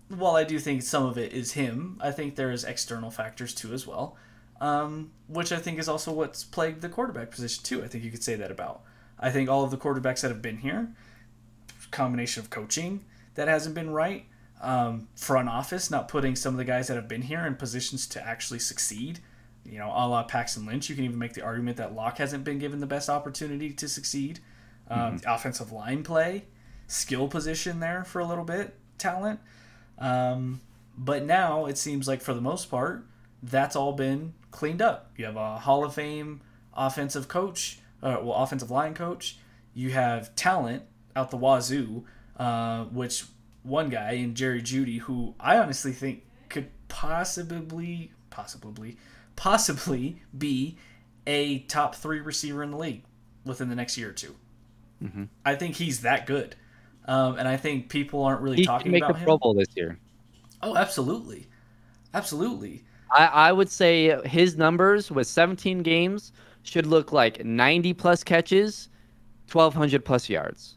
while 0.10 0.36
I 0.36 0.44
do 0.44 0.60
think 0.60 0.84
some 0.84 1.06
of 1.06 1.18
it 1.18 1.34
is 1.34 1.54
him, 1.54 1.98
I 2.02 2.12
think 2.12 2.36
there 2.36 2.52
is 2.52 2.64
external 2.64 3.10
factors 3.10 3.56
too 3.56 3.74
as 3.74 3.88
well 3.88 4.16
um, 4.62 5.12
which 5.28 5.52
I 5.52 5.58
think 5.58 5.80
is 5.80 5.90
also 5.90 6.14
what's 6.14 6.44
plagued 6.44 6.82
the 6.82 6.90
quarterback 6.90 7.32
position 7.32 7.64
too. 7.64 7.84
I 7.84 7.88
think 7.88 8.04
you 8.04 8.12
could 8.12 8.24
say 8.24 8.36
that 8.36 8.52
about. 8.52 8.84
I 9.22 9.30
think 9.30 9.50
all 9.50 9.64
of 9.64 9.72
the 9.72 9.78
quarterbacks 9.78 10.22
that 10.22 10.30
have 10.30 10.42
been 10.42 10.58
here, 10.58 10.94
combination 11.92 12.42
of 12.42 12.50
coaching 12.50 13.06
that 13.36 13.48
hasn't 13.48 13.76
been 13.76 13.92
right, 13.92 14.26
um, 14.62 15.08
front 15.16 15.50
office 15.50 15.90
not 15.90 16.08
putting 16.08 16.36
some 16.36 16.54
of 16.54 16.58
the 16.58 16.66
guys 16.66 16.88
that 16.88 16.96
have 16.96 17.08
been 17.08 17.24
here 17.24 17.46
in 17.46 17.56
positions 17.56 18.08
to 18.08 18.26
actually 18.26 18.60
succeed. 18.60 19.20
You 19.66 19.78
know, 19.78 19.90
a 19.90 20.08
la 20.08 20.24
Paxton 20.24 20.66
Lynch, 20.66 20.90
you 20.90 20.96
can 20.96 21.06
even 21.06 21.20
make 21.20 21.34
the 21.34 21.44
argument 21.44 21.78
that 21.78 21.94
Lock 21.94 22.18
hasn't 22.18 22.44
been 22.44 22.58
given 22.58 22.80
the 22.80 22.88
best 22.88 23.10
opportunity 23.10 23.72
to 23.74 23.88
succeed. 23.88 24.40
Um, 24.90 25.18
mm-hmm. 25.18 25.30
Offensive 25.30 25.72
line 25.72 26.04
play, 26.04 26.46
skill 26.88 27.28
position 27.28 27.80
there 27.80 28.04
for 28.04 28.20
a 28.20 28.26
little 28.26 28.44
bit, 28.44 28.76
talent. 28.98 29.40
Um, 30.00 30.62
but 30.98 31.24
now 31.24 31.68
it 31.68 31.78
seems 31.78 32.08
like 32.08 32.22
for 32.22 32.34
the 32.34 32.42
most 32.42 32.70
part, 32.70 33.06
that's 33.44 33.76
all 33.76 33.94
been 33.94 34.34
cleaned 34.50 34.82
up. 34.82 35.12
You 35.16 35.26
have 35.26 35.38
a 35.38 35.60
Hall 35.60 35.86
of 35.86 35.94
Fame 35.94 36.42
offensive 36.74 37.28
coach, 37.28 37.80
uh, 38.02 38.18
well, 38.22 38.34
offensive 38.34 38.72
line 38.72 38.94
coach. 38.94 39.38
You 39.74 39.92
have 39.92 40.36
talent 40.36 40.84
out 41.16 41.32
the 41.32 41.38
wazoo, 41.38 42.06
uh, 42.38 42.86
which 42.86 43.26
one 43.64 43.90
guy 43.90 44.14
in 44.14 44.36
Jerry 44.36 44.62
Jeudy, 44.62 45.00
who 45.00 45.36
I 45.40 45.58
honestly 45.58 45.92
think 45.92 46.24
could 46.50 46.70
possibly, 46.88 48.12
possibly, 48.30 48.98
possibly 49.36 50.22
be 50.38 50.78
a 51.28 51.60
top 51.60 51.96
three 51.96 52.20
receiver 52.20 52.64
in 52.64 52.72
the 52.72 52.78
league 52.78 53.04
within 53.46 53.70
the 53.70 53.76
next 53.76 53.98
year 53.98 54.10
or 54.10 54.14
2 54.14 54.36
mm-hmm. 55.04 55.24
I 55.46 55.56
think 55.56 55.76
he's 55.76 56.02
that 56.02 56.26
good, 56.26 56.56
um, 57.06 57.38
and 57.38 57.48
I 57.48 57.58
think 57.58 57.90
people 57.90 58.24
aren't 58.24 58.42
really 58.42 58.58
he 58.58 58.66
talking 58.66 58.92
make 58.92 59.04
about 59.04 59.14
the 59.14 59.20
him. 59.20 59.26
Pro 59.26 59.38
Bowl 59.38 59.54
this 59.54 59.68
year. 59.76 59.98
Oh, 60.62 60.76
absolutely, 60.76 61.48
absolutely. 62.14 62.84
I, 63.12 63.26
I 63.26 63.52
would 63.52 63.70
say 63.70 64.20
his 64.28 64.58
numbers 64.58 65.12
with 65.12 65.28
17 65.28 65.84
games 65.84 66.32
should 66.64 66.86
look 66.86 67.12
like 67.12 67.44
90 67.44 67.94
plus 67.94 68.24
catches, 68.24 68.90
1,200 69.52 70.04
plus 70.06 70.30
yards, 70.30 70.76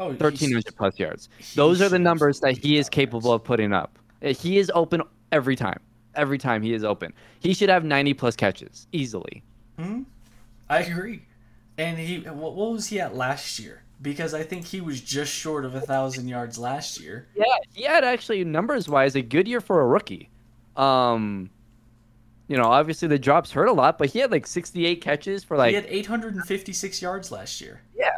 oh, 0.00 0.08
1,300 0.08 0.76
plus 0.76 0.98
yards. 0.98 1.28
Those 1.54 1.80
are 1.82 1.88
the 1.88 1.98
numbers 1.98 2.40
that 2.40 2.56
he 2.56 2.78
is 2.78 2.88
capable 2.88 3.32
of 3.32 3.44
putting 3.44 3.72
up. 3.72 3.98
Uh, 4.22 4.28
he 4.28 4.58
is 4.58 4.70
open 4.74 5.02
every 5.32 5.56
time. 5.56 5.80
Every 6.14 6.38
time 6.38 6.62
he 6.62 6.74
is 6.74 6.84
open, 6.84 7.12
he 7.40 7.52
should 7.54 7.68
have 7.68 7.84
90 7.84 8.14
plus 8.14 8.36
catches 8.36 8.86
easily. 8.92 9.42
Hmm. 9.76 10.02
I 10.68 10.80
agree. 10.80 11.22
And 11.76 11.98
he, 11.98 12.20
what 12.20 12.54
was 12.54 12.86
he 12.86 13.00
at 13.00 13.16
last 13.16 13.58
year? 13.58 13.82
Because 14.00 14.32
I 14.32 14.44
think 14.44 14.64
he 14.64 14.80
was 14.80 15.00
just 15.00 15.32
short 15.32 15.64
of 15.64 15.74
a 15.74 15.80
thousand 15.80 16.28
yards 16.28 16.56
last 16.56 17.00
year. 17.00 17.26
Yeah, 17.34 17.44
he 17.72 17.82
had 17.82 18.04
actually 18.04 18.44
numbers 18.44 18.88
wise 18.88 19.16
a 19.16 19.22
good 19.22 19.48
year 19.48 19.60
for 19.60 19.80
a 19.80 19.86
rookie. 19.86 20.30
Um, 20.76 21.50
you 22.48 22.56
know, 22.56 22.64
obviously 22.64 23.08
the 23.08 23.18
drops 23.18 23.52
hurt 23.52 23.66
a 23.66 23.72
lot, 23.72 23.98
but 23.98 24.10
he 24.10 24.18
had 24.18 24.30
like 24.30 24.46
68 24.46 25.00
catches 25.00 25.44
for 25.44 25.56
like. 25.56 25.70
He 25.70 25.74
had 25.74 25.86
856 25.86 27.02
yards 27.02 27.32
last 27.32 27.60
year. 27.60 27.80
Yeah. 27.96 28.10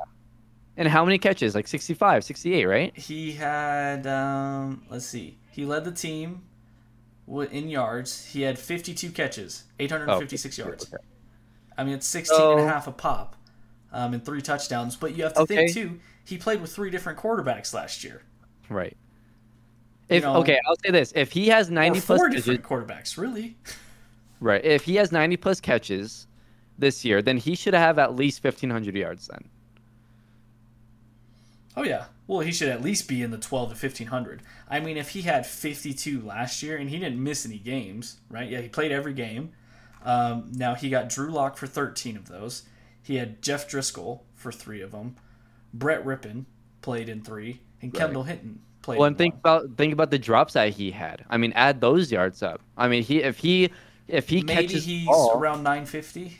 And 0.76 0.88
how 0.88 1.04
many 1.04 1.18
catches? 1.18 1.54
Like 1.54 1.66
65, 1.66 2.24
68, 2.24 2.64
right? 2.66 2.96
He 2.96 3.32
had, 3.32 4.06
um, 4.06 4.84
let's 4.90 5.06
see, 5.06 5.38
he 5.50 5.64
led 5.64 5.84
the 5.84 5.92
team 5.92 6.42
in 7.28 7.68
yards. 7.68 8.26
He 8.26 8.42
had 8.42 8.58
52 8.58 9.10
catches, 9.10 9.64
856 9.78 10.58
oh, 10.58 10.64
yards. 10.64 10.92
Okay. 10.92 11.02
I 11.78 11.84
mean, 11.84 11.94
it's 11.94 12.06
16 12.06 12.36
so, 12.36 12.52
and 12.52 12.60
a 12.60 12.68
half 12.68 12.86
a 12.86 12.92
pop 12.92 13.36
um, 13.92 14.14
and 14.14 14.24
three 14.24 14.42
touchdowns. 14.42 14.96
But 14.96 15.16
you 15.16 15.24
have 15.24 15.34
to 15.34 15.40
okay. 15.40 15.68
think, 15.68 15.72
too, 15.72 16.00
he 16.24 16.36
played 16.36 16.60
with 16.60 16.74
three 16.74 16.90
different 16.90 17.18
quarterbacks 17.18 17.72
last 17.72 18.04
year. 18.04 18.22
Right. 18.68 18.96
If, 20.08 20.22
you 20.22 20.28
know, 20.28 20.36
okay, 20.36 20.60
I'll 20.66 20.76
say 20.76 20.90
this: 20.90 21.12
if 21.16 21.32
he 21.32 21.48
has 21.48 21.68
ninety 21.68 21.98
four 21.98 22.16
plus 22.16 22.20
Four 22.20 22.28
different 22.28 22.62
quarterbacks, 22.62 23.18
really, 23.18 23.56
Right. 24.40 24.64
If 24.64 24.84
he 24.84 24.96
has 24.96 25.12
90 25.12 25.36
plus 25.38 25.60
catches 25.60 26.26
this 26.78 27.04
year, 27.04 27.22
then 27.22 27.36
he 27.36 27.54
should 27.54 27.74
have 27.74 27.98
at 27.98 28.14
least 28.14 28.44
1,500 28.44 28.94
yards 28.94 29.28
then. 29.28 29.48
Oh, 31.76 31.82
yeah. 31.82 32.06
Well, 32.26 32.40
he 32.40 32.52
should 32.52 32.68
at 32.68 32.82
least 32.82 33.08
be 33.08 33.22
in 33.22 33.30
the 33.30 33.38
12 33.38 33.78
to 33.78 33.86
1,500. 33.86 34.42
I 34.68 34.80
mean, 34.80 34.96
if 34.96 35.10
he 35.10 35.22
had 35.22 35.46
52 35.46 36.20
last 36.20 36.62
year 36.62 36.76
and 36.76 36.90
he 36.90 36.98
didn't 36.98 37.22
miss 37.22 37.46
any 37.46 37.58
games, 37.58 38.18
right? 38.30 38.48
Yeah, 38.48 38.60
he 38.60 38.68
played 38.68 38.92
every 38.92 39.12
game. 39.12 39.52
Um, 40.04 40.52
now, 40.54 40.74
he 40.74 40.88
got 40.88 41.08
Drew 41.08 41.30
Lock 41.30 41.56
for 41.56 41.66
13 41.66 42.16
of 42.16 42.28
those. 42.28 42.62
He 43.02 43.16
had 43.16 43.42
Jeff 43.42 43.68
Driskel 43.68 44.20
for 44.34 44.50
three 44.50 44.80
of 44.80 44.92
them. 44.92 45.16
Brett 45.72 46.04
Rypien 46.04 46.46
played 46.82 47.08
in 47.08 47.22
three. 47.22 47.60
And 47.82 47.92
right. 47.92 48.00
Kendall 48.00 48.24
Hinton 48.24 48.60
played 48.82 48.98
well, 48.98 49.06
and 49.06 49.18
think 49.18 49.34
one. 49.34 49.40
about 49.40 49.76
think 49.76 49.92
about 49.92 50.10
the 50.10 50.18
drops 50.18 50.54
that 50.54 50.70
he 50.70 50.90
had. 50.90 51.24
I 51.28 51.36
mean, 51.36 51.52
add 51.54 51.80
those 51.80 52.10
yards 52.10 52.42
up. 52.42 52.62
I 52.76 52.88
mean, 52.88 53.02
he 53.02 53.22
if 53.22 53.38
he 53.38 53.70
if 54.08 54.28
he 54.28 54.42
maybe 54.42 54.66
catches 54.66 54.84
he's 54.84 55.06
ball, 55.06 55.38
around 55.38 55.62
950. 55.62 56.38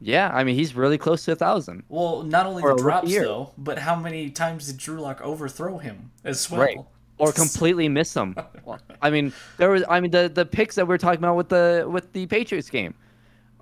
Yeah, 0.00 0.30
I 0.34 0.42
mean 0.42 0.56
he's 0.56 0.74
really 0.74 0.98
close 0.98 1.24
to 1.26 1.32
a 1.32 1.36
thousand. 1.36 1.84
Well, 1.88 2.22
not 2.22 2.46
only 2.46 2.62
the 2.62 2.74
drops 2.74 3.12
though, 3.12 3.52
but 3.56 3.78
how 3.78 3.94
many 3.94 4.30
times 4.30 4.66
did 4.66 4.76
Drew 4.76 5.00
Lock 5.00 5.20
overthrow 5.20 5.78
him 5.78 6.10
as 6.24 6.50
well? 6.50 6.60
Right. 6.60 6.78
Or 7.18 7.30
completely 7.30 7.88
miss 7.88 8.12
him. 8.14 8.34
I 9.02 9.10
mean, 9.10 9.32
there 9.58 9.70
was. 9.70 9.84
I 9.88 10.00
mean, 10.00 10.10
the 10.10 10.28
the 10.32 10.44
picks 10.44 10.74
that 10.74 10.88
we 10.88 10.94
are 10.94 10.98
talking 10.98 11.20
about 11.20 11.36
with 11.36 11.48
the 11.48 11.86
with 11.88 12.12
the 12.12 12.26
Patriots 12.26 12.68
game, 12.68 12.94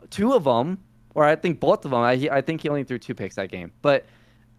two 0.09 0.33
of 0.33 0.45
them, 0.45 0.79
or 1.15 1.25
I 1.25 1.37
think 1.37 1.61
both 1.61 1.85
of 1.85 1.91
them. 1.91 2.01
I 2.01 2.13
I 2.33 2.41
think 2.41 2.63
he 2.63 2.71
only 2.71 2.85
threw 2.85 2.99
two 2.99 3.15
picks 3.15 3.35
that 3.35 3.51
game, 3.51 3.71
but 3.83 4.07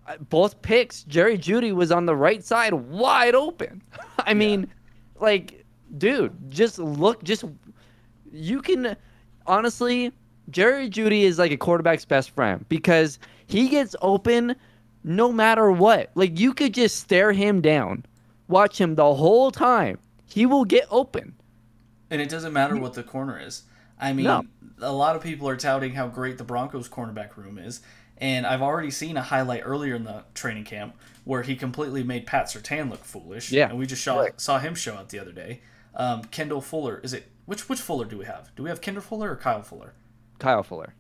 uh, 0.08 0.18
both 0.30 0.62
picks, 0.62 1.04
Jerry 1.04 1.38
Jeudy 1.38 1.74
was 1.74 1.92
on 1.92 2.06
the 2.06 2.16
right 2.16 2.44
side, 2.44 2.74
wide 2.74 3.34
open. 3.34 3.82
I 4.20 4.36
mean, 4.36 4.62
yeah. 4.62 4.68
like, 5.20 5.66
dude, 5.98 6.36
just 6.50 6.78
look, 6.78 7.24
just 7.24 7.46
you 8.32 8.62
can 8.62 8.96
honestly, 9.46 10.12
Jerry 10.50 10.90
Jeudy 10.90 11.24
is 11.24 11.38
like 11.40 11.52
a 11.52 11.58
quarterback's 11.58 12.06
best 12.06 12.32
friend 12.32 12.66
because 12.70 13.20
he 13.48 13.70
gets 13.70 13.96
open 14.02 14.56
no 15.04 15.32
matter 15.32 15.72
what. 15.72 16.12
Like 16.16 16.40
you 16.40 16.54
could 16.54 16.74
just 16.74 16.98
stare 16.98 17.32
him 17.32 17.62
down, 17.62 18.06
watch 18.48 18.80
him 18.80 18.96
the 18.96 19.14
whole 19.14 19.52
time. 19.52 20.00
He 20.26 20.46
will 20.46 20.66
get 20.66 20.88
open. 20.90 21.36
And 22.10 22.22
it 22.22 22.30
doesn't 22.30 22.54
matter 22.54 22.78
what 22.78 22.94
the 22.94 23.04
corner 23.04 23.40
is. 23.40 23.64
I 24.00 24.14
mean, 24.14 24.26
no. 24.26 24.44
a 24.82 24.92
lot 24.92 25.16
of 25.16 25.22
people 25.22 25.48
are 25.48 25.56
touting 25.56 25.94
how 25.94 26.08
great 26.08 26.38
the 26.38 26.44
Broncos 26.44 26.90
cornerback 26.90 27.38
room 27.38 27.58
is. 27.58 27.82
And 28.18 28.46
I've 28.46 28.62
already 28.62 28.92
seen 28.92 29.18
a 29.18 29.22
highlight 29.22 29.62
earlier 29.64 29.96
in 29.96 30.04
the 30.04 30.24
training 30.34 30.66
camp 30.66 30.96
where 31.24 31.42
he 31.42 31.56
completely 31.56 32.04
made 32.04 32.26
Pat 32.26 32.46
Surtain 32.46 32.90
look 32.90 33.04
foolish. 33.04 33.52
Yeah. 33.52 33.70
And 33.70 33.80
we 33.80 33.86
just 33.86 34.04
saw, 34.04 34.20
right. 34.20 34.40
saw 34.40 34.60
him 34.60 34.76
show 34.76 34.96
out 34.96 35.10
the 35.10 35.20
other 35.20 35.32
day. 35.32 35.62
Um, 35.96 36.24
Kendall 36.26 36.62
Fuller, 36.62 37.00
is 37.04 37.14
it 37.14 37.31
which 37.46 37.68
which 37.70 37.80
Fuller 37.82 38.06
do 38.06 38.18
we 38.18 38.26
have? 38.26 38.50
Do 38.56 38.64
we 38.64 38.70
have 38.70 38.82
Kendall 38.82 39.04
Fuller 39.04 39.32
or 39.32 39.36
Kyle 39.36 39.62
Fuller? 39.62 39.94
Kyle 40.40 40.64
Fuller. 40.64 40.94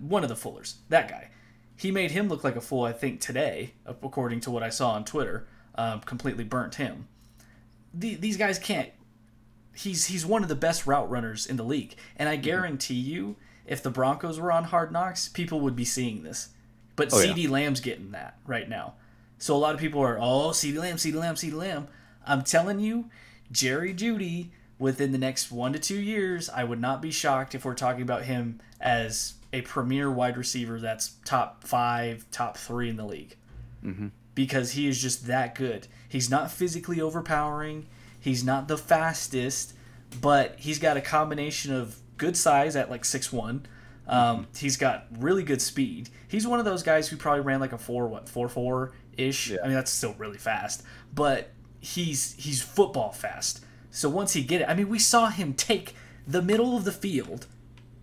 One 0.00 0.22
of 0.22 0.28
the 0.28 0.34
Fullers. 0.36 0.76
That 0.88 1.08
guy. 1.08 1.30
He 1.76 1.90
made 1.90 2.10
him 2.10 2.28
look 2.28 2.44
like 2.44 2.56
a 2.56 2.60
fool, 2.60 2.84
I 2.84 2.92
think, 2.92 3.20
today, 3.20 3.72
according 3.86 4.40
to 4.40 4.50
what 4.50 4.62
I 4.62 4.68
saw 4.68 4.90
on 4.90 5.04
Twitter. 5.04 5.46
um, 5.76 6.00
completely 6.00 6.44
burnt 6.44 6.74
him. 6.74 7.06
The, 7.94 8.14
these 8.16 8.36
guys 8.36 8.58
can't. 8.58 8.90
He's 9.74 10.06
he's 10.06 10.26
one 10.26 10.42
of 10.42 10.48
the 10.48 10.54
best 10.56 10.86
route 10.86 11.08
runners 11.08 11.46
in 11.46 11.56
the 11.56 11.62
league, 11.64 11.94
and 12.16 12.28
I 12.28 12.36
guarantee 12.36 12.94
you, 12.94 13.36
if 13.66 13.82
the 13.82 13.90
Broncos 13.90 14.38
were 14.38 14.52
on 14.52 14.64
Hard 14.64 14.92
Knocks, 14.92 15.28
people 15.28 15.60
would 15.60 15.76
be 15.76 15.84
seeing 15.84 16.22
this. 16.22 16.50
But 16.96 17.10
Oh, 17.14 17.20
yeah. 17.20 17.32
CeeDee 17.32 17.48
Lamb's 17.48 17.80
getting 17.80 18.10
that 18.10 18.36
right 18.46 18.68
now. 18.68 18.94
So 19.38 19.56
a 19.56 19.58
lot 19.58 19.74
of 19.74 19.80
people 19.80 20.02
are, 20.02 20.18
oh, 20.18 20.50
CeeDee 20.50 20.76
Lamb, 20.78 20.96
CeeDee 20.96 21.14
Lamb, 21.14 21.36
CeeDee 21.36 21.54
Lamb. 21.54 21.88
I'm 22.26 22.42
telling 22.42 22.80
you, 22.80 23.08
Jerry 23.50 23.94
Jeudy, 23.94 24.48
within 24.80 25.12
the 25.12 25.18
next 25.18 25.52
one 25.52 25.72
to 25.74 25.78
two 25.78 26.00
years, 26.00 26.48
I 26.48 26.64
would 26.64 26.80
not 26.80 27.00
be 27.00 27.12
shocked 27.12 27.54
if 27.54 27.64
we're 27.64 27.74
talking 27.74 28.02
about 28.02 28.24
him 28.24 28.60
as 28.80 29.34
a 29.52 29.60
premier 29.60 30.10
wide 30.10 30.36
receiver 30.36 30.80
that's 30.80 31.16
top 31.24 31.62
five, 31.64 32.24
top 32.32 32.56
three 32.56 32.88
in 32.88 32.96
the 32.96 33.04
league. 33.04 33.36
Because 34.34 34.72
he 34.72 34.88
is 34.88 35.00
just 35.00 35.26
that 35.26 35.54
good. 35.54 35.86
He's 36.08 36.30
not 36.30 36.50
physically 36.50 37.00
overpowering. 37.00 37.86
He's 38.18 38.42
not 38.42 38.68
the 38.68 38.78
fastest, 38.78 39.74
but 40.20 40.54
he's 40.58 40.78
got 40.78 40.96
a 40.96 41.00
combination 41.00 41.74
of 41.74 41.98
good 42.16 42.36
size 42.36 42.74
at 42.74 42.90
like 42.90 43.04
six 43.04 43.32
one. 43.32 43.66
Um, 44.08 44.46
he's 44.56 44.76
got 44.76 45.06
really 45.18 45.42
good 45.42 45.60
speed. 45.60 46.08
He's 46.26 46.46
one 46.46 46.58
of 46.58 46.64
those 46.64 46.82
guys 46.82 47.08
who 47.08 47.16
probably 47.16 47.42
ran 47.42 47.60
like 47.60 47.72
a 47.72 47.78
four 47.78 48.08
what 48.08 48.28
four 48.28 48.48
four 48.48 48.92
ish. 49.16 49.52
I 49.52 49.66
mean 49.66 49.74
that's 49.74 49.90
still 49.90 50.14
really 50.18 50.38
fast, 50.38 50.82
but 51.14 51.50
he's 51.80 52.34
he's 52.38 52.62
football 52.62 53.12
fast. 53.12 53.64
So 53.90 54.08
once 54.08 54.32
he 54.32 54.42
get 54.42 54.62
it, 54.62 54.68
I 54.68 54.74
mean 54.74 54.88
we 54.88 54.98
saw 54.98 55.28
him 55.28 55.54
take 55.54 55.94
the 56.26 56.42
middle 56.42 56.76
of 56.76 56.84
the 56.84 56.92
field. 56.92 57.46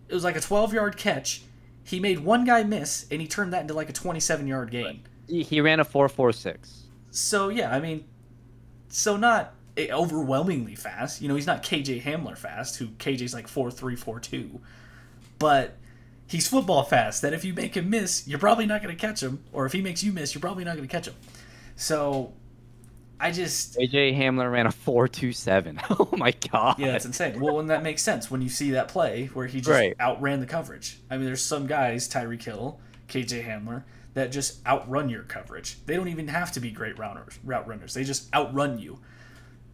It 0.07 0.13
was 0.13 0.23
like 0.23 0.35
a 0.35 0.41
twelve 0.41 0.73
yard 0.73 0.97
catch. 0.97 1.43
He 1.83 1.99
made 1.99 2.19
one 2.19 2.43
guy 2.43 2.63
miss, 2.63 3.05
and 3.09 3.21
he 3.21 3.27
turned 3.27 3.53
that 3.53 3.61
into 3.61 3.73
like 3.73 3.89
a 3.89 3.93
twenty 3.93 4.19
seven 4.19 4.47
yard 4.47 4.71
gain. 4.71 5.01
He, 5.27 5.61
ran 5.61 5.79
a 5.79 5.85
four 5.85 6.07
four 6.09 6.31
six. 6.31 6.83
So 7.11 7.49
yeah, 7.49 7.73
I 7.73 7.79
mean, 7.79 8.05
so 8.87 9.17
not 9.17 9.53
overwhelmingly 9.77 10.75
fast. 10.75 11.21
You 11.21 11.27
know, 11.27 11.35
he's 11.35 11.47
not 11.47 11.63
KJ 11.63 12.01
Hamler 12.01 12.37
fast, 12.37 12.77
who 12.77 12.87
KJ's 12.87 13.33
like 13.33 13.47
four 13.47 13.69
three 13.71 13.95
four 13.95 14.19
two, 14.19 14.59
but 15.39 15.77
he's 16.27 16.47
football 16.47 16.83
fast. 16.83 17.21
That 17.21 17.33
if 17.33 17.45
you 17.45 17.53
make 17.53 17.75
him 17.75 17.89
miss, 17.89 18.27
you're 18.27 18.39
probably 18.39 18.65
not 18.65 18.81
going 18.81 18.95
to 18.95 18.99
catch 18.99 19.21
him, 19.21 19.43
or 19.51 19.65
if 19.65 19.73
he 19.73 19.81
makes 19.81 20.03
you 20.03 20.11
miss, 20.11 20.33
you're 20.33 20.41
probably 20.41 20.63
not 20.63 20.75
going 20.75 20.87
to 20.87 20.91
catch 20.91 21.07
him. 21.07 21.15
So, 21.75 22.33
I 23.19 23.31
just 23.31 23.77
AJ 23.77 24.15
Hamler 24.17 24.51
ran 24.51 24.67
a 24.67 24.71
four 24.71 25.07
two 25.07 25.31
seven. 25.33 25.79
Oh 25.89 26.09
my 26.17 26.31
god. 26.51 26.77
yeah, 26.79 26.95
it's 26.95 27.05
insane. 27.05 27.39
Well, 27.39 27.59
and 27.59 27.69
that 27.69 27.81
makes 27.83 28.01
sense 28.03 28.29
when 28.29 28.41
you 28.41 28.49
see 28.49 28.71
that 28.71 28.87
play 28.89 29.27
where 29.33 29.47
he 29.47 29.59
just 29.59 29.69
Right. 29.69 29.95
outran 29.99 30.39
the 30.39 30.45
coverage. 30.45 30.99
I 31.09 31.17
mean, 31.17 31.25
there's 31.25 31.43
some 31.43 31.65
guys, 31.67 32.07
Tyreek 32.07 32.43
Hill, 32.43 32.79
KJ 33.07 33.45
Hamler, 33.47 33.83
that 34.13 34.31
just 34.31 34.65
outrun 34.67 35.09
your 35.09 35.23
coverage. 35.23 35.77
They 35.85 35.95
don't 35.95 36.07
even 36.09 36.27
have 36.27 36.51
to 36.53 36.59
be 36.59 36.69
great 36.71 36.95
routers, 36.97 37.37
route 37.43 37.67
runners. 37.67 37.93
They 37.95 38.03
just 38.03 38.33
outrun 38.35 38.77
you. 38.79 38.99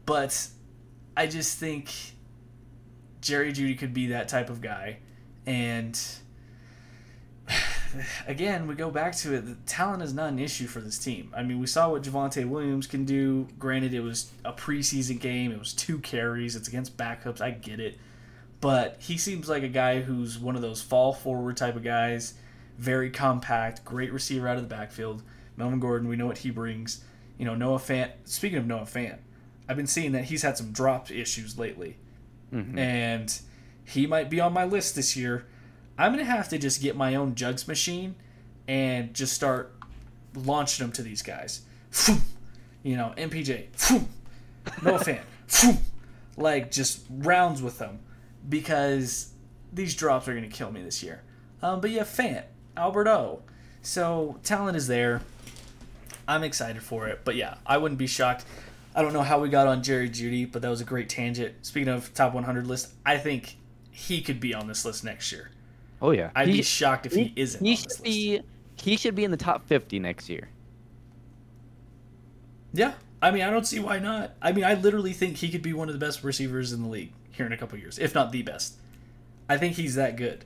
But 0.06 0.48
I 1.18 1.28
just 1.28 1.58
think 1.58 1.92
Jerry 3.22 3.52
Jeudy 3.54 3.78
could 3.78 3.94
be 3.94 4.08
that 4.08 4.28
type 4.28 4.50
of 4.50 4.62
guy. 4.62 5.00
And 5.46 6.00
again, 8.28 8.68
we 8.68 8.76
go 8.76 8.90
back 8.90 9.16
to 9.18 9.34
it. 9.34 9.46
The 9.46 9.56
talent 9.66 10.04
is 10.04 10.14
not 10.14 10.30
an 10.30 10.40
issue 10.40 10.68
for 10.68 10.80
this 10.80 10.98
team. 10.98 11.32
I 11.36 11.44
mean, 11.44 11.60
we 11.60 11.68
saw 11.68 11.90
what 11.90 12.04
Javonte 12.04 12.48
Williams 12.48 12.88
can 12.88 13.06
do. 13.06 13.48
Granted, 13.60 13.94
it 13.94 14.02
was 14.02 14.32
a 14.44 14.54
preseason 14.54 15.20
game. 15.20 15.52
It 15.52 15.60
was 15.60 15.74
two 15.74 16.00
carries. 16.00 16.56
It's 16.56 16.68
against 16.68 16.98
backups. 16.98 17.42
I 17.42 17.52
get 17.52 17.80
it. 17.80 17.98
But 18.62 18.98
he 19.00 19.18
seems 19.18 19.50
like 19.50 19.64
a 19.64 19.68
guy 19.68 20.02
who's 20.02 20.40
one 20.40 20.56
of 20.56 20.62
those 20.62 20.82
fall 20.82 21.14
forward 21.14 21.58
type 21.58 21.76
of 21.76 21.84
guys. 21.84 22.36
Very 22.78 23.10
compact, 23.10 23.84
great 23.84 24.12
receiver 24.12 24.48
out 24.48 24.58
of 24.58 24.64
the 24.64 24.74
backfield. 24.74 25.22
Melvin 25.58 25.80
Gordon, 25.80 26.08
we 26.08 26.16
know 26.16 26.28
what 26.28 26.40
he 26.40 26.50
brings. 26.50 27.04
You 27.38 27.46
know, 27.46 27.56
Noah 27.56 27.80
Fant. 27.80 28.12
Speaking 28.24 28.58
of 28.58 28.66
Noah 28.66 28.82
Fant, 28.82 29.18
I've 29.68 29.78
been 29.78 29.88
seeing 29.88 30.14
that 30.14 30.26
he's 30.26 30.42
had 30.42 30.58
some 30.58 30.72
drop 30.72 31.12
issues 31.12 31.60
lately. 31.60 31.98
Mm-hmm. 32.54 32.78
And 32.78 33.42
he 33.86 34.08
might 34.08 34.30
be 34.30 34.40
on 34.40 34.54
my 34.54 34.66
list 34.66 34.96
this 34.96 35.16
year. 35.16 35.46
I'm 35.98 36.12
gonna 36.12 36.26
have 36.26 36.50
to 36.50 36.58
just 36.58 36.82
get 36.82 36.96
my 36.96 37.16
own 37.16 37.36
jugs 37.36 37.68
machine 37.68 38.16
and 38.68 39.14
just 39.14 39.34
start 39.34 39.76
launching 40.36 40.86
them 40.86 40.92
to 40.94 41.04
these 41.04 41.22
guys. 41.22 41.62
You 42.84 42.98
know, 42.98 43.14
MPJ, 43.18 44.02
no 44.84 44.98
fan, 44.98 45.22
like 46.36 46.70
just 46.72 47.06
rounds 47.10 47.62
with 47.62 47.78
them 47.80 48.00
because 48.50 49.32
these 49.72 49.96
drops 49.96 50.28
are 50.28 50.34
gonna 50.34 50.48
kill 50.48 50.72
me 50.72 50.82
this 50.82 51.02
year. 51.02 51.22
Um, 51.62 51.80
but 51.80 51.92
yeah, 51.92 52.04
Fant, 52.04 52.44
Alberto, 52.76 53.42
so 53.82 54.38
talent 54.44 54.76
is 54.76 54.88
there. 54.88 55.22
I'm 56.28 56.44
excited 56.44 56.82
for 56.84 57.08
it, 57.08 57.22
but 57.24 57.36
yeah, 57.36 57.56
I 57.66 57.78
wouldn't 57.78 58.00
be 58.00 58.08
shocked. 58.08 58.46
I 58.96 59.02
don't 59.02 59.14
know 59.14 59.24
how 59.24 59.40
we 59.40 59.50
got 59.50 59.68
on 59.68 59.82
Jerry 59.82 60.10
Jeudy, 60.10 60.50
but 60.50 60.62
that 60.62 60.70
was 60.70 60.82
a 60.82 60.86
great 60.86 61.10
tangent. 61.10 61.66
Speaking 61.66 61.90
of 61.90 62.14
top 62.14 62.34
100 62.34 62.68
list, 62.68 62.94
I 63.06 63.18
think 63.18 63.58
he 63.92 64.22
could 64.22 64.40
be 64.40 64.54
on 64.54 64.68
this 64.68 64.86
list 64.86 65.04
next 65.04 65.32
year. 65.32 65.52
Oh 66.04 66.12
yeah. 66.12 66.30
I'd 66.36 66.50
He- 66.50 66.58
be 66.58 66.62
shocked 66.62 67.08
if 67.08 67.14
he, 67.14 67.34
isn't 67.36 67.66
He 67.66 67.76
should 67.78 68.04
be. 68.04 68.42
He 68.76 68.98
should 68.98 69.16
be 69.16 69.24
in 69.24 69.32
the 69.32 69.38
top 69.38 69.66
fifty 69.66 69.98
next 70.00 70.30
year. 70.30 70.50
Yeah, 72.74 72.94
I 73.22 73.32
mean, 73.32 73.44
I 73.44 73.50
don't 73.50 73.66
see 73.66 73.80
why 73.80 74.00
not. 74.00 74.32
I 74.42 74.52
mean, 74.52 74.64
I 74.66 74.74
literally 74.74 75.14
think 75.14 75.38
he 75.38 75.50
could 75.50 75.62
be 75.62 75.74
one 75.74 75.88
of 75.90 75.94
the 75.94 76.04
best 76.06 76.24
receivers 76.24 76.74
in 76.74 76.82
the 76.82 76.90
league 76.90 77.14
here 77.32 77.46
in 77.46 77.54
a 77.54 77.58
couple 77.58 77.78
years, 77.78 78.00
if 78.00 78.14
not 78.16 78.32
the 78.32 78.42
best. 78.42 78.76
I 79.48 79.58
think 79.58 79.76
he's 79.76 79.96
that 79.96 80.16
good. 80.16 80.44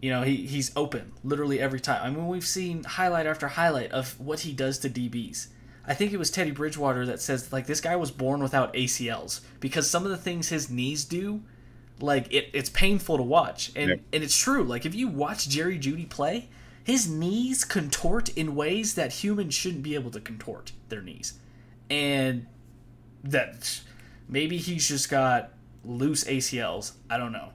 You 0.00 0.10
know, 0.10 0.22
he 0.22 0.36
he's 0.46 0.70
open 0.76 1.12
literally 1.24 1.60
every 1.60 1.80
time. 1.80 2.00
I 2.02 2.10
mean, 2.14 2.28
we've 2.28 2.46
seen 2.46 2.84
highlight 2.84 3.26
after 3.26 3.48
highlight 3.48 3.90
of 3.90 4.18
what 4.20 4.40
he 4.40 4.52
does 4.52 4.78
to 4.80 4.90
DBs. 4.90 5.48
I 5.86 5.94
think 5.94 6.12
it 6.12 6.18
was 6.18 6.30
Teddy 6.30 6.50
Bridgewater 6.50 7.06
that 7.06 7.20
says 7.20 7.50
like 7.52 7.66
this 7.66 7.80
guy 7.80 7.96
was 7.96 8.10
born 8.10 8.42
without 8.42 8.74
ACLs 8.74 9.40
because 9.58 9.88
some 9.88 10.04
of 10.04 10.10
the 10.10 10.18
things 10.18 10.50
his 10.50 10.68
knees 10.68 11.04
do, 11.06 11.42
like 12.00 12.32
it, 12.32 12.50
it's 12.52 12.70
painful 12.70 13.16
to 13.16 13.22
watch, 13.22 13.72
and 13.76 13.90
Yeah. 13.90 13.96
and 14.12 14.24
it's 14.24 14.36
true. 14.36 14.62
Like 14.64 14.86
if 14.86 14.94
you 14.94 15.08
watch 15.08 15.48
Jerry 15.48 15.78
Jeudy 15.78 16.08
play, 16.08 16.48
his 16.84 17.08
knees 17.08 17.64
contort 17.64 18.28
in 18.30 18.54
ways 18.54 18.94
that 18.94 19.12
humans 19.12 19.54
shouldn't 19.54 19.82
be 19.82 19.94
able 19.94 20.10
to 20.12 20.20
contort 20.20 20.72
their 20.88 21.02
knees, 21.02 21.34
and 21.90 22.46
that 23.24 23.80
maybe 24.28 24.58
he's 24.58 24.88
just 24.88 25.10
got 25.10 25.50
loose 25.84 26.24
ACLs. 26.24 26.92
I 27.10 27.16
don't 27.16 27.32
know, 27.32 27.50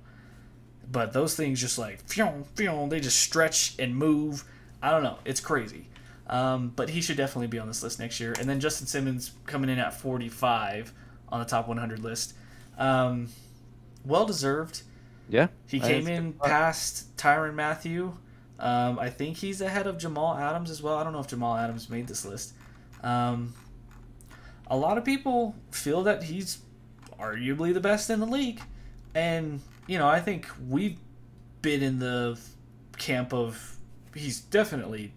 but 0.91 1.13
those 1.13 1.35
things 1.35 1.59
just 1.61 1.77
like 1.77 2.01
phew, 2.09 2.45
phew, 2.55 2.87
they 2.89 2.99
just 2.99 3.19
stretch 3.19 3.75
and 3.79 3.95
move. 3.95 4.43
I 4.81 4.91
don't 4.91 5.03
know. 5.03 5.19
It's 5.25 5.39
crazy. 5.39 5.87
Um, 6.27 6.71
but 6.75 6.89
he 6.89 7.01
should 7.01 7.17
definitely 7.17 7.47
be 7.47 7.59
on 7.59 7.67
this 7.67 7.83
list 7.83 7.99
next 7.99 8.19
year. 8.19 8.33
And 8.39 8.47
then 8.49 8.59
Justin 8.61 8.87
Simmons 8.87 9.31
coming 9.45 9.69
in 9.69 9.77
at 9.77 9.93
45 9.93 10.93
on 11.29 11.39
the 11.39 11.45
top 11.45 11.67
100 11.67 11.99
list. 11.99 12.33
Um, 12.77 13.27
well 14.05 14.25
deserved. 14.25 14.83
Yeah. 15.29 15.47
He 15.67 15.79
came 15.79 16.07
in 16.07 16.33
past 16.33 17.15
Tyrann 17.17 17.55
Mathieu. 17.55 18.13
Um, 18.59 18.99
I 18.99 19.09
think 19.09 19.37
he's 19.37 19.61
ahead 19.61 19.87
of 19.87 19.97
Jamal 19.97 20.37
Adams 20.37 20.69
as 20.69 20.81
well. 20.81 20.97
I 20.97 21.03
don't 21.03 21.13
know 21.13 21.19
if 21.19 21.27
Jamal 21.27 21.57
Adams 21.57 21.89
made 21.89 22.07
this 22.07 22.25
list. 22.25 22.53
Um, 23.03 23.53
a 24.67 24.77
lot 24.77 24.97
of 24.97 25.03
people 25.03 25.55
feel 25.71 26.03
that 26.03 26.23
he's 26.23 26.59
arguably 27.19 27.73
the 27.73 27.79
best 27.79 28.09
in 28.09 28.19
the 28.19 28.25
league. 28.25 28.61
And, 29.15 29.61
you 29.87 29.97
know, 29.97 30.07
I 30.07 30.19
think 30.19 30.47
we've 30.69 30.97
been 31.61 31.81
in 31.81 31.99
the 31.99 32.39
camp 32.97 33.33
of 33.33 33.77
he's 34.15 34.39
definitely 34.39 35.13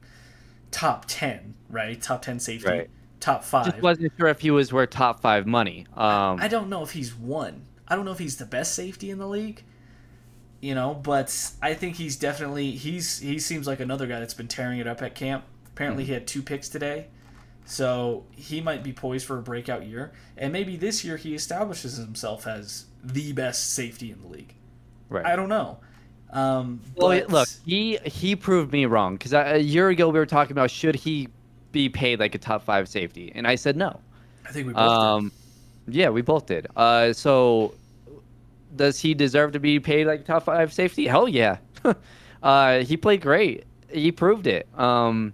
top 0.71 1.05
10, 1.07 1.55
right? 1.71 2.01
Top 2.01 2.23
10 2.23 2.41
safety. 2.41 2.69
Right. 2.69 2.91
Top 3.21 3.45
5. 3.45 3.67
Just 3.67 3.83
wasn't 3.83 4.13
sure 4.19 4.29
if 4.29 4.41
he 4.41 4.51
was 4.51 4.73
worth 4.73 4.91
top 4.91 5.21
five 5.21 5.47
money. 5.47 5.87
Um, 5.95 6.39
I 6.41 6.49
don't 6.49 6.69
know 6.69 6.83
if 6.83 6.93
he's 6.93 7.15
one. 7.15 7.63
I 7.89 7.97
don't 7.97 8.05
know 8.05 8.13
if 8.13 8.19
he's 8.19 8.37
the 8.37 8.47
best 8.47 8.75
safety 8.75 9.11
in 9.11 9.19
the 9.19 9.29
league. 9.29 9.63
You 10.61 10.75
know, 10.75 10.95
but 10.95 11.53
I 11.63 11.75
think 11.75 11.97
he's 11.97 12.17
definitely 12.17 12.73
he's 12.73 13.19
he 13.19 13.39
seems 13.39 13.67
like 13.67 13.81
another 13.81 14.07
guy 14.07 14.21
that's 14.21 14.35
been 14.35 14.49
tearing 14.49 14.79
it 14.79 14.87
up 14.87 15.03
at 15.03 15.15
camp. 15.15 15.45
Apparently 15.67 16.05
he 16.05 16.13
had 16.13 16.27
two 16.27 16.43
picks 16.43 16.69
today. 16.69 17.09
So 17.67 18.25
he 18.31 18.61
might 18.61 18.83
be 18.83 18.93
poised 18.93 19.27
for 19.27 19.39
a 19.39 19.43
breakout 19.43 19.87
year. 19.87 20.13
And 20.37 20.53
maybe 20.53 20.77
this 20.77 21.05
year 21.05 21.17
he 21.17 21.35
establishes 21.35 21.97
himself 21.97 22.47
as 22.47 22.87
the 23.03 23.33
best 23.33 23.75
safety 23.75 24.11
in 24.11 24.23
the 24.23 24.29
league. 24.29 24.55
right. 25.09 25.27
I 25.27 25.37
don't 25.37 25.49
know. 25.49 25.79
Um 26.33 26.81
Well, 26.97 27.09
but 27.11 27.31
look, 27.31 27.49
he 27.65 27.99
he 28.05 28.35
proved 28.35 28.73
me 28.73 28.87
wrong 28.87 29.17
because 29.17 29.33
a 29.33 29.59
year 29.59 29.89
ago 29.91 30.09
we 30.09 30.19
were 30.19 30.27
talking 30.27 30.53
about 30.53 30.71
should 30.71 30.95
he 30.95 31.29
be 31.73 31.89
paid 31.89 32.19
like 32.19 32.35
a 32.35 32.39
top 32.39 32.65
five 32.65 32.89
safety, 32.89 33.31
and 33.35 33.47
I 33.47 33.57
said 33.57 33.77
no. 33.77 34.01
I 34.47 34.51
think 34.53 34.67
we 34.69 34.73
both 34.73 34.83
did. 35.23 35.33
Yeah, 35.89 36.11
we 36.11 36.23
both 36.23 36.47
did. 36.47 36.67
Uh, 36.77 37.13
so 37.13 37.75
does 38.75 38.99
he 39.01 39.15
deserve 39.15 39.53
to 39.53 39.61
be 39.61 39.81
paid 39.81 40.07
like 40.07 40.25
top 40.25 40.45
five 40.45 40.73
safety? 40.73 41.07
Hell 41.07 41.29
yeah. 41.29 41.59
uh, 42.43 42.79
he 42.81 42.97
played 42.97 43.21
great. 43.21 43.65
He 43.89 44.13
proved 44.13 44.47
it. 44.47 44.67
Um, 44.79 45.33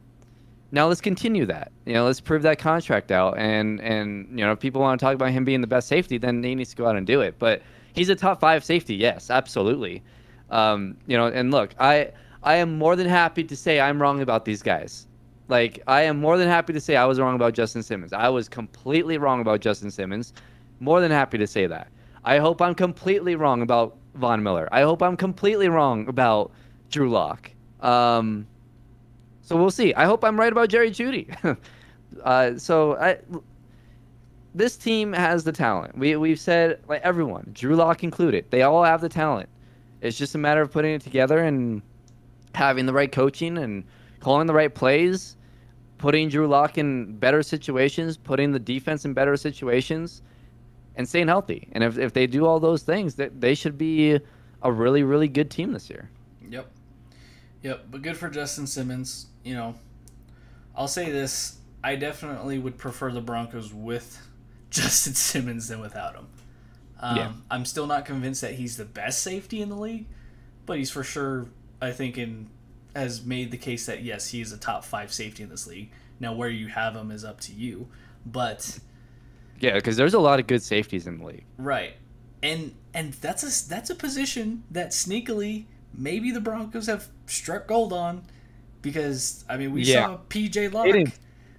now 0.71 0.89
let's 0.89 1.01
continue 1.01 1.47
that. 1.47 1.73
You 1.85 1.95
know, 1.95 2.05
let's 2.07 2.21
prove 2.21 2.43
that 2.43 2.59
contract 2.59 3.11
out. 3.13 3.39
And 3.39 3.81
and 3.81 4.29
you 4.39 4.45
know, 4.45 4.53
if 4.53 4.61
people 4.61 4.81
want 4.81 4.99
to 4.99 5.05
talk 5.05 5.15
about 5.15 5.31
him 5.31 5.45
being 5.45 5.61
the 5.61 5.67
best 5.67 5.89
safety, 5.89 6.19
then 6.19 6.43
he 6.43 6.55
needs 6.55 6.71
to 6.71 6.77
go 6.77 6.87
out 6.87 6.97
and 6.97 7.07
do 7.07 7.21
it. 7.21 7.39
But 7.39 7.63
he's 7.95 8.09
a 8.09 8.17
top 8.17 8.41
five 8.41 8.65
safety. 8.65 8.95
Yes, 8.95 9.31
absolutely. 9.31 10.03
Um, 10.51 10.97
you 11.07 11.17
know, 11.17 11.27
and 11.27 11.51
look, 11.51 11.75
I 11.79 12.11
I 12.43 12.57
am 12.57 12.79
more 12.79 12.97
than 12.97 13.07
happy 13.07 13.45
to 13.45 13.57
say 13.57 13.81
I'm 13.81 14.01
wrong 14.01 14.21
about 14.21 14.45
these 14.45 14.63
guys. 14.63 15.07
Like 15.49 15.83
I 15.87 16.03
am 16.03 16.21
more 16.21 16.39
than 16.39 16.49
happy 16.49 16.73
to 16.73 16.81
say 16.81 16.97
I 16.97 17.05
was 17.05 17.21
wrong 17.21 17.35
about 17.35 17.55
Justin 17.55 17.83
Simmons. 17.83 18.13
I 18.13 18.29
was 18.29 18.49
completely 18.49 19.19
wrong 19.19 19.41
about 19.41 19.61
Justin 19.61 19.91
Simmons. 19.91 20.33
More 20.81 21.01
than 21.01 21.11
happy 21.11 21.39
to 21.39 21.47
say 21.47 21.67
that. 21.67 21.89
I 22.25 22.39
hope 22.39 22.63
I'm 22.63 22.75
completely 22.75 23.35
wrong 23.35 23.63
about 23.63 23.97
Von 24.15 24.43
Miller. 24.43 24.69
I 24.73 24.83
hope 24.83 25.03
I'm 25.03 25.17
completely 25.17 25.69
wrong 25.69 26.09
about 26.09 26.53
Drew 26.91 27.11
Lock. 27.11 27.51
Um, 27.81 28.47
so 29.43 29.57
we'll 29.57 29.71
see. 29.71 29.93
I 29.95 30.05
hope 30.05 30.25
I'm 30.25 30.39
right 30.39 30.53
about 30.53 30.69
Jerry 30.69 30.91
Jeudy. 30.91 31.29
uh, 32.25 32.57
so 32.57 32.97
I, 32.97 33.19
this 34.55 34.77
team 34.77 35.13
has 35.13 35.45
the 35.45 35.53
talent. 35.53 35.97
We 35.99 36.17
we've 36.17 36.41
said 36.41 36.81
like 36.89 37.03
everyone, 37.03 37.51
Drew 37.53 37.75
Lock 37.75 38.05
included. 38.05 38.51
They 38.51 38.63
all 38.63 38.85
have 38.85 39.01
the 39.01 39.09
talent. 39.09 39.49
It's 40.01 40.19
just 40.19 40.35
a 40.35 40.39
matter 40.39 40.61
of 40.61 40.71
putting 40.71 40.95
it 40.95 41.03
together 41.03 41.39
and 41.39 41.83
having 42.55 42.87
the 42.87 42.93
right 42.93 43.11
coaching 43.11 43.59
and 43.59 43.85
calling 44.23 44.47
the 44.47 44.55
right 44.55 44.73
plays, 44.73 45.37
putting 45.99 46.29
Drew 46.29 46.47
Lock 46.47 46.79
in 46.79 47.17
better 47.19 47.43
situations, 47.43 48.17
putting 48.17 48.53
the 48.53 48.59
defense 48.61 49.05
in 49.05 49.15
better 49.15 49.37
situations, 49.37 50.23
and 50.95 51.09
staying 51.09 51.27
healthy. 51.27 51.69
And 51.73 51.83
if, 51.83 51.99
if 51.99 52.13
they 52.13 52.29
do 52.29 52.47
all 52.47 52.61
those 52.61 52.83
things, 52.83 53.17
that 53.17 53.41
they 53.41 53.57
should 53.57 53.77
be 53.77 54.21
a 54.63 54.73
really, 54.73 55.03
really 55.03 55.27
good 55.27 55.51
team 55.51 55.73
this 55.73 55.91
year. 55.91 56.09
Yep. 56.49 56.71
Yep. 57.63 57.87
But 57.91 58.03
good 58.03 58.17
for 58.17 58.31
Justin 58.31 58.69
Simmons. 58.69 59.27
You 59.43 59.55
know, 59.55 59.75
I'll 60.77 60.89
say 60.89 61.11
this. 61.11 61.59
I 61.83 61.97
definitely 61.97 62.59
would 62.59 62.79
prefer 62.79 63.11
the 63.11 63.21
Broncos 63.21 63.75
with 63.75 64.25
Justin 64.71 65.15
Simmons 65.15 65.67
than 65.67 65.81
without 65.81 66.15
him. 66.15 66.29
Um, 67.01 67.17
yeah. 67.17 67.33
I'm 67.51 67.65
still 67.65 67.89
not 67.89 68.05
convinced 68.05 68.43
that 68.43 68.55
he's 68.55 68.77
the 68.77 68.85
best 68.85 69.21
safety 69.21 69.61
in 69.61 69.69
the 69.69 69.77
league, 69.77 70.07
but 70.65 70.79
he's 70.79 70.93
for 70.93 71.03
sure, 71.03 71.49
I 71.81 71.91
think, 71.91 72.17
in 72.17 72.49
has 72.95 73.25
made 73.25 73.51
the 73.51 73.57
case 73.57 73.87
that 73.87 74.03
yes, 74.03 74.29
he 74.29 74.41
is 74.41 74.53
a 74.53 74.59
top 74.59 74.85
five 74.85 75.13
safety 75.13 75.43
in 75.43 75.49
this 75.49 75.67
league. 75.67 75.91
Now, 76.21 76.35
where 76.35 76.49
you 76.49 76.69
have 76.69 76.95
him 76.95 77.11
is 77.11 77.25
up 77.25 77.41
to 77.43 77.53
you, 77.53 77.89
but 78.25 78.79
yeah, 79.59 79.75
because 79.75 79.97
there's 79.97 80.15
a 80.15 80.21
lot 80.21 80.41
of 80.41 80.47
good 80.47 80.63
safeties 80.63 81.07
in 81.07 81.19
the 81.19 81.25
league, 81.25 81.45
right? 81.57 81.95
And 82.43 82.75
and 82.95 83.13
that's 83.15 83.43
a 83.43 83.69
that's 83.69 83.91
a 83.91 83.95
position 83.95 84.65
that 84.71 84.91
sneakily 84.91 85.67
maybe 85.97 86.31
the 86.31 86.41
Broncos 86.41 86.87
have 86.87 87.09
struck 87.27 87.67
gold 87.67 87.93
on, 87.93 88.25
because 88.83 89.45
I 89.49 89.57
mean 89.57 89.73
we 89.73 89.83
yeah. 89.83 90.07
saw 90.07 90.19
PJ 90.29 90.73
Locke, 90.73 90.87
Caden, 90.87 91.13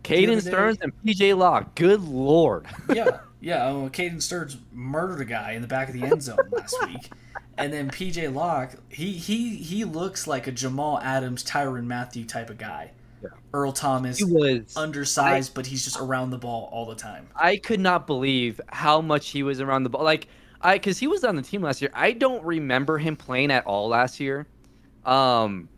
Caden 0.04 0.42
Sterns 0.42 0.78
and 0.82 0.94
PJ 1.04 1.38
Locke. 1.38 1.76
Good 1.76 2.02
lord. 2.02 2.68
yeah, 2.94 3.20
yeah. 3.42 3.68
Oh, 3.68 3.90
Caden 3.90 4.22
Sterns 4.22 4.58
murdered 4.72 5.22
a 5.22 5.26
guy 5.26 5.54
in 5.54 5.62
the 5.62 5.68
back 5.68 5.88
of 5.88 5.94
the 5.94 6.04
end 6.04 6.22
zone 6.22 6.38
last 6.52 6.76
week. 6.88 7.10
And 7.58 7.72
then 7.72 7.89
PJ 7.89 8.34
Locke, 8.34 8.76
he 8.89 9.14
he 9.14 9.56
he 9.56 9.86
looks 9.86 10.26
like 10.26 10.47
a 10.47 10.51
Jamal 10.51 10.99
Adams, 10.99 11.43
Tyrann 11.43 11.86
Mathieu 11.86 12.26
type 12.26 12.49
of 12.49 12.58
guy. 12.58 12.91
Yeah. 13.22 13.30
Earl 13.54 13.72
Thomas 13.72 14.18
he 14.18 14.26
was 14.26 14.76
undersized, 14.76 15.51
I, 15.51 15.54
but 15.54 15.68
he's 15.68 15.84
just 15.84 15.99
around 15.99 16.32
the 16.32 16.38
ball 16.38 16.70
all 16.72 16.86
the 16.86 16.95
time. 16.95 17.28
I 17.36 17.58
could 17.58 17.80
not 17.80 18.08
believe 18.08 18.60
how 18.70 19.01
much 19.01 19.30
he 19.30 19.43
was 19.43 19.62
around 19.62 19.84
the 19.84 19.89
ball. 19.89 20.04
Like 20.04 20.28
I, 20.62 20.76
because 20.76 20.97
he 20.97 21.08
was 21.08 21.24
on 21.24 21.36
the 21.36 21.41
team 21.41 21.62
last 21.62 21.82
year. 21.82 21.91
I 21.93 22.12
don't 22.12 22.43
remember 22.43 22.97
him 22.97 23.16
playing 23.16 23.51
at 23.51 23.66
all 23.66 23.88
last 23.88 24.20
year. 24.20 24.47
Um, 25.06 25.70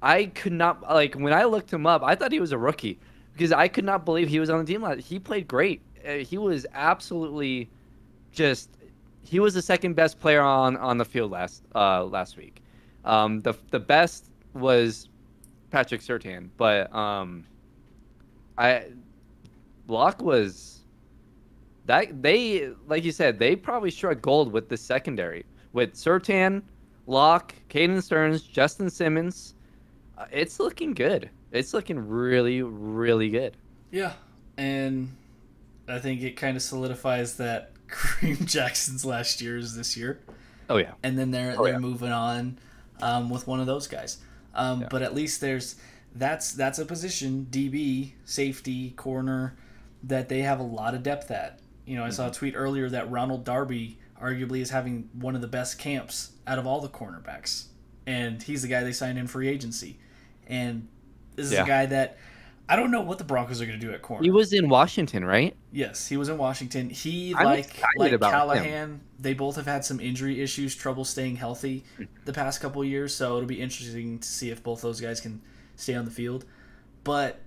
I 0.00 0.26
could 0.26 0.52
not 0.52 0.82
like 0.82 1.14
when 1.14 1.32
I 1.32 1.44
looked 1.44 1.72
him 1.72 1.86
up. 1.86 2.02
I 2.02 2.14
thought 2.14 2.32
he 2.32 2.40
was 2.40 2.52
a 2.52 2.58
rookie 2.58 2.98
because 3.32 3.52
I 3.52 3.68
could 3.68 3.84
not 3.84 4.04
believe 4.04 4.28
he 4.28 4.40
was 4.40 4.50
on 4.50 4.58
the 4.58 4.64
team 4.64 4.82
last. 4.82 5.00
He 5.00 5.18
played 5.18 5.46
great. 5.46 5.82
Uh, 6.06 6.14
he 6.14 6.38
was 6.38 6.66
absolutely 6.72 7.70
just 8.32 8.70
he 9.24 9.40
was 9.40 9.54
the 9.54 9.62
second 9.62 9.94
best 9.94 10.20
player 10.20 10.40
on 10.40 10.76
on 10.76 10.98
the 10.98 11.04
field 11.04 11.30
last 11.30 11.62
uh, 11.74 12.04
last 12.04 12.36
week. 12.36 12.62
Um, 13.04 13.40
the 13.40 13.54
the 13.70 13.80
best 13.80 14.30
was 14.54 15.08
Patrick 15.70 16.00
Surtain, 16.00 16.48
but 16.56 16.94
um, 16.94 17.44
I 18.58 18.86
Locke 19.88 20.22
was 20.22 20.80
that 21.86 22.22
they 22.22 22.70
like 22.86 23.04
you 23.04 23.12
said 23.12 23.38
they 23.38 23.56
probably 23.56 23.90
struck 23.90 24.20
gold 24.20 24.52
with 24.52 24.68
the 24.68 24.76
secondary 24.76 25.44
with 25.72 25.94
Surtain, 25.94 26.62
Locke, 27.06 27.54
Caden 27.70 28.02
Sterns, 28.02 28.42
Justin 28.42 28.90
Simmons. 28.90 29.54
Uh, 30.18 30.26
it's 30.30 30.60
looking 30.60 30.92
good. 30.92 31.30
It's 31.50 31.74
looking 31.74 31.98
really 31.98 32.62
really 32.62 33.30
good. 33.30 33.56
Yeah, 33.90 34.12
and 34.56 35.14
I 35.88 35.98
think 35.98 36.22
it 36.22 36.36
kind 36.36 36.56
of 36.56 36.62
solidifies 36.62 37.36
that 37.36 37.71
Kareem 37.92 38.44
Jackson's 38.46 39.04
last 39.04 39.40
year's 39.40 39.74
this 39.74 39.96
year. 39.96 40.20
Oh 40.68 40.78
yeah. 40.78 40.92
And 41.02 41.18
then 41.18 41.30
they're 41.30 41.54
oh, 41.58 41.64
they're 41.64 41.74
yeah. 41.74 41.78
moving 41.78 42.12
on 42.12 42.58
um, 43.00 43.30
with 43.30 43.46
one 43.46 43.60
of 43.60 43.66
those 43.66 43.86
guys. 43.86 44.18
Um, 44.54 44.82
yeah. 44.82 44.88
But 44.90 45.02
at 45.02 45.14
least 45.14 45.40
there's 45.40 45.76
that's 46.14 46.52
that's 46.52 46.78
a 46.78 46.84
position 46.84 47.46
DB 47.50 48.12
safety 48.24 48.90
corner 48.90 49.56
that 50.04 50.28
they 50.28 50.42
have 50.42 50.60
a 50.60 50.64
lot 50.64 50.94
of 50.94 51.02
depth 51.02 51.30
at. 51.30 51.60
You 51.86 51.96
know, 51.96 52.02
I 52.02 52.06
mm-hmm. 52.06 52.14
saw 52.14 52.24
a 52.24 52.26
mm-hmm. 52.26 52.38
tweet 52.38 52.54
earlier 52.56 52.88
that 52.90 53.10
Ronald 53.10 53.44
Darby 53.44 53.98
arguably 54.20 54.60
is 54.60 54.70
having 54.70 55.08
one 55.12 55.34
of 55.34 55.40
the 55.40 55.48
best 55.48 55.78
camps 55.78 56.32
out 56.46 56.58
of 56.58 56.66
all 56.66 56.80
the 56.80 56.88
cornerbacks, 56.88 57.66
and 58.06 58.42
he's 58.42 58.62
the 58.62 58.68
guy 58.68 58.82
they 58.82 58.92
signed 58.92 59.18
in 59.18 59.26
free 59.26 59.48
agency. 59.48 59.98
And 60.46 60.88
this 61.34 61.46
is 61.46 61.52
yeah. 61.52 61.64
a 61.64 61.66
guy 61.66 61.86
that 61.86 62.18
I 62.68 62.76
don't 62.76 62.90
know 62.90 63.02
what 63.02 63.18
the 63.18 63.24
Broncos 63.24 63.60
are 63.60 63.66
going 63.66 63.78
to 63.78 63.86
do 63.86 63.92
at 63.92 64.02
corner. 64.02 64.22
He 64.22 64.30
was 64.30 64.52
in 64.52 64.68
Washington, 64.68 65.24
right? 65.24 65.54
Yes, 65.72 66.06
he 66.06 66.16
was 66.16 66.28
in 66.28 66.38
Washington. 66.38 66.90
He 66.90 67.34
I'm 67.34 67.44
like 67.44 67.82
like 67.96 68.18
Callahan. 68.20 68.64
Him. 68.64 69.00
They 69.18 69.34
both 69.34 69.56
have 69.56 69.66
had 69.66 69.84
some 69.84 70.00
injury 70.00 70.40
issues, 70.40 70.74
trouble 70.74 71.04
staying 71.04 71.36
healthy 71.36 71.84
the 72.24 72.32
past 72.32 72.60
couple 72.60 72.84
years. 72.84 73.14
So 73.14 73.36
it'll 73.36 73.48
be 73.48 73.60
interesting 73.60 74.18
to 74.20 74.28
see 74.28 74.50
if 74.50 74.62
both 74.62 74.80
those 74.80 75.00
guys 75.00 75.20
can 75.20 75.42
stay 75.76 75.94
on 75.94 76.04
the 76.04 76.10
field. 76.10 76.44
But 77.04 77.40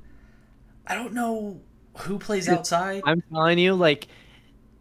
I 0.86 0.96
don't 0.96 1.14
know 1.14 1.60
who 1.98 2.20
plays 2.20 2.50
outside. 2.50 3.02
I'm 3.06 3.24
telling 3.34 3.58
you, 3.58 3.74
like, 3.74 4.08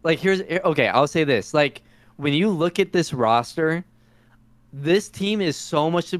like 0.03 0.19
here's 0.19 0.41
okay. 0.41 0.89
I'll 0.89 1.07
say 1.07 1.23
this: 1.23 1.53
like 1.53 1.81
when 2.17 2.33
you 2.33 2.49
look 2.49 2.77
at 2.77 2.91
this 2.91 3.13
roster, 3.13 3.85
this 4.73 5.07
team 5.09 5.39
is 5.41 5.55
so 5.55 5.89
much 5.89 6.13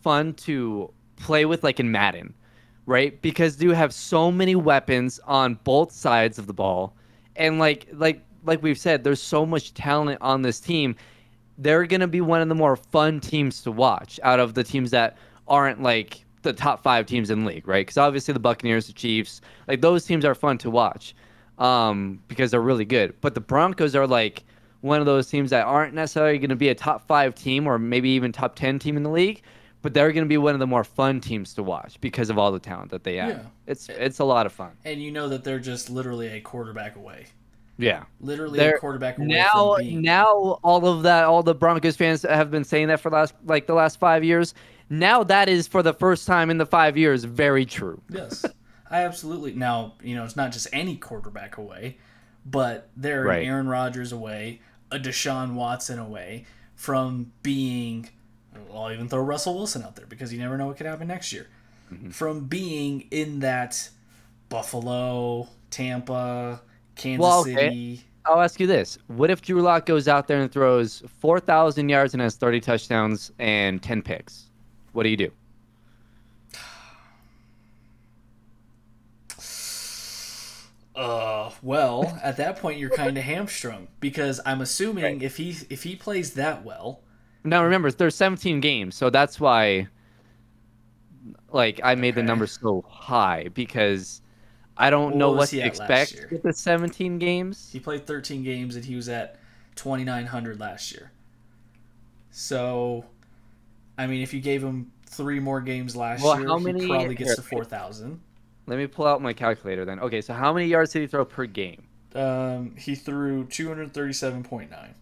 fun 0.00 0.34
to 0.34 0.92
play 1.16 1.44
with, 1.44 1.62
like 1.62 1.78
in 1.78 1.92
Madden 1.92 2.34
right? 2.86 3.20
Because 3.22 3.62
you 3.62 3.72
have 3.72 3.92
so 3.92 4.30
many 4.30 4.54
weapons 4.54 5.20
on 5.26 5.58
both 5.64 5.92
sides 5.92 6.38
of 6.38 6.46
the 6.46 6.52
ball, 6.52 6.94
and 7.36 7.58
like 7.58 7.86
like 7.92 8.22
like 8.44 8.62
we've 8.62 8.78
said, 8.78 9.04
there's 9.04 9.22
so 9.22 9.44
much 9.44 9.74
talent 9.74 10.18
on 10.20 10.42
this 10.42 10.60
team. 10.60 10.96
They're 11.58 11.86
gonna 11.86 12.08
be 12.08 12.20
one 12.20 12.40
of 12.40 12.48
the 12.48 12.54
more 12.54 12.76
fun 12.76 13.20
teams 13.20 13.62
to 13.62 13.72
watch 13.72 14.18
out 14.22 14.40
of 14.40 14.54
the 14.54 14.64
teams 14.64 14.90
that 14.92 15.18
aren't 15.46 15.82
like 15.82 16.24
the 16.42 16.52
top 16.52 16.82
five 16.82 17.06
teams 17.06 17.30
in 17.30 17.40
the 17.40 17.46
league, 17.46 17.68
right? 17.68 17.86
Because 17.86 17.98
obviously 17.98 18.32
the 18.32 18.40
Buccaneers, 18.40 18.86
the 18.86 18.92
Chiefs, 18.92 19.40
like 19.68 19.80
those 19.80 20.04
teams 20.04 20.24
are 20.24 20.34
fun 20.34 20.58
to 20.58 20.70
watch 20.70 21.14
um, 21.58 22.20
because 22.28 22.50
they're 22.50 22.60
really 22.60 22.84
good. 22.84 23.14
But 23.20 23.34
the 23.34 23.40
Broncos 23.40 23.94
are 23.94 24.06
like 24.06 24.44
one 24.80 25.00
of 25.00 25.06
those 25.06 25.28
teams 25.28 25.50
that 25.50 25.66
aren't 25.66 25.94
necessarily 25.94 26.38
going 26.38 26.50
to 26.50 26.56
be 26.56 26.70
a 26.70 26.74
top 26.74 27.06
five 27.06 27.34
team 27.34 27.66
or 27.66 27.78
maybe 27.78 28.08
even 28.10 28.32
top 28.32 28.56
10 28.56 28.78
team 28.78 28.96
in 28.96 29.02
the 29.02 29.10
league, 29.10 29.42
but 29.82 29.94
they're 29.94 30.12
going 30.12 30.24
to 30.24 30.28
be 30.28 30.38
one 30.38 30.54
of 30.54 30.60
the 30.60 30.66
more 30.66 30.84
fun 30.84 31.20
teams 31.20 31.54
to 31.54 31.62
watch 31.62 32.00
because 32.00 32.30
of 32.30 32.38
all 32.38 32.52
the 32.52 32.58
talent 32.58 32.90
that 32.90 33.04
they 33.04 33.16
have. 33.16 33.28
Yeah. 33.30 33.42
It's 33.66 33.88
it's 33.88 34.18
a 34.18 34.24
lot 34.24 34.46
of 34.46 34.52
fun. 34.52 34.72
And 34.84 35.02
you 35.02 35.10
know 35.10 35.28
that 35.28 35.44
they're 35.44 35.58
just 35.58 35.90
literally 35.90 36.28
a 36.28 36.40
quarterback 36.40 36.96
away. 36.96 37.26
Yeah. 37.78 38.04
Literally 38.20 38.58
they're, 38.58 38.76
a 38.76 38.80
quarterback 38.80 39.18
away 39.18 39.28
now, 39.28 39.76
Now 39.80 40.58
all 40.62 40.86
of 40.86 41.02
that 41.04 41.24
all 41.24 41.42
the 41.42 41.54
Broncos 41.54 41.96
fans 41.96 42.22
have 42.22 42.50
been 42.50 42.64
saying 42.64 42.88
that 42.88 43.00
for 43.00 43.10
last 43.10 43.34
like 43.46 43.66
the 43.66 43.74
last 43.74 43.98
5 43.98 44.22
years. 44.22 44.54
Now 44.90 45.24
that 45.24 45.48
is 45.48 45.66
for 45.66 45.82
the 45.82 45.94
first 45.94 46.26
time 46.26 46.50
in 46.50 46.58
the 46.58 46.66
5 46.66 46.96
years 46.96 47.24
very 47.24 47.64
true. 47.64 48.02
Yes. 48.10 48.44
I 48.90 49.04
absolutely. 49.04 49.54
Now, 49.54 49.94
you 50.02 50.16
know, 50.16 50.24
it's 50.24 50.36
not 50.36 50.52
just 50.52 50.66
any 50.72 50.96
quarterback 50.96 51.56
away, 51.56 51.98
but 52.44 52.90
they're 52.96 53.22
right. 53.22 53.46
Aaron 53.46 53.68
Rodgers 53.68 54.10
away, 54.10 54.60
a 54.90 54.98
Deshaun 54.98 55.54
Watson 55.54 56.00
away 56.00 56.44
from 56.74 57.30
being 57.42 58.08
I'll 58.74 58.92
even 58.92 59.08
throw 59.08 59.20
Russell 59.20 59.54
Wilson 59.54 59.82
out 59.82 59.96
there 59.96 60.06
because 60.06 60.32
you 60.32 60.38
never 60.38 60.56
know 60.56 60.66
what 60.66 60.76
could 60.76 60.86
happen 60.86 61.08
next 61.08 61.32
year. 61.32 61.48
Mm-hmm. 61.92 62.10
From 62.10 62.46
being 62.46 63.06
in 63.10 63.40
that 63.40 63.88
Buffalo, 64.48 65.48
Tampa, 65.70 66.60
Kansas 66.94 67.22
well, 67.22 67.40
okay. 67.40 67.54
City. 67.54 68.04
I'll 68.26 68.40
ask 68.40 68.60
you 68.60 68.66
this: 68.66 68.98
What 69.06 69.30
if 69.30 69.42
Drew 69.42 69.62
Lock 69.62 69.86
goes 69.86 70.06
out 70.08 70.28
there 70.28 70.40
and 70.40 70.52
throws 70.52 71.02
four 71.20 71.40
thousand 71.40 71.88
yards 71.88 72.14
and 72.14 72.22
has 72.22 72.36
thirty 72.36 72.60
touchdowns 72.60 73.32
and 73.38 73.82
ten 73.82 74.02
picks? 74.02 74.46
What 74.92 75.04
do 75.04 75.08
you 75.08 75.16
do? 75.16 75.32
Uh, 80.94 81.50
well, 81.62 82.20
at 82.22 82.36
that 82.36 82.56
point 82.56 82.78
you're 82.78 82.90
kind 82.90 83.16
of 83.16 83.24
hamstrung 83.24 83.88
because 84.00 84.38
I'm 84.44 84.60
assuming 84.60 85.04
right. 85.04 85.22
if 85.22 85.38
he 85.38 85.56
if 85.70 85.84
he 85.84 85.96
plays 85.96 86.34
that 86.34 86.62
well, 86.62 87.00
now 87.44 87.64
remember, 87.64 87.90
there's 87.90 88.14
17 88.14 88.60
games, 88.60 88.94
so 88.94 89.10
that's 89.10 89.40
why 89.40 89.88
like 91.52 91.80
I 91.82 91.94
made 91.94 92.14
okay. 92.14 92.20
the 92.20 92.26
number 92.26 92.46
so 92.46 92.84
high 92.88 93.48
because 93.54 94.22
I 94.76 94.90
don't 94.90 95.10
what 95.10 95.16
know 95.16 95.32
what 95.32 95.48
to 95.50 95.60
expect 95.60 96.26
with 96.30 96.42
the 96.42 96.52
17 96.52 97.18
games. 97.18 97.70
He 97.72 97.80
played 97.80 98.06
13 98.06 98.42
games 98.42 98.76
and 98.76 98.84
he 98.84 98.96
was 98.96 99.08
at 99.08 99.38
2900 99.76 100.60
last 100.60 100.92
year. 100.92 101.12
So 102.30 103.04
I 103.98 104.06
mean 104.06 104.22
if 104.22 104.32
you 104.32 104.40
gave 104.40 104.62
him 104.62 104.92
3 105.06 105.40
more 105.40 105.60
games 105.60 105.96
last 105.96 106.22
well, 106.22 106.38
year, 106.38 106.48
how 106.48 106.58
many, 106.58 106.82
he 106.82 106.88
probably 106.88 107.14
gets 107.14 107.36
to 107.36 107.42
4000. 107.42 108.20
Let 108.66 108.78
me 108.78 108.86
pull 108.86 109.06
out 109.06 109.20
my 109.20 109.32
calculator 109.32 109.84
then. 109.84 109.98
Okay, 109.98 110.20
so 110.20 110.32
how 110.32 110.52
many 110.52 110.66
yards 110.66 110.92
did 110.92 111.00
he 111.00 111.06
throw 111.08 111.24
per 111.24 111.46
game? 111.46 111.82
Um, 112.14 112.76
he 112.76 112.94
threw 112.94 113.44
237.9 113.46 114.94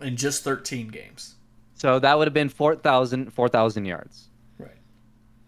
in 0.00 0.16
just 0.16 0.44
13 0.44 0.88
games. 0.88 1.34
So 1.74 1.98
that 1.98 2.18
would 2.18 2.26
have 2.26 2.34
been 2.34 2.48
4,000 2.48 3.32
4,000 3.32 3.84
yards. 3.84 4.30
Right. 4.58 4.70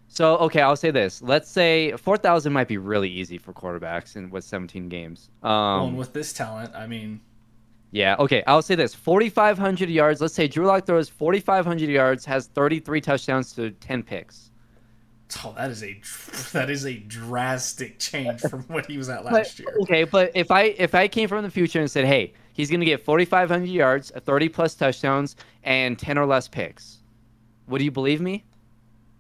So 0.09 0.37
okay, 0.39 0.61
I'll 0.61 0.77
say 0.77 0.91
this. 0.91 1.21
Let's 1.23 1.51
say 1.51 1.93
4,000 1.97 2.53
might 2.53 2.69
be 2.69 2.79
really 2.79 3.09
easy 3.11 3.37
for 3.39 3.53
quarterbacks 3.53 4.17
in 4.17 4.31
with 4.31 4.45
17 4.45 4.89
games. 4.89 5.31
Um, 5.43 5.51
well, 5.51 5.87
and 5.89 5.99
with 5.99 6.13
this 6.13 6.33
talent, 6.33 6.75
I 6.75 6.87
mean, 6.87 7.21
yeah. 7.91 8.15
Okay, 8.21 8.45
I'll 8.47 8.63
say 8.63 8.77
this: 8.77 8.95
4,500 8.95 9.89
yards. 9.91 10.21
Let's 10.21 10.35
say 10.35 10.47
Drew 10.47 10.67
Lock 10.67 10.87
throws 10.87 11.09
4,500 11.09 11.89
yards, 11.89 12.25
has 12.25 12.47
33 12.47 13.01
touchdowns 13.01 13.53
to 13.55 13.73
10 13.73 14.05
picks. 14.05 14.51
Oh, 15.45 15.55
that 15.57 15.71
is 15.71 15.83
a 15.83 16.01
that 16.53 16.71
is 16.71 16.87
a 16.87 16.95
drastic 16.99 17.99
change 17.99 18.41
from 18.51 18.63
what 18.65 18.87
he 18.87 18.97
was 18.99 19.09
at 19.09 19.25
last 19.25 19.57
But- 19.57 19.59
year. 19.59 19.77
Okay, 19.83 20.05
but 20.05 20.31
if 20.37 20.53
I 20.53 20.63
if 20.79 20.95
I 20.95 21.09
came 21.09 21.29
from 21.29 21.43
the 21.43 21.51
future 21.51 21.81
and 21.81 21.91
said, 21.91 22.05
"Hey, 22.05 22.35
he's 22.53 22.71
going 22.71 22.81
to 22.81 22.87
get 22.87 23.05
4,500 23.05 23.69
yards, 23.69 24.11
30 24.11 24.49
plus 24.49 24.75
touchdowns, 24.75 25.37
and 25.65 25.99
10 25.99 26.19
or 26.19 26.27
less 26.27 26.49
picks," 26.49 26.99
would 27.69 27.83
you 27.83 27.91
believe 27.91 28.21
me? 28.21 28.45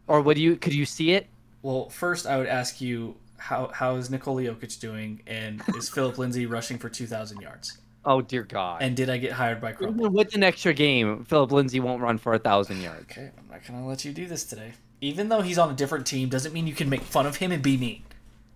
Or 0.07 0.20
would 0.20 0.39
you? 0.39 0.57
Could 0.57 0.74
you 0.74 0.87
see 0.87 1.12
it? 1.12 1.28
Well, 1.62 1.89
first 1.89 2.26
I 2.26 2.37
would 2.39 2.47
ask 2.47 2.81
you 2.81 3.16
how 3.37 3.70
how 3.72 3.97
is 3.97 4.11
Nikola 4.11 4.43
Jokic 4.43 4.81
doing, 4.81 5.22
and 5.26 5.62
is 5.76 5.89
Philip 5.95 6.18
Lindsay 6.18 6.47
rushing 6.47 6.78
for 6.78 6.89
2,000 6.89 7.41
yards? 7.41 7.78
Oh 8.05 8.22
dear 8.22 8.43
God! 8.43 8.83
And 8.83 8.97
did 8.97 9.11
I 9.11 9.18
get 9.18 9.33
hired 9.33 9.61
by 9.61 9.72
Crumbl? 9.72 10.11
With 10.11 10.35
an 10.35 10.43
extra 10.43 10.72
game, 10.72 11.24
Philip 11.24 11.53
Lindsay 11.53 11.81
won't 11.81 12.01
run 12.01 12.16
for 12.16 12.33
a 12.33 12.39
thousand 12.39 12.81
yards. 12.81 13.03
Okay, 13.03 13.31
I'm 13.37 13.49
not 13.51 13.66
gonna 13.66 13.87
let 13.87 14.05
you 14.05 14.12
do 14.12 14.26
this 14.26 14.45
today. 14.45 14.72
Even 15.03 15.28
though 15.28 15.43
he's 15.43 15.59
on 15.59 15.70
a 15.70 15.74
different 15.74 16.07
team, 16.07 16.28
doesn't 16.28 16.53
mean 16.53 16.66
you 16.66 16.74
can 16.74 16.89
make 16.89 17.03
fun 17.03 17.26
of 17.26 17.37
him 17.37 17.53
and 17.53 17.62
be 17.62 17.76
mean. 17.76 18.03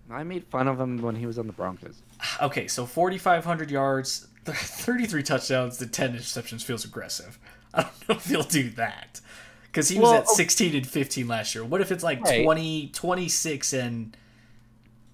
I 0.09 0.23
made 0.23 0.45
fun 0.45 0.67
of 0.67 0.79
him 0.79 1.01
when 1.01 1.15
he 1.15 1.25
was 1.25 1.39
on 1.39 1.47
the 1.47 1.53
Broncos. 1.53 2.01
Okay, 2.41 2.67
so 2.67 2.85
4,500 2.85 3.71
yards, 3.71 4.27
33 4.53 5.23
touchdowns 5.23 5.77
to 5.77 5.87
10 5.87 6.15
interceptions 6.15 6.63
feels 6.63 6.85
aggressive. 6.85 7.39
I 7.73 7.83
don't 7.83 8.09
know 8.09 8.15
if 8.15 8.25
he'll 8.25 8.43
do 8.43 8.69
that. 8.71 9.21
Because 9.63 9.89
he 9.89 9.99
was 9.99 10.13
at 10.13 10.27
16 10.29 10.73
and 10.75 10.87
15 10.87 11.27
last 11.27 11.53
year. 11.53 11.65
What 11.65 11.81
if 11.81 11.91
it's 11.91 12.03
like 12.03 12.21
Right. 12.21 12.43
20, 12.45 12.91
26 12.93 13.73
and 13.73 14.15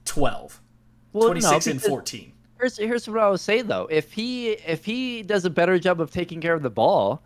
12? 0.05 0.61
Well, 1.13 1.29
26 1.29 1.65
no, 1.65 1.71
and 1.71 1.81
14. 1.81 2.33
Here's 2.59 2.77
here's 2.77 3.07
what 3.07 3.17
I 3.17 3.29
would 3.29 3.39
say 3.39 3.63
though. 3.63 3.87
If 3.89 4.13
he 4.13 4.49
if 4.51 4.85
he 4.85 5.23
does 5.23 5.45
a 5.45 5.49
better 5.49 5.79
job 5.79 5.99
of 5.99 6.11
taking 6.11 6.39
care 6.39 6.53
of 6.53 6.61
the 6.61 6.69
ball, 6.69 7.23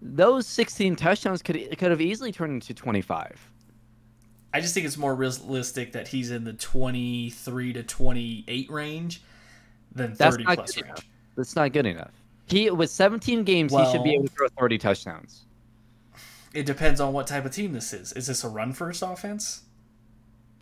those 0.00 0.46
16 0.46 0.96
touchdowns 0.96 1.42
could 1.42 1.56
could 1.76 1.90
have 1.90 2.00
easily 2.00 2.32
turned 2.32 2.54
into 2.54 2.72
25. 2.72 3.50
I 4.54 4.60
just 4.60 4.72
think 4.72 4.86
it's 4.86 4.96
more 4.96 5.14
realistic 5.14 5.92
that 5.92 6.08
he's 6.08 6.30
in 6.30 6.44
the 6.44 6.54
23 6.54 7.72
to 7.74 7.82
28 7.82 8.70
range 8.70 9.20
than 9.92 10.14
30 10.14 10.44
plus 10.44 10.76
range. 10.76 10.86
enough. 10.86 11.04
That's 11.36 11.56
not 11.56 11.72
good 11.72 11.86
enough. 11.86 12.12
He 12.46 12.70
with 12.70 12.90
17 12.90 13.44
games, 13.44 13.72
he 13.72 13.84
should 13.90 14.04
be 14.04 14.14
able 14.14 14.24
to 14.24 14.30
throw 14.30 14.48
30 14.58 14.78
touchdowns. 14.78 15.46
It 16.52 16.66
depends 16.66 17.00
on 17.00 17.12
what 17.12 17.26
type 17.26 17.44
of 17.44 17.50
team 17.50 17.72
this 17.72 17.92
is. 17.92 18.12
Is 18.12 18.26
this 18.26 18.44
a 18.44 18.48
run 18.48 18.72
first 18.72 19.02
offense? 19.02 19.62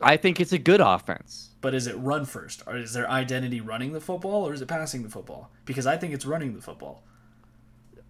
I 0.01 0.17
think 0.17 0.41
it's 0.41 0.53
a 0.53 0.59
good 0.59 0.81
offense. 0.81 1.51
But 1.61 1.75
is 1.75 1.87
it 1.87 1.95
run 1.97 2.25
first? 2.25 2.63
Or 2.67 2.77
is 2.77 2.93
their 2.93 3.09
identity 3.09 3.61
running 3.61 3.93
the 3.93 4.01
football 4.01 4.47
or 4.47 4.53
is 4.53 4.63
it 4.63 4.69
passing 4.69 5.03
the 5.03 5.09
football? 5.09 5.51
Because 5.65 5.87
I 5.87 5.97
think 5.97 6.13
it's 6.13 6.25
running 6.25 6.55
the 6.55 6.63
football. 6.63 7.05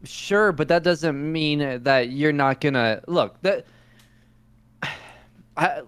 Sure, 0.05 0.53
but 0.53 0.69
that 0.69 0.83
doesn't 0.83 1.33
mean 1.33 1.83
that 1.83 2.11
you're 2.11 2.33
not 2.33 2.61
gonna 2.61 3.03
look 3.07 3.41
that. 3.43 3.67
I, 5.57 5.83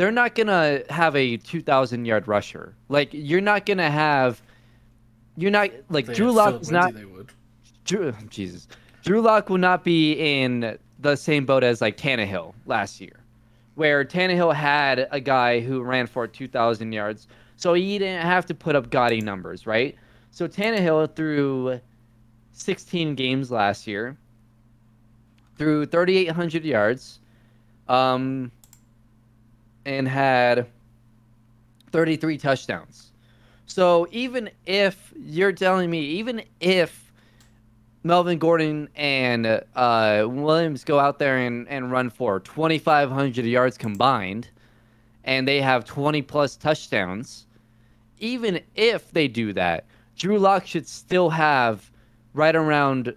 they're 0.00 0.10
not 0.10 0.34
gonna 0.34 0.80
have 0.88 1.14
a 1.14 1.36
2,000 1.36 2.06
yard 2.06 2.26
rusher. 2.26 2.74
Like 2.88 3.10
you're 3.12 3.42
not 3.42 3.66
gonna 3.66 3.90
have. 3.90 4.40
You're 5.36 5.50
not 5.50 5.68
like 5.90 6.06
they 6.06 6.14
Drew 6.14 6.32
Lock 6.32 6.62
is 6.62 6.70
not. 6.70 6.94
They 6.94 7.04
would. 7.04 7.32
Drew, 7.84 8.14
Jesus, 8.30 8.66
Drew 9.04 9.20
Lock 9.20 9.50
will 9.50 9.58
not 9.58 9.84
be 9.84 10.14
in 10.14 10.78
the 11.00 11.16
same 11.16 11.44
boat 11.44 11.62
as 11.62 11.82
like 11.82 11.98
Tannehill 11.98 12.54
last 12.64 12.98
year, 12.98 13.20
where 13.74 14.02
Tannehill 14.02 14.54
had 14.54 15.06
a 15.10 15.20
guy 15.20 15.60
who 15.60 15.82
ran 15.82 16.06
for 16.06 16.26
2,000 16.26 16.92
yards, 16.92 17.28
so 17.56 17.74
he 17.74 17.98
didn't 17.98 18.22
have 18.22 18.46
to 18.46 18.54
put 18.54 18.74
up 18.74 18.88
gaudy 18.88 19.20
numbers, 19.20 19.66
right? 19.66 19.96
So 20.30 20.48
Tannehill 20.48 21.14
threw 21.14 21.78
16 22.54 23.16
games 23.16 23.50
last 23.50 23.86
year, 23.86 24.16
threw 25.58 25.84
3,800 25.84 26.64
yards, 26.64 27.20
um, 27.86 28.50
and 29.84 30.08
had 30.08 30.66
33 31.92 32.38
touchdowns. 32.38 33.12
So 33.66 34.06
even 34.10 34.50
if 34.66 35.12
you're 35.16 35.52
telling 35.52 35.90
me, 35.90 36.00
even 36.00 36.42
if 36.60 37.12
Melvin 38.02 38.38
Gordon 38.38 38.88
and 38.96 39.62
uh, 39.76 40.26
Williams 40.28 40.84
go 40.84 40.98
out 40.98 41.18
there 41.18 41.38
and, 41.38 41.68
and 41.68 41.92
run 41.92 42.10
for 42.10 42.40
2,500 42.40 43.44
yards 43.44 43.76
combined, 43.76 44.48
and 45.24 45.46
they 45.46 45.60
have 45.60 45.84
20 45.84 46.22
plus 46.22 46.56
touchdowns, 46.56 47.46
even 48.18 48.60
if 48.74 49.10
they 49.12 49.28
do 49.28 49.52
that, 49.52 49.84
Drew 50.16 50.38
Lock 50.38 50.66
should 50.66 50.86
still 50.86 51.30
have 51.30 51.90
right 52.34 52.56
around 52.56 53.14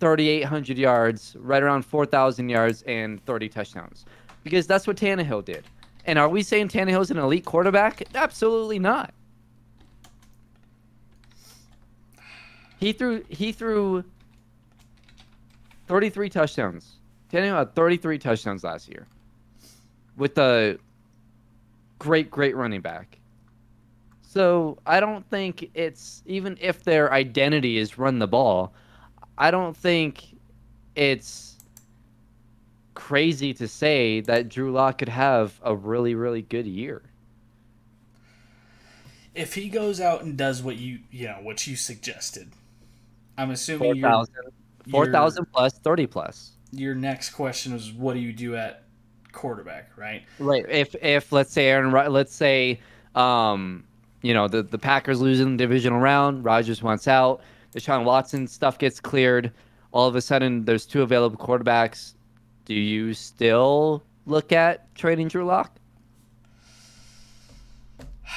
3,800 0.00 0.78
yards, 0.78 1.36
right 1.38 1.62
around 1.62 1.84
4,000 1.84 2.48
yards, 2.48 2.82
and 2.82 3.24
30 3.24 3.48
touchdowns. 3.48 4.04
Because 4.42 4.66
that's 4.66 4.86
what 4.86 4.96
Tannehill 4.96 5.44
did. 5.44 5.64
And 6.04 6.18
are 6.18 6.28
we 6.28 6.42
saying 6.42 6.68
Tannehill's 6.68 7.10
an 7.10 7.18
elite 7.18 7.44
quarterback? 7.44 8.02
Absolutely 8.14 8.78
not. 8.78 9.14
He 12.78 12.92
threw 12.92 13.24
he 13.28 13.52
threw 13.52 14.02
33 15.86 16.28
touchdowns. 16.28 16.96
Tannehill 17.32 17.56
had 17.56 17.74
33 17.74 18.18
touchdowns 18.18 18.64
last 18.64 18.88
year 18.88 19.06
with 20.16 20.36
a 20.38 20.78
great, 21.98 22.30
great 22.30 22.56
running 22.56 22.80
back. 22.80 23.18
So 24.22 24.78
I 24.86 24.98
don't 24.98 25.24
think 25.30 25.70
it's 25.74 26.22
even 26.26 26.58
if 26.60 26.82
their 26.82 27.12
identity 27.12 27.78
is 27.78 27.98
run 27.98 28.18
the 28.18 28.26
ball, 28.26 28.72
I 29.38 29.50
don't 29.50 29.76
think 29.76 30.36
it's 30.96 31.58
crazy 32.94 33.54
to 33.54 33.68
say 33.68 34.20
that 34.20 34.48
Drew 34.48 34.72
Lock 34.72 34.98
could 34.98 35.08
have 35.08 35.60
a 35.62 35.74
really, 35.74 36.14
really 36.14 36.42
good 36.42 36.66
year. 36.66 37.02
If 39.34 39.54
he 39.54 39.68
goes 39.68 40.00
out 40.00 40.22
and 40.22 40.36
does 40.36 40.62
what 40.62 40.76
you 40.76 41.00
you 41.10 41.26
know 41.26 41.38
what 41.40 41.66
you 41.66 41.74
suggested, 41.74 42.50
I'm 43.38 43.50
assuming 43.50 43.96
your 43.96 44.10
4,000 44.10 44.34
4,000 44.90 45.46
plus, 45.52 45.72
30 45.78 46.06
plus. 46.06 46.52
your 46.72 46.94
next 46.94 47.30
question 47.30 47.72
is 47.72 47.92
what 47.92 48.14
do 48.14 48.20
you 48.20 48.32
do 48.32 48.56
at 48.56 48.84
quarterback, 49.32 49.90
right? 49.96 50.22
Right. 50.38 50.64
If 50.68 50.94
if 51.02 51.32
let's 51.32 51.52
say 51.52 51.68
Aaron, 51.68 51.92
let's 52.12 52.34
say, 52.34 52.80
um, 53.14 53.84
you 54.20 54.34
know 54.34 54.48
the 54.48 54.62
the 54.62 54.78
Packers 54.78 55.20
losing 55.20 55.56
the 55.56 55.64
divisional 55.64 55.98
round, 55.98 56.44
Rodgers 56.44 56.82
wants 56.82 57.08
out, 57.08 57.40
Deshaun 57.74 58.04
Watson 58.04 58.46
stuff 58.46 58.78
gets 58.78 59.00
cleared. 59.00 59.50
All 59.92 60.08
of 60.08 60.16
a 60.16 60.20
sudden, 60.20 60.64
there's 60.64 60.86
two 60.86 61.02
available 61.02 61.36
quarterbacks. 61.36 62.14
Do 62.64 62.74
you 62.74 63.14
still 63.14 64.02
look 64.26 64.52
at 64.52 64.94
trading 64.94 65.28
Drew 65.28 65.44
Lock? 65.44 65.78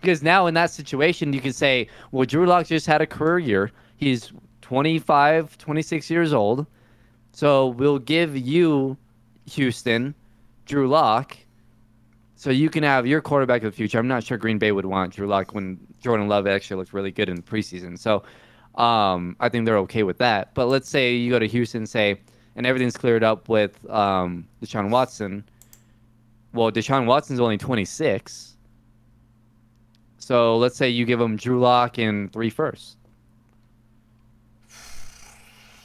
Because 0.00 0.22
now 0.22 0.46
in 0.46 0.52
that 0.52 0.70
situation, 0.70 1.32
you 1.32 1.40
can 1.40 1.54
say, 1.54 1.88
well, 2.12 2.26
Drew 2.26 2.44
Lock 2.44 2.66
just 2.66 2.86
had 2.86 3.00
a 3.00 3.06
career 3.06 3.38
year. 3.38 3.70
He's 3.96 4.34
25, 4.60 5.56
26 5.56 6.10
years 6.10 6.34
old. 6.34 6.66
So 7.32 7.68
we'll 7.68 7.98
give 7.98 8.36
you, 8.36 8.98
Houston, 9.46 10.14
Drew 10.66 10.88
Lock, 10.88 11.36
so 12.36 12.50
you 12.50 12.68
can 12.68 12.82
have 12.82 13.06
your 13.06 13.20
quarterback 13.22 13.62
of 13.62 13.72
the 13.72 13.76
future. 13.76 13.98
I'm 13.98 14.06
not 14.06 14.22
sure 14.22 14.36
Green 14.36 14.58
Bay 14.58 14.72
would 14.72 14.84
want 14.84 15.14
Drew 15.14 15.26
Lock 15.26 15.54
when 15.54 15.78
Jordan 16.02 16.28
Love 16.28 16.46
actually 16.46 16.76
looked 16.76 16.92
really 16.92 17.10
good 17.10 17.28
in 17.30 17.36
the 17.36 17.42
preseason. 17.42 17.98
So 17.98 18.22
um, 18.74 19.36
I 19.40 19.48
think 19.48 19.64
they're 19.64 19.78
okay 19.78 20.02
with 20.02 20.18
that. 20.18 20.54
But 20.54 20.66
let's 20.66 20.88
say 20.88 21.14
you 21.14 21.30
go 21.30 21.38
to 21.38 21.48
Houston, 21.48 21.86
say, 21.86 22.20
and 22.56 22.66
everything's 22.66 22.96
cleared 22.96 23.24
up 23.24 23.48
with 23.48 23.88
um, 23.90 24.46
Deshaun 24.62 24.90
Watson. 24.90 25.44
Well, 26.52 26.70
Deshaun 26.70 27.06
Watson's 27.06 27.40
only 27.40 27.58
26. 27.58 28.56
So 30.18 30.56
let's 30.56 30.76
say 30.76 30.88
you 30.88 31.04
give 31.04 31.20
him 31.20 31.36
Drew 31.36 31.60
Lock 31.60 31.98
and 31.98 32.32
three 32.32 32.50
firsts. 32.50 32.96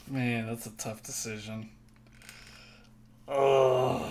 Man, 0.08 0.48
that's 0.48 0.66
a 0.66 0.72
tough 0.72 1.04
decision. 1.04 1.70
Oh. 3.28 4.10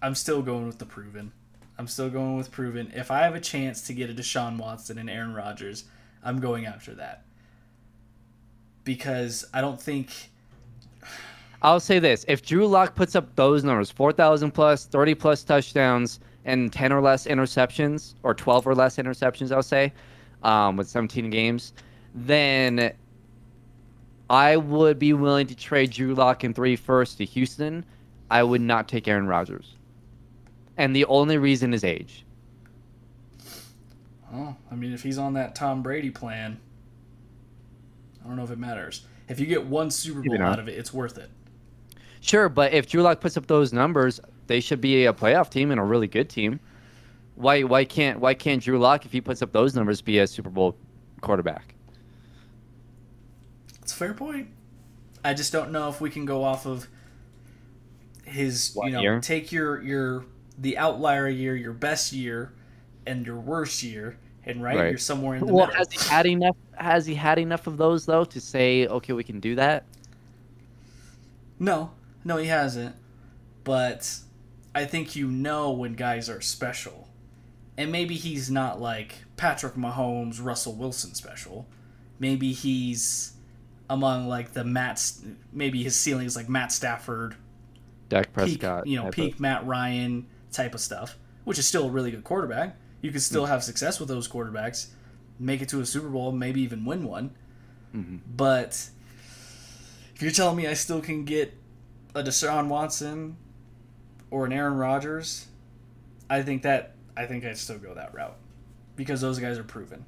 I'm 0.00 0.14
still 0.14 0.42
going 0.42 0.66
with 0.66 0.78
the 0.78 0.84
proven. 0.84 1.32
I'm 1.76 1.88
still 1.88 2.10
going 2.10 2.36
with 2.36 2.50
proven. 2.50 2.92
If 2.94 3.10
I 3.10 3.20
have 3.20 3.34
a 3.34 3.40
chance 3.40 3.82
to 3.82 3.92
get 3.92 4.10
a 4.10 4.14
Deshaun 4.14 4.58
Watson 4.58 4.98
and 4.98 5.10
Aaron 5.10 5.34
Rodgers, 5.34 5.84
I'm 6.22 6.40
going 6.40 6.66
after 6.66 6.94
that. 6.94 7.24
Because 8.88 9.44
I 9.52 9.60
don't 9.60 9.78
think. 9.78 10.30
I'll 11.60 11.78
say 11.78 11.98
this: 11.98 12.24
if 12.26 12.40
Drew 12.40 12.66
Lock 12.66 12.94
puts 12.94 13.14
up 13.14 13.36
those 13.36 13.62
numbers, 13.62 13.90
four 13.90 14.12
thousand 14.12 14.52
plus, 14.52 14.86
thirty 14.86 15.14
plus 15.14 15.44
touchdowns, 15.44 16.20
and 16.46 16.72
ten 16.72 16.90
or 16.90 17.02
less 17.02 17.26
interceptions, 17.26 18.14
or 18.22 18.32
twelve 18.32 18.66
or 18.66 18.74
less 18.74 18.96
interceptions, 18.96 19.52
I'll 19.52 19.62
say, 19.62 19.92
um, 20.42 20.78
with 20.78 20.88
seventeen 20.88 21.28
games, 21.28 21.74
then 22.14 22.94
I 24.30 24.56
would 24.56 24.98
be 24.98 25.12
willing 25.12 25.46
to 25.48 25.54
trade 25.54 25.90
Drew 25.90 26.14
Lock 26.14 26.42
in 26.44 26.54
three 26.54 26.74
first 26.74 27.18
to 27.18 27.26
Houston. 27.26 27.84
I 28.30 28.42
would 28.42 28.62
not 28.62 28.88
take 28.88 29.06
Aaron 29.06 29.26
Rodgers, 29.26 29.76
and 30.78 30.96
the 30.96 31.04
only 31.04 31.36
reason 31.36 31.74
is 31.74 31.84
age. 31.84 32.24
Oh, 34.32 34.56
I 34.70 34.74
mean, 34.74 34.94
if 34.94 35.02
he's 35.02 35.18
on 35.18 35.34
that 35.34 35.54
Tom 35.54 35.82
Brady 35.82 36.10
plan, 36.10 36.58
I 38.28 38.30
don't 38.30 38.36
know 38.36 38.44
if 38.44 38.50
it 38.50 38.58
matters. 38.58 39.06
If 39.26 39.40
you 39.40 39.46
get 39.46 39.64
one 39.64 39.90
Super 39.90 40.20
Bowl 40.20 40.42
out 40.42 40.58
of 40.58 40.68
it, 40.68 40.76
it's 40.76 40.92
worth 40.92 41.16
it. 41.16 41.30
Sure, 42.20 42.50
but 42.50 42.74
if 42.74 42.86
Drew 42.86 43.00
Lock 43.00 43.20
puts 43.20 43.38
up 43.38 43.46
those 43.46 43.72
numbers, 43.72 44.20
they 44.48 44.60
should 44.60 44.82
be 44.82 45.06
a 45.06 45.14
playoff 45.14 45.48
team 45.48 45.70
and 45.70 45.80
a 45.80 45.82
really 45.82 46.08
good 46.08 46.28
team. 46.28 46.60
Why 47.36 47.62
why 47.62 47.86
can't 47.86 48.20
why 48.20 48.34
can't 48.34 48.62
Drew 48.62 48.78
Lock 48.78 49.06
if 49.06 49.12
he 49.12 49.22
puts 49.22 49.40
up 49.40 49.50
those 49.52 49.74
numbers 49.74 50.02
be 50.02 50.18
a 50.18 50.26
Super 50.26 50.50
Bowl 50.50 50.76
quarterback? 51.22 51.74
It's 53.80 53.92
a 53.94 53.96
fair 53.96 54.12
point. 54.12 54.48
I 55.24 55.32
just 55.32 55.50
don't 55.50 55.72
know 55.72 55.88
if 55.88 55.98
we 55.98 56.10
can 56.10 56.26
go 56.26 56.44
off 56.44 56.66
of 56.66 56.86
his 58.26 58.72
One 58.74 58.88
you 58.88 58.92
know 58.92 59.00
year? 59.00 59.20
take 59.20 59.52
your 59.52 59.82
your 59.82 60.26
the 60.58 60.76
outlier 60.76 61.28
year, 61.28 61.56
your 61.56 61.72
best 61.72 62.12
year, 62.12 62.52
and 63.06 63.24
your 63.24 63.36
worst 63.36 63.82
year, 63.82 64.18
and 64.48 64.62
right, 64.62 64.76
right. 64.76 64.88
you're 64.88 64.98
somewhere 64.98 65.36
in 65.36 65.46
the 65.46 65.52
well, 65.52 65.66
middle. 65.66 65.78
Has 65.78 65.92
he 65.92 66.08
had 66.08 66.26
enough? 66.26 66.56
Has 66.74 67.06
he 67.06 67.14
had 67.14 67.38
enough 67.38 67.66
of 67.66 67.76
those 67.76 68.06
though 68.06 68.24
to 68.24 68.40
say, 68.40 68.86
okay, 68.86 69.12
we 69.12 69.22
can 69.22 69.38
do 69.40 69.54
that? 69.56 69.84
No, 71.58 71.92
no, 72.24 72.38
he 72.38 72.46
hasn't. 72.46 72.96
But 73.62 74.18
I 74.74 74.86
think 74.86 75.14
you 75.14 75.28
know 75.28 75.70
when 75.70 75.92
guys 75.92 76.30
are 76.30 76.40
special, 76.40 77.08
and 77.76 77.92
maybe 77.92 78.14
he's 78.14 78.50
not 78.50 78.80
like 78.80 79.24
Patrick 79.36 79.74
Mahomes, 79.74 80.42
Russell 80.42 80.74
Wilson 80.74 81.14
special. 81.14 81.66
Maybe 82.18 82.52
he's 82.52 83.34
among 83.90 84.28
like 84.28 84.54
the 84.54 84.64
Matt. 84.64 85.12
Maybe 85.52 85.82
his 85.82 85.94
ceiling 85.94 86.26
is 86.26 86.36
like 86.36 86.48
Matt 86.48 86.72
Stafford, 86.72 87.36
Dak 88.08 88.32
Prescott, 88.32 88.84
peak, 88.84 88.92
you 88.92 88.98
know, 88.98 89.10
peak 89.10 89.34
of. 89.34 89.40
Matt 89.40 89.66
Ryan 89.66 90.26
type 90.50 90.74
of 90.74 90.80
stuff, 90.80 91.18
which 91.44 91.58
is 91.58 91.66
still 91.66 91.88
a 91.88 91.90
really 91.90 92.10
good 92.10 92.24
quarterback. 92.24 92.76
You 93.00 93.12
could 93.12 93.22
still 93.22 93.44
mm-hmm. 93.44 93.52
have 93.52 93.62
success 93.62 94.00
with 94.00 94.08
those 94.08 94.28
quarterbacks, 94.28 94.88
make 95.38 95.62
it 95.62 95.68
to 95.70 95.80
a 95.80 95.86
Super 95.86 96.08
Bowl, 96.08 96.32
maybe 96.32 96.60
even 96.62 96.84
win 96.84 97.04
one. 97.04 97.30
Mm-hmm. 97.94 98.16
But 98.36 98.88
if 100.14 100.22
you're 100.22 100.32
telling 100.32 100.56
me 100.56 100.66
I 100.66 100.74
still 100.74 101.00
can 101.00 101.24
get 101.24 101.54
a 102.14 102.22
Deshaun 102.22 102.68
Watson 102.68 103.36
or 104.30 104.46
an 104.46 104.52
Aaron 104.52 104.76
Rodgers, 104.76 105.46
I 106.28 106.42
think 106.42 106.62
that 106.62 106.94
I 107.16 107.26
think 107.26 107.44
I'd 107.44 107.58
still 107.58 107.78
go 107.78 107.94
that 107.94 108.14
route 108.14 108.36
because 108.96 109.20
those 109.20 109.38
guys 109.38 109.58
are 109.58 109.64
proven. 109.64 110.04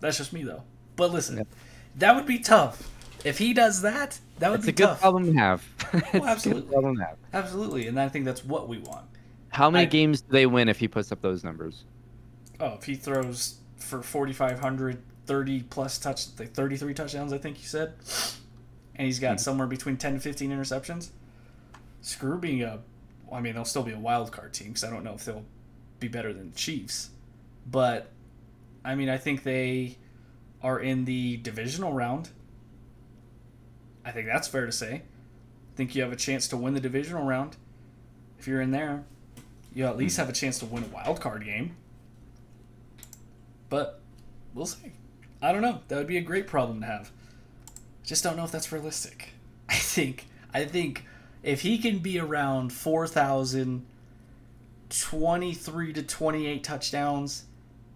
That's 0.00 0.16
just 0.16 0.32
me 0.32 0.44
though. 0.44 0.62
But 0.96 1.12
listen, 1.12 1.46
that 1.96 2.14
would 2.14 2.26
be 2.26 2.38
tough. 2.38 2.90
If 3.24 3.38
he 3.38 3.52
does 3.52 3.82
that, 3.82 4.18
that 4.38 4.50
would 4.50 4.60
it's 4.60 4.66
be 4.66 4.72
a 4.72 4.74
good 4.74 4.84
tough. 4.84 5.00
problem 5.00 5.26
to 5.26 5.32
have. 5.38 5.64
well, 6.14 6.26
absolutely. 6.26 6.72
problem 6.72 6.96
to 6.96 7.04
have. 7.04 7.16
Absolutely, 7.32 7.86
and 7.86 7.98
I 7.98 8.08
think 8.08 8.24
that's 8.24 8.44
what 8.44 8.68
we 8.68 8.78
want. 8.78 9.06
How 9.56 9.70
many 9.70 9.84
I, 9.84 9.88
games 9.88 10.20
do 10.20 10.32
they 10.32 10.44
win 10.44 10.68
if 10.68 10.78
he 10.78 10.86
puts 10.86 11.10
up 11.12 11.22
those 11.22 11.42
numbers? 11.42 11.84
Oh, 12.60 12.74
if 12.74 12.84
he 12.84 12.94
throws 12.94 13.54
for 13.78 14.02
4,500, 14.02 15.02
30 15.24 15.62
plus 15.62 15.98
touch, 15.98 16.26
like 16.38 16.52
33 16.52 16.92
touchdowns, 16.92 17.32
I 17.32 17.38
think 17.38 17.62
you 17.62 17.66
said, 17.66 17.94
and 18.96 19.06
he's 19.06 19.18
got 19.18 19.36
mm-hmm. 19.36 19.38
somewhere 19.38 19.66
between 19.66 19.96
10 19.96 20.12
and 20.12 20.22
15 20.22 20.50
interceptions. 20.50 21.08
Screw 22.02 22.36
being 22.36 22.64
a, 22.64 22.80
I 23.32 23.40
mean, 23.40 23.54
they'll 23.54 23.64
still 23.64 23.82
be 23.82 23.92
a 23.92 23.98
wild 23.98 24.30
card 24.30 24.52
team 24.52 24.68
because 24.68 24.84
I 24.84 24.90
don't 24.90 25.02
know 25.02 25.14
if 25.14 25.24
they'll 25.24 25.46
be 26.00 26.08
better 26.08 26.34
than 26.34 26.50
the 26.50 26.56
Chiefs, 26.56 27.08
but 27.66 28.12
I 28.84 28.94
mean, 28.94 29.08
I 29.08 29.16
think 29.16 29.42
they 29.42 29.96
are 30.62 30.78
in 30.78 31.06
the 31.06 31.38
divisional 31.38 31.94
round. 31.94 32.28
I 34.04 34.10
think 34.10 34.26
that's 34.26 34.48
fair 34.48 34.66
to 34.66 34.72
say. 34.72 34.96
I 34.96 35.76
think 35.76 35.94
you 35.94 36.02
have 36.02 36.12
a 36.12 36.16
chance 36.16 36.46
to 36.48 36.58
win 36.58 36.74
the 36.74 36.80
divisional 36.80 37.24
round 37.24 37.56
if 38.38 38.46
you're 38.46 38.60
in 38.60 38.70
there 38.70 39.06
you 39.76 39.84
at 39.84 39.98
least 39.98 40.16
have 40.16 40.30
a 40.30 40.32
chance 40.32 40.58
to 40.58 40.64
win 40.64 40.82
a 40.84 40.86
wild 40.86 41.20
card 41.20 41.44
game. 41.44 41.76
But 43.68 44.00
we'll 44.54 44.64
see. 44.64 44.92
I 45.42 45.52
don't 45.52 45.60
know. 45.60 45.80
That 45.88 45.98
would 45.98 46.06
be 46.06 46.16
a 46.16 46.22
great 46.22 46.46
problem 46.46 46.80
to 46.80 46.86
have. 46.86 47.10
Just 48.02 48.24
don't 48.24 48.38
know 48.38 48.44
if 48.44 48.50
that's 48.50 48.72
realistic. 48.72 49.34
I 49.68 49.74
think 49.74 50.28
I 50.54 50.64
think 50.64 51.04
if 51.42 51.60
he 51.60 51.76
can 51.76 51.98
be 51.98 52.18
around 52.18 52.72
4,000 52.72 53.84
23 54.88 55.92
to 55.92 56.02
28 56.02 56.64
touchdowns 56.64 57.44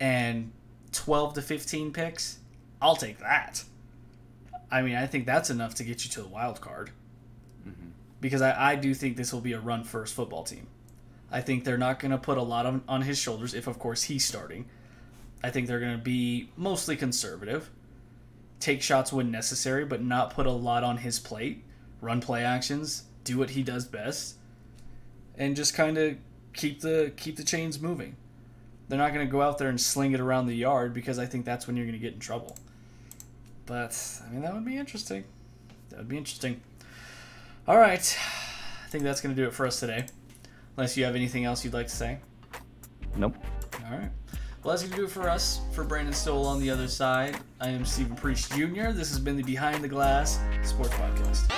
and 0.01 0.53
12 0.93 1.35
to 1.35 1.43
15 1.43 1.93
picks, 1.93 2.41
I'll 2.83 2.97
take 2.97 3.21
that. 3.21 3.65
I 4.71 4.83
mean, 4.83 4.97
I 4.97 5.07
think 5.07 5.25
that's 5.25 5.49
enough 5.49 5.77
to 5.77 5.85
get 5.85 6.05
you 6.05 6.11
to 6.11 6.23
the 6.23 6.29
wild 6.29 6.61
card. 6.61 6.91
Mm-hmm. 7.67 7.89
Because 8.21 8.43
I, 8.43 8.73
I 8.73 8.77
do 8.77 8.93
think 8.93 9.17
this 9.17 9.33
will 9.33 9.41
be 9.41 9.55
a 9.55 9.61
run 9.61 9.85
first 9.85 10.15
football 10.15 10.43
team. 10.43 10.67
I 11.33 11.41
think 11.41 11.65
they're 11.65 11.79
not 11.79 12.01
going 12.01 12.11
to 12.11 12.19
put 12.19 12.39
a 12.39 12.43
lot 12.43 12.67
on, 12.67 12.83
on 12.89 13.03
his 13.03 13.19
shoulders 13.19 13.55
if, 13.55 13.67
of 13.67 13.79
course, 13.79 14.05
he's 14.05 14.25
starting. 14.25 14.67
I 15.43 15.51
think 15.51 15.67
they're 15.69 15.81
going 15.81 15.97
to 15.97 16.03
be 16.03 16.51
mostly 16.57 16.97
conservative, 16.97 17.71
take 18.59 18.83
shots 18.83 19.13
when 19.13 19.31
necessary, 19.31 19.85
but 19.85 20.03
not 20.03 20.35
put 20.35 20.47
a 20.47 20.51
lot 20.51 20.85
on 20.85 20.99
his 20.99 21.19
plate, 21.19 21.65
run 22.01 22.21
play 22.21 22.45
actions, 22.45 23.05
do 23.25 23.39
what 23.39 23.51
he 23.51 23.63
does 23.63 23.87
best, 23.87 24.37
and 25.37 25.57
just 25.57 25.75
kind 25.75 25.97
of 25.97 26.17
keep 26.53 26.81
the 26.81 27.13
keep 27.17 27.37
the 27.37 27.45
chains 27.45 27.81
moving. 27.81 28.17
They're 28.89 28.99
not 28.99 29.15
going 29.15 29.25
to 29.25 29.31
go 29.31 29.41
out 29.41 29.59
there 29.59 29.69
and 29.69 29.81
sling 29.81 30.13
it 30.13 30.21
around 30.21 30.47
the 30.47 30.55
yard 30.55 30.93
because 30.93 31.19
I 31.19 31.25
think 31.25 31.45
that's 31.45 31.67
when 31.67 31.77
you're 31.77 31.87
going 31.87 31.99
to 31.99 32.03
get 32.03 32.13
in 32.13 32.21
trouble. 32.21 32.57
But 33.67 34.21
I 34.27 34.31
mean, 34.31 34.43
that 34.43 34.53
would 34.53 34.65
be 34.65 34.77
interesting. 34.77 35.25
That 35.91 36.01
would 36.01 36.09
be 36.09 36.19
interesting. 36.19 36.61
All 37.69 37.79
right, 37.79 38.19
I 38.85 38.89
think 38.89 39.05
that's 39.05 39.21
going 39.21 39.35
to 39.35 39.41
do 39.41 39.47
it 39.47 39.55
for 39.55 39.67
us 39.67 39.79
today. 39.79 40.07
Unless 40.81 40.97
you 40.97 41.05
have 41.05 41.15
anything 41.15 41.45
else 41.45 41.63
you'd 41.63 41.75
like 41.75 41.89
to 41.89 41.95
say. 41.95 42.19
Nope. 43.15 43.37
All 43.85 43.99
right. 43.99 44.09
Well, 44.63 44.75
that's 44.75 44.81
going 44.81 44.93
to 44.93 44.97
do 44.97 45.05
it 45.05 45.11
for 45.11 45.29
us. 45.29 45.61
For 45.73 45.85
Brandon 45.85 46.15
Stowell 46.15 46.47
on 46.47 46.59
the 46.59 46.71
other 46.71 46.89
side, 46.89 47.37
I 47.61 47.69
am 47.69 47.85
Stephen 47.85 48.17
Priest 48.17 48.51
Jr. 48.53 48.93
This 48.93 49.11
has 49.11 49.19
been 49.19 49.37
the 49.37 49.43
Behind 49.43 49.85
the 49.85 49.89
Glass 49.89 50.41
Sports 50.63 50.95
Podcast. 50.95 51.51